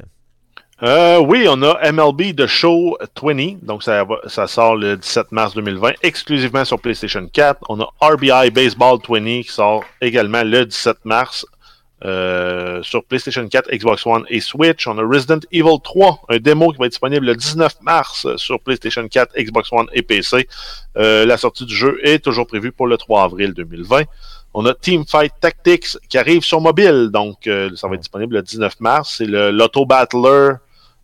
Oui, 0.82 1.46
on 1.48 1.62
a 1.62 1.92
MLB 1.92 2.36
The 2.36 2.46
Show 2.46 2.98
20, 3.22 3.64
donc 3.64 3.84
ça, 3.84 4.06
ça 4.28 4.48
sort 4.48 4.76
le 4.76 4.98
17 4.98 5.32
mars 5.32 5.54
2020, 5.54 5.94
exclusivement 6.02 6.66
sur 6.66 6.78
PlayStation 6.80 7.26
4. 7.32 7.62
On 7.70 7.80
a 7.80 7.88
RBI 8.02 8.52
Baseball 8.52 8.98
20 9.08 9.44
qui 9.44 9.52
sort 9.52 9.86
également 10.02 10.44
le 10.44 10.66
17 10.66 11.06
mars 11.06 11.46
euh, 12.06 12.84
sur 12.84 13.04
PlayStation 13.06 13.48
4, 13.48 13.72
Xbox 13.72 14.06
One 14.06 14.26
et 14.30 14.42
Switch. 14.42 14.88
On 14.88 14.98
a 14.98 15.04
Resident 15.04 15.40
Evil 15.52 15.78
3, 15.84 16.22
un 16.30 16.38
démo 16.38 16.72
qui 16.72 16.78
va 16.78 16.86
être 16.86 16.92
disponible 16.92 17.26
le 17.26 17.36
19 17.36 17.82
mars 17.82 18.28
sur 18.36 18.60
PlayStation 18.60 19.08
4, 19.08 19.36
Xbox 19.38 19.72
One 19.72 19.88
et 19.94 20.02
PC. 20.02 20.48
Euh, 20.98 21.26
la 21.26 21.38
sortie 21.38 21.66
du 21.66 21.76
jeu 21.76 22.00
est 22.04 22.20
toujours 22.20 22.46
prévue 22.48 22.72
pour 22.72 22.88
le 22.88 22.98
3 22.98 23.24
avril 23.24 23.54
2020. 23.54 24.04
On 24.54 24.66
a 24.66 24.74
Teamfight 24.74 25.34
Tactics 25.40 25.98
qui 26.10 26.18
arrive 26.18 26.44
sur 26.44 26.62
mobile, 26.62 27.10
donc 27.12 27.48
euh, 27.48 27.72
ça 27.76 27.88
va 27.88 27.96
être 27.96 28.02
disponible 28.02 28.36
le 28.36 28.42
19 28.44 28.80
mars. 28.82 29.16
C'est 29.18 29.26
le 29.26 29.50
l'Auto 29.50 29.86
Battler, 29.86 30.56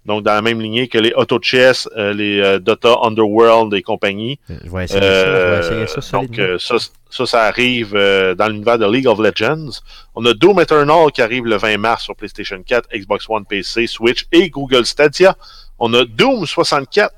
donc 0.09 0.23
dans 0.23 0.33
la 0.33 0.41
même 0.41 0.59
lignée 0.59 0.87
que 0.87 0.97
les 0.97 1.13
Auto 1.13 1.39
Chess, 1.39 1.87
euh, 1.95 2.13
les 2.13 2.39
euh, 2.39 2.57
Dota 2.57 2.97
Underworld 3.03 3.71
et 3.75 3.83
compagnie. 3.83 4.39
Euh, 4.49 4.57
Je 4.65 4.69
vais 4.71 4.83
essayer 4.85 5.01
ça. 5.01 5.61
Je 5.61 5.69
vais 5.69 5.83
essayer 5.83 6.01
ça 6.01 6.17
donc 6.17 6.41
ça, 6.59 6.75
ça, 7.11 7.25
ça 7.27 7.43
arrive 7.43 7.93
dans 7.93 8.47
l'univers 8.47 8.79
de 8.79 8.91
League 8.91 9.05
of 9.05 9.19
Legends. 9.19 9.81
On 10.15 10.25
a 10.25 10.33
Doom 10.33 10.59
Eternal 10.61 11.11
qui 11.11 11.21
arrive 11.21 11.45
le 11.45 11.57
20 11.57 11.77
mars 11.77 12.03
sur 12.03 12.15
PlayStation 12.15 12.59
4, 12.65 12.89
Xbox 12.91 13.29
One, 13.29 13.45
PC, 13.45 13.85
Switch 13.85 14.25
et 14.31 14.49
Google 14.49 14.85
Stadia. 14.85 15.35
On 15.77 15.93
a 15.93 16.05
Doom 16.05 16.47
64, 16.47 17.13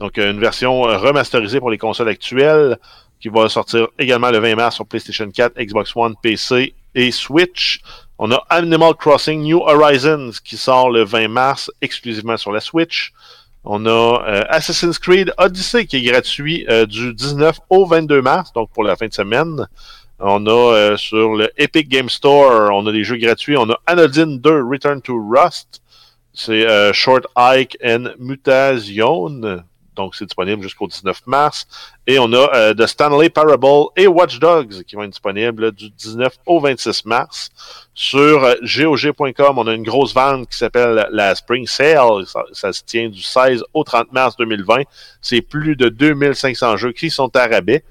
donc 0.00 0.16
une 0.16 0.40
version 0.40 0.82
remasterisée 0.82 1.60
pour 1.60 1.70
les 1.70 1.78
consoles 1.78 2.08
actuelles 2.08 2.76
qui 3.20 3.28
va 3.28 3.48
sortir 3.48 3.86
également 4.00 4.32
le 4.32 4.38
20 4.38 4.56
mars 4.56 4.74
sur 4.74 4.86
PlayStation 4.86 5.30
4, 5.30 5.62
Xbox 5.62 5.92
One, 5.94 6.14
PC 6.20 6.74
et 6.96 7.12
Switch. 7.12 7.80
On 8.22 8.30
a 8.32 8.44
Animal 8.50 8.92
Crossing 8.96 9.40
New 9.40 9.60
Horizons 9.60 10.32
qui 10.44 10.58
sort 10.58 10.90
le 10.90 11.04
20 11.04 11.28
mars 11.28 11.70
exclusivement 11.80 12.36
sur 12.36 12.52
la 12.52 12.60
Switch. 12.60 13.14
On 13.64 13.86
a 13.86 13.90
euh, 14.28 14.42
Assassin's 14.50 14.98
Creed 14.98 15.32
Odyssey 15.38 15.86
qui 15.86 15.96
est 15.96 16.02
gratuit 16.02 16.66
euh, 16.68 16.84
du 16.84 17.14
19 17.14 17.58
au 17.70 17.86
22 17.86 18.20
mars, 18.20 18.52
donc 18.52 18.68
pour 18.74 18.84
la 18.84 18.94
fin 18.94 19.06
de 19.06 19.14
semaine. 19.14 19.66
On 20.18 20.44
a 20.44 20.50
euh, 20.50 20.96
sur 20.98 21.34
le 21.34 21.50
Epic 21.56 21.88
Game 21.88 22.10
Store, 22.10 22.70
on 22.74 22.86
a 22.86 22.92
des 22.92 23.04
jeux 23.04 23.16
gratuits. 23.16 23.56
On 23.56 23.70
a 23.70 23.80
Anodyne 23.86 24.38
2 24.38 24.64
Return 24.70 25.00
to 25.00 25.18
Rust. 25.18 25.80
C'est 26.34 26.92
Short 26.92 27.24
Hike 27.36 27.78
and 27.82 28.10
Mutation. 28.18 29.62
Donc, 30.00 30.14
c'est 30.14 30.24
disponible 30.24 30.62
jusqu'au 30.62 30.86
19 30.86 31.26
mars. 31.26 31.66
Et 32.06 32.18
on 32.18 32.32
a 32.32 32.50
euh, 32.54 32.74
The 32.74 32.86
Stanley 32.86 33.28
Parable 33.28 33.88
et 33.96 34.06
Watch 34.06 34.38
Dogs 34.38 34.82
qui 34.84 34.96
vont 34.96 35.02
être 35.02 35.10
disponibles 35.10 35.72
du 35.72 35.90
19 35.90 36.32
au 36.46 36.58
26 36.58 37.04
mars. 37.04 37.50
Sur 37.94 38.44
euh, 38.44 38.54
GOG.com, 38.62 39.58
on 39.58 39.66
a 39.66 39.74
une 39.74 39.82
grosse 39.82 40.14
vente 40.14 40.48
qui 40.48 40.56
s'appelle 40.56 41.06
la 41.12 41.34
Spring 41.34 41.66
Sale. 41.66 42.24
Ça, 42.52 42.72
se 42.72 42.82
tient 42.84 43.08
du 43.08 43.22
16 43.22 43.62
au 43.74 43.84
30 43.84 44.12
mars 44.12 44.36
2020. 44.36 44.82
C'est 45.20 45.42
plus 45.42 45.76
de 45.76 45.88
2500 45.88 46.76
jeux 46.78 46.92
qui 46.92 47.10
sont 47.10 47.34
à 47.36 47.46
rabais. 47.46 47.84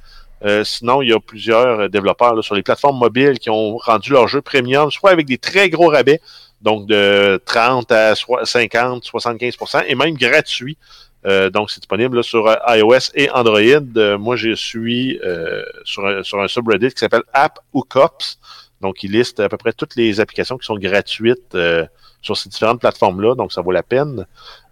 Euh, 0.45 0.63
sinon, 0.63 1.01
il 1.01 1.09
y 1.09 1.13
a 1.13 1.19
plusieurs 1.19 1.89
développeurs 1.89 2.41
sur 2.43 2.55
les 2.55 2.63
plateformes 2.63 2.97
mobiles 2.97 3.39
qui 3.39 3.49
ont 3.49 3.77
rendu 3.77 4.11
leurs 4.11 4.27
jeux 4.27 4.41
premium, 4.41 4.89
soit 4.89 5.11
avec 5.11 5.27
des 5.27 5.37
très 5.37 5.69
gros 5.69 5.89
rabais, 5.89 6.21
donc 6.61 6.87
de 6.87 7.41
30 7.45 7.91
à 7.91 8.15
so- 8.15 8.37
50, 8.43 9.03
75% 9.03 9.83
et 9.87 9.95
même 9.95 10.15
gratuit. 10.15 10.77
Euh, 11.25 11.49
donc, 11.49 11.69
c'est 11.69 11.79
disponible 11.79 12.17
là, 12.17 12.23
sur 12.23 12.47
euh, 12.47 12.55
iOS 12.69 13.11
et 13.13 13.29
Android. 13.31 13.59
Euh, 13.59 14.17
moi, 14.17 14.35
je 14.35 14.55
suis 14.55 15.19
euh, 15.23 15.63
sur, 15.83 16.05
un, 16.05 16.23
sur 16.23 16.39
un 16.39 16.47
subreddit 16.47 16.89
qui 16.89 16.99
s'appelle 16.99 17.23
App 17.33 17.59
Cops. 17.89 18.39
Donc, 18.81 19.03
il 19.03 19.11
liste 19.11 19.41
à 19.41 19.49
peu 19.49 19.57
près 19.57 19.73
toutes 19.73 19.95
les 19.95 20.21
applications 20.21 20.57
qui 20.57 20.65
sont 20.65 20.77
gratuites 20.77 21.53
euh, 21.55 21.85
sur 22.21 22.37
ces 22.37 22.49
différentes 22.49 22.79
plateformes-là, 22.79 23.35
donc 23.35 23.51
ça 23.51 23.61
vaut 23.61 23.71
la 23.71 23.83
peine. 23.83 24.25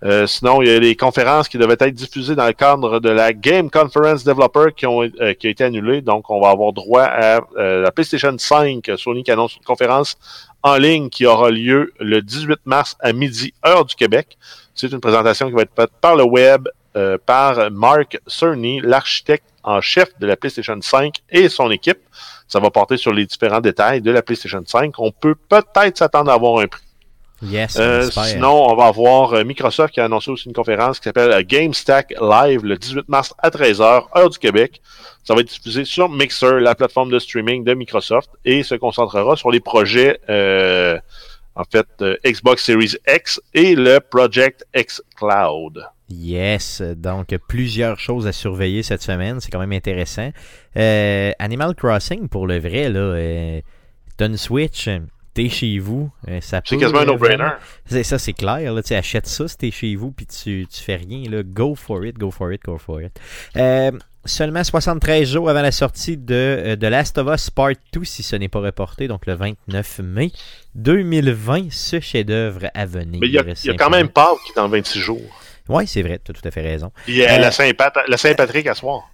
Euh, 0.03 0.27
sinon, 0.27 0.61
il 0.61 0.67
y 0.67 0.71
a 0.71 0.79
les 0.79 0.95
conférences 0.95 1.47
qui 1.49 1.57
devaient 1.57 1.77
être 1.79 1.93
diffusées 1.93 2.35
dans 2.35 2.45
le 2.45 2.53
cadre 2.53 2.99
de 2.99 3.09
la 3.09 3.33
Game 3.33 3.69
Conference 3.69 4.23
Developer 4.23 4.73
qui 4.75 4.85
ont 4.85 5.01
qui 5.39 5.47
a 5.47 5.49
été 5.49 5.63
annulée. 5.63 6.01
Donc, 6.01 6.29
on 6.29 6.41
va 6.41 6.49
avoir 6.49 6.71
droit 6.73 7.03
à 7.03 7.39
la 7.55 7.91
PlayStation 7.91 8.35
5. 8.37 8.91
Sony 8.97 9.23
qui 9.23 9.31
annonce 9.31 9.55
une 9.55 9.63
conférence 9.63 10.17
en 10.63 10.75
ligne 10.75 11.09
qui 11.09 11.25
aura 11.25 11.49
lieu 11.49 11.93
le 11.99 12.21
18 12.21 12.59
mars 12.65 12.97
à 12.99 13.13
midi, 13.13 13.53
heure 13.65 13.85
du 13.85 13.95
Québec. 13.95 14.37
C'est 14.77 14.91
une 14.91 15.01
présentation 15.01 15.47
qui 15.47 15.53
va 15.53 15.63
être 15.63 15.75
faite 15.75 15.91
par 15.99 16.15
le 16.15 16.23
web 16.23 16.67
euh, 16.95 17.17
par 17.23 17.69
Mark 17.71 18.17
Cerny, 18.27 18.79
l'architecte 18.81 19.45
en 19.63 19.81
chef 19.81 20.09
de 20.19 20.25
la 20.25 20.37
PlayStation 20.37 20.77
5 20.79 21.15
et 21.29 21.49
son 21.49 21.69
équipe. 21.69 21.99
Ça 22.47 22.59
va 22.59 22.71
porter 22.71 22.95
sur 22.95 23.11
les 23.11 23.25
différents 23.25 23.59
détails 23.59 24.01
de 24.01 24.11
la 24.11 24.21
PlayStation 24.21 24.63
5. 24.65 24.93
On 24.99 25.11
peut 25.11 25.35
peut-être 25.35 25.97
s'attendre 25.97 26.31
à 26.31 26.35
avoir 26.35 26.59
un 26.59 26.67
prix. 26.67 26.81
Yes, 27.43 27.77
Euh, 27.79 28.09
sinon, 28.09 28.71
on 28.71 28.75
va 28.75 28.85
avoir 28.85 29.33
euh, 29.33 29.43
Microsoft 29.43 29.93
qui 29.93 29.99
a 29.99 30.05
annoncé 30.05 30.31
aussi 30.31 30.47
une 30.47 30.53
conférence 30.53 30.99
qui 30.99 31.03
s'appelle 31.03 31.45
GameStack 31.45 32.15
Live 32.19 32.63
le 32.63 32.77
18 32.77 33.07
mars 33.09 33.33
à 33.37 33.49
13h, 33.49 34.05
heure 34.15 34.29
du 34.29 34.39
Québec. 34.39 34.81
Ça 35.23 35.35
va 35.35 35.41
être 35.41 35.49
diffusé 35.49 35.85
sur 35.85 36.09
Mixer, 36.09 36.59
la 36.59 36.73
plateforme 36.73 37.11
de 37.11 37.19
streaming 37.19 37.63
de 37.63 37.75
Microsoft, 37.75 38.29
et 38.43 38.63
se 38.63 38.73
concentrera 38.73 39.35
sur 39.35 39.51
les 39.51 39.59
projets, 39.59 40.19
euh, 40.29 40.97
en 41.57 41.63
fait, 41.63 41.87
euh, 42.01 42.15
Xbox 42.25 42.63
Series 42.63 42.95
X 43.07 43.41
et 43.53 43.75
le 43.75 43.99
Project 43.99 44.65
X 44.75 45.01
Cloud. 45.15 45.83
Yes, 46.09 46.81
donc 46.81 47.35
plusieurs 47.49 47.99
choses 47.99 48.27
à 48.27 48.31
surveiller 48.31 48.81
cette 48.81 49.01
semaine, 49.01 49.41
c'est 49.41 49.51
quand 49.51 49.59
même 49.59 49.73
intéressant. 49.73 50.31
Euh, 50.77 51.31
Animal 51.37 51.75
Crossing, 51.75 52.29
pour 52.29 52.47
le 52.47 52.59
vrai, 52.59 52.89
là, 52.89 52.99
euh, 52.99 53.61
t'as 54.15 54.27
une 54.27 54.37
Switch, 54.37 54.87
t'es 55.33 55.49
chez 55.49 55.79
vous, 55.79 56.09
euh, 56.29 56.39
ça 56.39 56.61
C'est 56.63 56.77
quasiment 56.77 57.01
un 57.01 57.05
no-brainer. 57.05 57.49
ça, 57.85 58.19
c'est 58.19 58.33
clair, 58.33 58.73
là, 58.73 58.81
tu 58.81 58.93
achètes 58.93 59.27
ça 59.27 59.49
si 59.49 59.57
t'es 59.57 59.71
chez 59.71 59.95
vous 59.95 60.11
puis 60.11 60.27
tu, 60.27 60.65
tu 60.71 60.81
fais 60.81 60.95
rien, 60.95 61.29
là, 61.29 61.43
go 61.43 61.75
for 61.75 62.05
it, 62.05 62.17
go 62.17 62.31
for 62.31 62.53
it, 62.53 62.63
go 62.63 62.77
for 62.77 63.01
it. 63.01 63.19
Euh, 64.27 64.29
seulement 64.29 64.63
73 64.63 65.25
jours 65.27 65.49
avant 65.49 65.61
la 65.61 65.71
sortie 65.71 66.17
de 66.17 66.35
euh, 66.35 66.75
The 66.75 66.83
Last 66.83 67.17
of 67.17 67.27
Us 67.33 67.49
Part 67.49 67.71
2, 67.93 68.03
si 68.03 68.23
ce 68.23 68.35
n'est 68.35 68.49
pas 68.49 68.59
reporté, 68.59 69.07
donc 69.07 69.25
le 69.25 69.33
29 69.35 69.99
mai 69.99 70.31
2020, 70.75 71.71
ce 71.71 71.99
chef-d'œuvre 71.99 72.67
à 72.73 72.85
venir. 72.85 73.19
Mais 73.21 73.27
il 73.27 73.33
y 73.33 73.39
a, 73.39 73.43
il 73.43 73.65
y 73.67 73.69
a 73.69 73.73
quand 73.75 73.89
même 73.89 74.09
Pâques 74.09 74.37
qui 74.45 74.51
est 74.51 74.55
dans 74.55 74.67
26 74.69 74.99
jours. 74.99 75.21
Oui, 75.69 75.87
c'est 75.87 76.01
vrai, 76.01 76.19
tu 76.23 76.31
as 76.31 76.33
tout 76.33 76.47
à 76.47 76.51
fait 76.51 76.61
raison. 76.61 76.91
Euh, 77.09 77.11
Euh, 77.11 77.37
la 77.39 77.51
Saint-Pat- 77.51 77.97
la 78.07 78.17
Saint-Patrick 78.17 78.67
à 78.67 78.73
soir. 78.75 79.09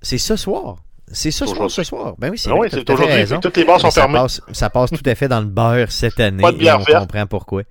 C'est 0.00 0.18
ce 0.18 0.36
soir. 0.36 0.76
C'est 1.12 1.30
ce 1.30 1.46
soir, 1.46 1.70
ce 1.70 1.82
soir. 1.82 2.14
Ben 2.18 2.30
oui, 2.30 2.38
c'est 2.38 2.50
Ah 2.50 2.54
oui, 2.54 2.68
aujourd'hui. 2.68 3.38
Toutes 3.40 3.56
les 3.56 3.64
bars 3.64 3.80
sont 3.80 3.90
fermées. 3.90 4.14
passe, 4.14 4.40
ça 4.52 4.70
passe 4.70 4.90
tout 4.90 5.02
à 5.04 5.14
fait 5.14 5.28
dans 5.28 5.40
le 5.40 5.46
beurre 5.46 5.92
cette 5.92 6.18
année. 6.18 6.42
Pas 6.42 6.52
de 6.52 6.56
et 6.56 6.60
bière 6.60 6.80
on 6.80 6.84
verte. 6.84 7.00
comprend 7.00 7.26
pourquoi. 7.26 7.62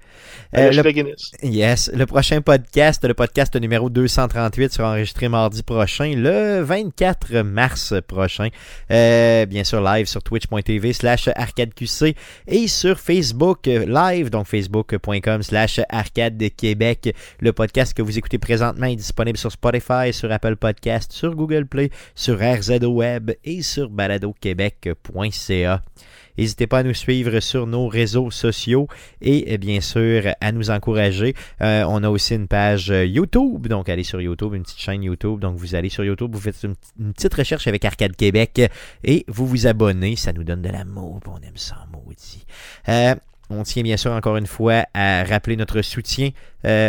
Euh, 0.57 0.69
le-. 0.71 1.15
Yes, 1.43 1.89
le 1.93 2.05
prochain 2.05 2.41
podcast, 2.41 3.03
le 3.05 3.13
podcast 3.13 3.55
numéro 3.55 3.89
238 3.89 4.73
sera 4.73 4.89
enregistré 4.89 5.29
mardi 5.29 5.63
prochain, 5.63 6.13
le 6.15 6.61
24 6.61 7.37
mars 7.37 7.93
prochain. 8.07 8.49
Euh, 8.91 9.45
bien 9.45 9.63
sûr, 9.63 9.81
live 9.81 10.05
sur 10.05 10.21
twitch.tv 10.21 10.93
slash 10.93 11.29
arcadeqc 11.33 12.15
et 12.47 12.67
sur 12.67 12.99
Facebook 12.99 13.67
euh, 13.67 13.85
live, 13.87 14.29
donc 14.29 14.45
facebook.com 14.47 15.41
slash 15.41 15.79
arcade 15.89 16.43
Québec. 16.55 17.15
Le 17.39 17.53
podcast 17.53 17.93
que 17.93 18.01
vous 18.01 18.17
écoutez 18.17 18.37
présentement 18.37 18.87
est 18.87 18.95
disponible 18.97 19.37
sur 19.37 19.51
Spotify, 19.51 20.11
sur 20.11 20.31
Apple 20.31 20.57
Podcast, 20.57 21.11
sur 21.13 21.33
Google 21.33 21.65
Play, 21.65 21.89
sur 22.13 22.37
RZO 22.39 22.87
Web 22.87 23.30
et 23.43 23.61
sur 23.61 23.89
baladoquebec.ca. 23.89 25.81
N'hésitez 26.37 26.67
pas 26.67 26.79
à 26.79 26.83
nous 26.83 26.93
suivre 26.93 27.39
sur 27.39 27.67
nos 27.67 27.87
réseaux 27.87 28.31
sociaux 28.31 28.87
et 29.21 29.53
euh, 29.53 29.57
bien 29.57 29.81
sûr 29.81 30.33
à 30.39 30.51
nous 30.51 30.69
encourager. 30.69 31.35
Euh, 31.61 31.83
on 31.87 32.03
a 32.03 32.09
aussi 32.09 32.35
une 32.35 32.47
page 32.47 32.89
euh, 32.89 33.05
YouTube, 33.05 33.67
donc 33.67 33.89
allez 33.89 34.03
sur 34.03 34.21
YouTube, 34.21 34.53
une 34.53 34.63
petite 34.63 34.79
chaîne 34.79 35.03
YouTube. 35.03 35.39
Donc 35.39 35.57
vous 35.57 35.75
allez 35.75 35.89
sur 35.89 36.03
YouTube, 36.03 36.33
vous 36.33 36.39
faites 36.39 36.63
une, 36.63 37.13
petite 37.13 37.33
recherche 37.33 37.67
avec 37.67 37.83
Arcade 37.85 38.15
Québec 38.15 38.61
et 39.03 39.25
vous 39.27 39.45
vous 39.45 39.67
abonnez. 39.67 40.15
Ça 40.15 40.33
nous 40.33 40.43
donne 40.43 40.61
de 40.61 40.69
l'amour, 40.69 41.19
on 41.27 41.37
aime 41.37 41.57
ça, 41.57 41.85
maudit. 41.91 42.45
Euh, 42.89 43.15
on 43.49 43.63
tient 43.63 43.83
bien 43.83 43.97
sûr 43.97 44.11
encore 44.13 44.37
une 44.37 44.47
fois 44.47 44.85
à 44.93 45.23
rappeler 45.25 45.57
notre 45.57 45.81
soutien 45.81 46.29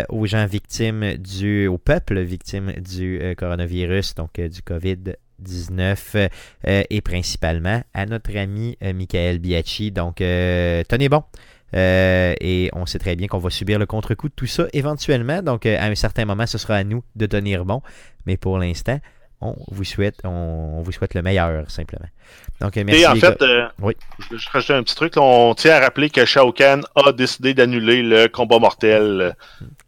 aux 0.09 0.27
gens 0.27 0.47
victimes 0.47 1.17
du, 1.17 1.67
au 1.67 1.77
peuple 1.77 2.21
victime 2.21 2.73
du 2.75 3.21
coronavirus, 3.37 4.15
donc 4.15 4.41
du 4.41 4.63
COVID-19 5.47 6.29
euh, 6.67 6.83
et 6.91 7.01
principalement 7.01 7.83
à 7.95 8.07
notre 8.07 8.37
ami 8.37 8.77
euh, 8.83 8.93
Michael 8.93 9.39
Biacci. 9.39 9.91
Donc, 9.91 10.21
euh, 10.21 10.83
tenez 10.89 11.09
bon. 11.09 11.23
Euh, 11.75 12.35
et 12.41 12.69
on 12.75 12.85
sait 12.85 12.99
très 12.99 13.17
bien 13.17 13.29
qu'on 13.29 13.39
va 13.39 13.49
subir 13.49 13.79
le 13.79 13.87
contre-coup 13.87 14.29
de 14.29 14.35
tout 14.35 14.47
ça 14.47 14.67
éventuellement. 14.73 15.43
Donc, 15.43 15.65
euh, 15.67 15.77
à 15.79 15.87
un 15.87 15.95
certain 15.95 16.25
moment, 16.27 16.47
ce 16.47 16.59
sera 16.59 16.77
à 16.77 16.85
nous 16.85 17.03
de 17.17 17.27
tenir 17.27 17.65
bon. 17.65 17.81
Mais 18.27 18.37
pour 18.37 18.59
l'instant, 18.59 18.99
on 19.41 19.57
vous 19.71 19.85
souhaite, 19.85 20.19
on, 20.25 20.29
on 20.79 20.83
vous 20.83 20.93
souhaite 20.93 21.15
le 21.15 21.23
meilleur, 21.23 21.69
simplement. 21.71 22.07
Donc, 22.61 22.77
merci. 22.77 23.03
Et 23.03 23.07
en 23.07 23.15
fait, 23.17 23.41
euh, 23.43 23.67
Oui. 23.81 23.95
je, 24.31 24.37
je 24.37 24.51
rajoute 24.51 24.71
un 24.71 24.83
petit 24.83 24.95
truc. 24.95 25.15
on 25.17 25.55
tient 25.55 25.75
à 25.77 25.81
rappeler 25.81 26.11
que 26.11 26.25
Shao 26.27 26.53
Kahn 26.53 26.83
a 26.95 27.11
décidé 27.13 27.55
d'annuler 27.55 28.03
le 28.03 28.29
combat 28.29 28.59
mortel 28.59 29.35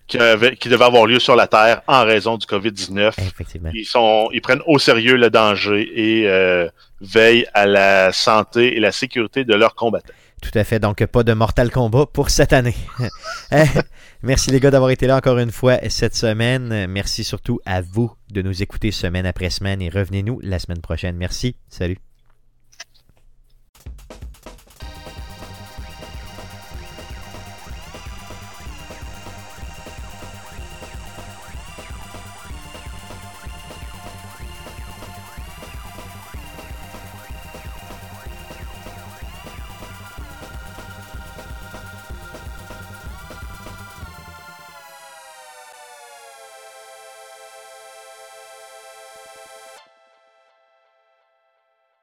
qui, 0.07 0.19
avait- 0.19 0.57
qui 0.57 0.69
devait 0.69 0.85
avoir 0.85 1.07
lieu 1.07 1.19
sur 1.19 1.35
la 1.37 1.47
Terre 1.47 1.83
en 1.87 2.05
raison 2.05 2.37
du 2.37 2.47
COVID-19. 2.47 3.15
Effectivement. 3.19 3.71
Ils, 3.75 3.85
sont, 3.87 4.29
ils 4.33 4.41
prennent 4.41 4.63
au 4.67 4.79
sérieux 4.79 5.17
le 5.17 5.31
danger 5.31 5.91
et 5.95 6.29
euh, 6.29 6.69
veillent 7.01 7.47
à 7.55 7.67
la 7.67 8.13
santé 8.13 8.77
et 8.77 8.81
la 8.81 8.93
sécurité 8.93 9.45
de 9.45 9.55
leurs 9.55 9.75
combattants. 9.75 10.13
Tout 10.43 10.59
à 10.59 10.65
fait. 10.65 10.79
Donc, 10.79 11.05
pas 11.07 11.23
de 11.23 11.33
Mortal 11.33 11.71
Kombat 11.71 12.07
pour 12.13 12.31
cette 12.31 12.53
année. 12.53 12.77
Euh, 13.53 13.65
Merci 14.23 14.51
les 14.51 14.59
gars 14.59 14.71
d'avoir 14.71 14.91
été 14.91 15.07
là 15.07 15.17
encore 15.17 15.39
une 15.39 15.51
fois 15.53 15.77
cette 15.91 16.17
semaine. 16.17 16.87
Merci 16.87 17.25
surtout 17.25 17.61
à 17.67 17.83
vous 17.83 18.11
de 18.31 18.41
nous 18.41 18.63
écouter 18.63 18.91
semaine 18.91 19.27
après 19.27 19.51
semaine 19.51 19.83
et 19.83 19.91
revenez-nous 19.91 20.41
la 20.43 20.59
semaine 20.59 20.81
prochaine. 20.81 21.17
Merci. 21.17 21.57
Salut. 21.69 21.99